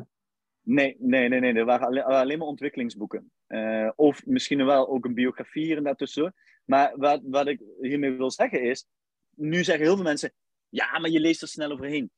Nee, 0.63 0.97
nee, 0.99 1.29
nee, 1.29 1.41
nee. 1.41 1.55
Dat 1.55 1.67
waren 1.67 1.87
alleen, 1.87 2.05
alleen 2.05 2.39
maar 2.39 2.47
ontwikkelingsboeken. 2.47 3.33
Uh, 3.49 3.91
of 3.97 4.27
misschien 4.27 4.65
wel 4.65 4.89
ook 4.89 5.05
een 5.05 5.15
biografie 5.15 5.65
hier 5.65 5.77
en 5.77 5.83
daartussen. 5.83 6.35
Maar 6.65 6.97
wat, 6.97 7.21
wat 7.25 7.47
ik 7.47 7.63
hiermee 7.81 8.13
wil 8.13 8.31
zeggen 8.31 8.63
is... 8.63 8.87
Nu 9.35 9.65
zeggen 9.65 9.85
heel 9.85 9.95
veel 9.95 10.05
mensen... 10.05 10.33
Ja, 10.69 10.99
maar 10.99 11.11
je 11.11 11.21
leest 11.21 11.43
er 11.43 11.49
snel 11.49 11.71
overheen. 11.71 12.11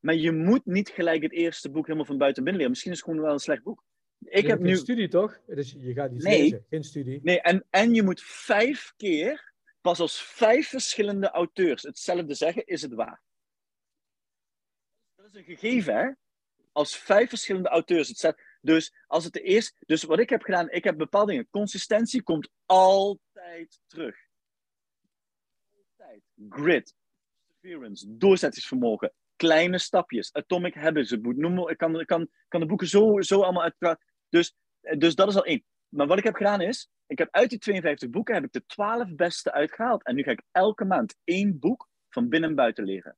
Maar 0.00 0.14
je 0.14 0.32
moet 0.32 0.66
niet 0.66 0.88
gelijk 0.88 1.22
het 1.22 1.32
eerste 1.32 1.70
boek 1.70 1.86
helemaal 1.86 2.06
van 2.06 2.18
buiten 2.18 2.42
binnen 2.42 2.60
leren. 2.60 2.70
Misschien 2.70 2.92
is 2.92 2.98
het 2.98 3.06
gewoon 3.06 3.24
wel 3.24 3.32
een 3.32 3.38
slecht 3.38 3.62
boek. 3.62 3.84
Ik 4.18 4.46
heb 4.46 4.60
nu... 4.60 4.76
studie 4.76 5.08
toch? 5.08 5.40
Dus 5.46 5.76
je 5.78 5.92
gaat 5.92 6.10
niet 6.10 6.22
nee, 6.22 6.42
lezen, 6.42 6.66
geen 6.68 6.84
studie. 6.84 7.20
Nee, 7.22 7.40
en, 7.40 7.66
en 7.70 7.94
je 7.94 8.02
moet 8.02 8.22
vijf 8.22 8.92
keer, 8.96 9.52
pas 9.80 10.00
als 10.00 10.22
vijf 10.22 10.68
verschillende 10.68 11.30
auteurs 11.30 11.82
hetzelfde 11.82 12.34
zeggen, 12.34 12.66
is 12.66 12.82
het 12.82 12.94
waar. 12.94 13.22
Dat 15.14 15.26
is 15.26 15.34
een 15.34 15.44
gegeven, 15.44 15.96
hè? 15.96 16.10
Als 16.72 16.96
vijf 16.96 17.28
verschillende 17.28 17.68
auteurs 17.68 18.08
het 18.08 18.18
zeggen. 18.18 18.42
Dus 18.60 18.94
als 19.06 19.24
het 19.24 19.32
de 19.32 19.42
eerste. 19.42 19.76
Dus 19.86 20.02
wat 20.02 20.18
ik 20.18 20.30
heb 20.30 20.42
gedaan, 20.42 20.70
ik 20.70 20.84
heb 20.84 20.96
bepaalde 20.96 21.30
dingen. 21.30 21.48
Consistentie 21.50 22.22
komt 22.22 22.50
altijd 22.66 23.80
terug. 23.86 24.16
Altijd. 25.96 26.22
Grit. 26.48 26.94
Perseverance. 27.60 28.16
Doorzettingsvermogen. 28.16 29.12
Kleine 29.36 29.78
stapjes. 29.78 30.32
Atomic 30.32 30.74
Habits. 30.74 31.16
Noem, 31.20 31.68
ik 31.68 31.76
kan, 31.76 32.00
ik 32.00 32.06
kan, 32.06 32.28
kan 32.48 32.60
de 32.60 32.66
boeken 32.66 32.88
zo, 32.88 33.20
zo 33.20 33.42
allemaal 33.42 33.62
uit. 33.62 33.98
Dus, 34.28 34.56
dus 34.98 35.14
dat 35.14 35.28
is 35.28 35.36
al 35.36 35.44
één. 35.44 35.64
Maar 35.88 36.06
wat 36.06 36.18
ik 36.18 36.24
heb 36.24 36.34
gedaan 36.34 36.60
is, 36.60 36.90
ik 37.06 37.18
heb 37.18 37.28
uit 37.30 37.50
die 37.50 37.58
52 37.58 38.10
boeken 38.10 38.34
heb 38.34 38.44
ik 38.44 38.52
de 38.52 38.66
12 38.66 39.14
beste 39.14 39.52
uitgehaald. 39.52 40.04
En 40.04 40.14
nu 40.14 40.22
ga 40.22 40.30
ik 40.30 40.42
elke 40.50 40.84
maand 40.84 41.16
één 41.24 41.58
boek 41.58 41.88
van 42.08 42.28
binnen 42.28 42.50
en 42.50 42.56
buiten 42.56 42.84
leren. 42.84 43.16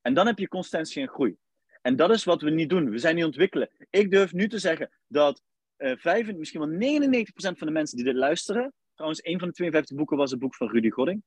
En 0.00 0.14
dan 0.14 0.26
heb 0.26 0.38
je 0.38 0.48
constantie 0.48 1.02
en 1.02 1.08
groei. 1.08 1.38
En 1.88 1.96
dat 1.96 2.10
is 2.10 2.24
wat 2.24 2.42
we 2.42 2.50
niet 2.50 2.68
doen. 2.68 2.90
We 2.90 2.98
zijn 2.98 3.14
niet 3.14 3.24
ontwikkelen. 3.24 3.70
Ik 3.90 4.10
durf 4.10 4.32
nu 4.32 4.48
te 4.48 4.58
zeggen 4.58 4.90
dat 5.06 5.42
uh, 5.78 5.96
5, 5.96 6.34
misschien 6.34 6.60
wel 6.60 7.00
99% 7.10 7.24
van 7.32 7.66
de 7.66 7.72
mensen 7.72 7.96
die 7.96 8.06
dit 8.06 8.14
luisteren. 8.14 8.72
Trouwens, 8.94 9.24
een 9.24 9.38
van 9.38 9.48
de 9.48 9.54
52 9.54 9.96
boeken 9.96 10.16
was 10.16 10.30
het 10.30 10.40
boek 10.40 10.54
van 10.54 10.70
Rudy 10.70 10.90
Godding. 10.90 11.22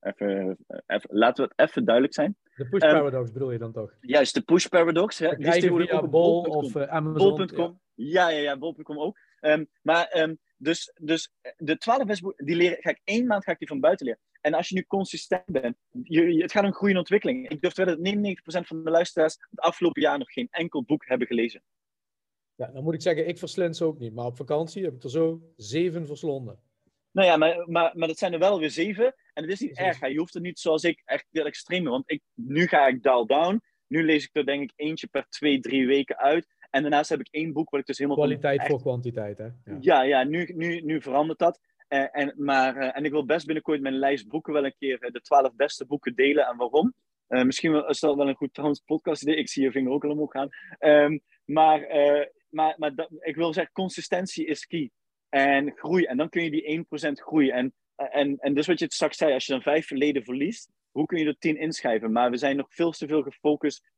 Even, 0.00 0.56
eh, 0.66 0.78
even, 0.86 1.08
laten 1.12 1.44
we 1.44 1.52
het 1.56 1.68
even 1.68 1.84
duidelijk 1.84 2.14
zijn. 2.14 2.36
De 2.56 2.68
push 2.68 2.82
ehm, 2.82 2.92
paradox 2.92 3.32
bedoel 3.32 3.50
je 3.50 3.58
dan 3.58 3.72
toch? 3.72 3.94
Juist, 4.00 4.34
de 4.34 4.40
push 4.40 4.66
paradox. 4.66 5.18
Hè? 5.18 5.36
Die 5.36 5.92
ook 5.92 6.10
Bol 6.10 6.42
of 6.42 6.74
uh, 6.74 6.82
Amazon. 6.82 7.36
Bol.com. 7.36 7.80
Ja. 7.94 8.28
ja, 8.28 8.38
ja, 8.38 8.58
Bol.com 8.58 8.98
ook. 8.98 9.18
Um, 9.40 9.68
maar 9.82 10.16
um, 10.16 10.38
dus, 10.56 10.92
dus 11.00 11.32
de 11.56 11.76
12 11.78 12.04
beste 12.04 12.32
die 12.36 12.56
leren, 12.56 12.82
ga 12.82 12.90
ik 12.90 13.00
één 13.04 13.26
maand 13.26 13.44
ga 13.44 13.52
ik 13.52 13.58
die 13.58 13.68
van 13.68 13.80
buiten 13.80 14.06
leren. 14.06 14.20
En 14.40 14.54
als 14.54 14.68
je 14.68 14.74
nu 14.74 14.84
consistent 14.86 15.44
bent, 15.46 15.76
je, 16.02 16.32
je, 16.34 16.42
het 16.42 16.52
gaat 16.52 16.64
om 16.64 16.72
groeiende 16.72 17.00
ontwikkeling. 17.00 17.48
Ik 17.48 17.60
durf 17.60 17.72
te 17.72 17.84
wedden 17.84 18.22
dat 18.22 18.62
99% 18.64 18.66
van 18.66 18.84
de 18.84 18.90
luisteraars 18.90 19.36
het 19.50 19.60
afgelopen 19.60 20.02
jaar 20.02 20.18
nog 20.18 20.32
geen 20.32 20.48
enkel 20.50 20.84
boek 20.84 21.06
hebben 21.06 21.26
gelezen. 21.26 21.62
Ja, 22.54 22.66
dan 22.66 22.82
moet 22.82 22.94
ik 22.94 23.02
zeggen, 23.02 23.28
ik 23.28 23.38
verslind 23.38 23.76
ze 23.76 23.84
ook 23.84 23.98
niet. 23.98 24.14
Maar 24.14 24.26
op 24.26 24.36
vakantie 24.36 24.84
heb 24.84 24.94
ik 24.94 25.02
er 25.02 25.10
zo 25.10 25.52
zeven 25.56 26.06
verslonden. 26.06 26.58
Nou 27.10 27.28
ja, 27.28 27.36
maar, 27.36 27.70
maar, 27.70 27.92
maar 27.96 28.08
dat 28.08 28.18
zijn 28.18 28.32
er 28.32 28.38
wel 28.38 28.58
weer 28.58 28.70
zeven. 28.70 29.14
En 29.32 29.42
het 29.42 29.52
is 29.52 29.60
niet 29.60 29.78
erg. 29.78 30.00
Hè. 30.00 30.06
Je 30.06 30.18
hoeft 30.18 30.34
er 30.34 30.40
niet 30.40 30.58
zoals 30.58 30.84
ik 30.84 31.02
echt 31.04 31.26
heel 31.30 31.46
extreem 31.46 31.84
Want 31.84 32.10
ik, 32.10 32.22
nu 32.34 32.66
ga 32.66 32.86
ik 32.86 33.02
dial 33.02 33.26
down. 33.26 33.62
Nu 33.86 34.04
lees 34.04 34.24
ik 34.24 34.30
er 34.32 34.46
denk 34.46 34.62
ik 34.62 34.72
eentje 34.76 35.06
per 35.06 35.26
twee, 35.28 35.60
drie 35.60 35.86
weken 35.86 36.16
uit. 36.16 36.46
En 36.70 36.82
daarnaast 36.82 37.10
heb 37.10 37.20
ik 37.20 37.28
één 37.30 37.52
boek 37.52 37.70
wat 37.70 37.80
ik 37.80 37.86
dus 37.86 37.98
helemaal... 37.98 38.18
Kwaliteit 38.18 38.66
voor 38.66 38.80
kwantiteit, 38.80 39.38
hè? 39.38 39.44
Ja, 39.44 39.78
ja, 39.80 40.02
ja 40.02 40.24
nu, 40.24 40.52
nu, 40.54 40.80
nu 40.80 41.02
verandert 41.02 41.38
dat. 41.38 41.60
Uh, 41.88 42.16
en, 42.16 42.34
maar, 42.36 42.76
uh, 42.76 42.96
en 42.96 43.04
ik 43.04 43.10
wil 43.10 43.24
best 43.24 43.46
binnenkort 43.46 43.80
mijn 43.80 43.98
lijst 43.98 44.28
boeken 44.28 44.52
wel 44.52 44.64
een 44.64 44.74
keer 44.78 45.04
uh, 45.04 45.10
de 45.10 45.20
twaalf 45.20 45.54
beste 45.54 45.86
boeken 45.86 46.14
delen. 46.14 46.46
En 46.46 46.56
waarom? 46.56 46.94
misschien 47.28 47.88
is 47.88 48.00
dat 48.00 48.16
wel 48.16 48.28
een 48.28 48.34
goed 48.34 48.54
trouwens 48.54 48.80
podcast 48.80 49.22
idee. 49.22 49.36
Ik 49.36 49.48
zie 49.48 49.62
je 49.62 49.70
vinger 49.70 49.92
ook 49.92 50.04
al 50.04 50.10
omhoog 50.10 50.32
gaan. 50.32 50.48
Um, 50.80 51.20
maar 51.44 51.80
maar, 52.48 52.74
maar 52.78 53.08
ik 53.20 53.36
wil 53.36 53.52
zeggen, 53.52 53.72
consistentie 53.72 54.46
is 54.46 54.66
key. 54.66 54.90
En 55.28 55.72
groei. 55.76 56.04
En 56.04 56.16
dan 56.16 56.28
kun 56.28 56.42
je 56.42 56.50
die 56.50 56.86
1% 57.08 57.12
groei. 57.12 57.50
En, 57.50 57.74
en, 57.96 58.38
en 58.38 58.54
dus 58.54 58.66
wat 58.66 58.78
je 58.78 58.86
straks 58.88 59.16
zei, 59.16 59.32
als 59.32 59.46
je 59.46 59.52
dan 59.52 59.62
vijf 59.62 59.90
leden 59.90 60.24
verliest, 60.24 60.70
hoe 60.90 61.06
kun 61.06 61.18
je 61.18 61.26
er 61.26 61.38
tien 61.38 61.58
inschrijven? 61.58 62.12
Maar 62.12 62.30
we 62.30 62.36
zijn 62.36 62.56
nog 62.56 62.74
veel 62.74 62.90
te 62.90 63.06
veel 63.06 63.22
gefocust 63.22 63.90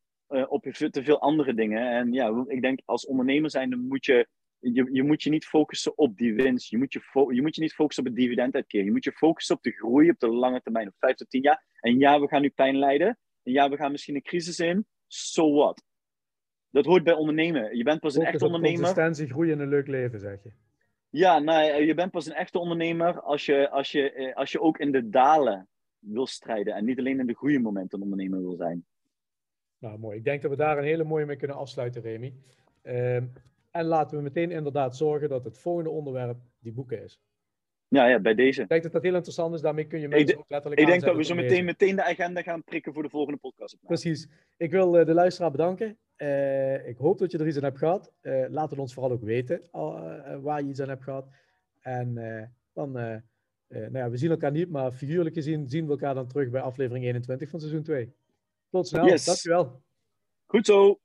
op 0.48 0.62
te 0.62 1.02
veel 1.02 1.20
andere 1.20 1.54
dingen. 1.54 1.90
En 1.90 2.12
ja, 2.12 2.44
ik 2.46 2.62
denk 2.62 2.80
als 2.84 3.06
ondernemer 3.06 3.50
zijn, 3.50 3.70
dan 3.70 3.86
moet 3.86 4.04
je, 4.04 4.28
je, 4.60 4.88
je 4.92 5.02
moet 5.02 5.22
je 5.22 5.30
niet 5.30 5.46
focussen 5.46 5.98
op 5.98 6.16
die 6.16 6.34
winst. 6.34 6.70
Je 6.70 6.78
moet 6.78 6.92
je, 6.92 7.00
je 7.28 7.42
moet 7.42 7.54
je 7.54 7.60
niet 7.60 7.74
focussen 7.74 8.04
op 8.04 8.10
het 8.10 8.18
dividend 8.18 8.54
uitkeren. 8.54 8.86
Je 8.86 8.92
moet 8.92 9.04
je 9.04 9.12
focussen 9.12 9.56
op 9.56 9.62
de 9.62 9.70
groei 9.70 10.10
op 10.10 10.18
de 10.18 10.28
lange 10.28 10.60
termijn, 10.60 10.88
op 10.88 10.94
vijf 10.98 11.14
tot 11.14 11.30
tien 11.30 11.42
jaar. 11.42 11.64
En 11.80 11.98
ja, 11.98 12.20
we 12.20 12.28
gaan 12.28 12.42
nu 12.42 12.50
pijn 12.50 12.78
lijden. 12.78 13.18
En 13.42 13.52
ja, 13.52 13.68
we 13.68 13.76
gaan 13.76 13.90
misschien 13.90 14.14
een 14.14 14.22
crisis 14.22 14.58
in. 14.58 14.86
So 15.06 15.52
what? 15.52 15.84
Dat 16.70 16.84
hoort 16.84 17.04
bij 17.04 17.14
ondernemen. 17.14 17.76
Je 17.76 17.84
bent 17.84 18.00
pas 18.00 18.14
een 18.16 18.24
echt 18.24 18.42
ondernemer. 18.42 18.78
Consistentie, 18.78 19.26
groei 19.26 19.52
en 19.52 19.60
een 19.60 19.68
leuk 19.68 19.86
leven, 19.86 20.20
zeg 20.20 20.42
je. 20.42 20.52
Ja, 21.10 21.38
nou, 21.38 21.84
je 21.84 21.94
bent 21.94 22.10
pas 22.10 22.26
een 22.26 22.34
echte 22.34 22.58
ondernemer 22.58 23.20
als 23.20 23.46
je, 23.46 23.70
als, 23.70 23.92
je, 23.92 24.12
eh, 24.12 24.36
als 24.36 24.52
je 24.52 24.60
ook 24.60 24.78
in 24.78 24.92
de 24.92 25.08
dalen 25.08 25.68
wil 25.98 26.26
strijden 26.26 26.74
en 26.74 26.84
niet 26.84 26.98
alleen 26.98 27.18
in 27.18 27.26
de 27.26 27.34
goede 27.34 27.58
momenten 27.58 27.98
een 27.98 28.04
ondernemer 28.04 28.40
wil 28.40 28.56
zijn. 28.56 28.84
Nou, 29.78 29.98
mooi. 29.98 30.18
Ik 30.18 30.24
denk 30.24 30.42
dat 30.42 30.50
we 30.50 30.56
daar 30.56 30.78
een 30.78 30.84
hele 30.84 31.04
mooie 31.04 31.26
mee 31.26 31.36
kunnen 31.36 31.56
afsluiten, 31.56 32.02
Remy. 32.02 32.34
Ehm, 32.82 33.26
en 33.70 33.84
laten 33.84 34.16
we 34.16 34.22
meteen 34.22 34.50
inderdaad 34.50 34.96
zorgen 34.96 35.28
dat 35.28 35.44
het 35.44 35.58
volgende 35.58 35.90
onderwerp 35.90 36.38
die 36.58 36.72
boeken 36.72 37.02
is. 37.02 37.20
Ja, 37.90 38.06
ja, 38.06 38.20
bij 38.20 38.34
deze. 38.34 38.62
Ik 38.62 38.68
denk 38.68 38.82
dat 38.82 38.92
dat 38.92 39.02
heel 39.02 39.14
interessant 39.14 39.54
is. 39.54 39.60
Daarmee 39.60 39.86
kun 39.86 40.00
je 40.00 40.08
mensen 40.08 40.38
ook 40.38 40.44
letterlijk 40.48 40.80
Ik 40.80 40.86
denk 40.86 41.02
dat 41.02 41.16
we 41.16 41.24
zo 41.24 41.34
meteen, 41.34 41.64
meteen 41.64 41.96
de 41.96 42.04
agenda 42.04 42.42
gaan 42.42 42.64
prikken 42.64 42.92
voor 42.92 43.02
de 43.02 43.08
volgende 43.08 43.38
podcast. 43.38 43.76
Precies. 43.82 44.28
Ik 44.56 44.70
wil 44.70 44.98
uh, 44.98 45.06
de 45.06 45.14
luisteraar 45.14 45.50
bedanken. 45.50 45.98
Uh, 46.16 46.88
ik 46.88 46.96
hoop 46.96 47.18
dat 47.18 47.30
je 47.30 47.38
er 47.38 47.46
iets 47.46 47.56
aan 47.56 47.62
hebt 47.62 47.78
gehad. 47.78 48.12
Uh, 48.22 48.44
laat 48.48 48.70
het 48.70 48.78
ons 48.78 48.94
vooral 48.94 49.12
ook 49.12 49.22
weten 49.22 49.62
waar 50.42 50.62
je 50.62 50.68
iets 50.68 50.80
aan 50.80 50.88
hebt 50.88 51.02
gehad. 51.02 51.28
En 51.80 52.14
dan, 52.72 52.92
nou 52.92 53.92
ja, 53.92 54.10
we 54.10 54.16
zien 54.16 54.30
elkaar 54.30 54.52
niet, 54.52 54.70
maar 54.70 54.92
figuurlijk 54.92 55.34
gezien 55.34 55.68
zien 55.68 55.84
we 55.84 55.90
elkaar 55.90 56.14
dan 56.14 56.26
terug 56.26 56.50
bij 56.50 56.60
aflevering 56.60 57.04
21 57.04 57.48
van 57.48 57.60
seizoen 57.60 57.82
2. 57.82 58.12
Tot 58.70 58.88
snel. 58.88 59.06
Yes. 59.06 59.24
Dankjewel. 59.24 59.80
Goed 60.46 60.66
zo. 60.66 60.98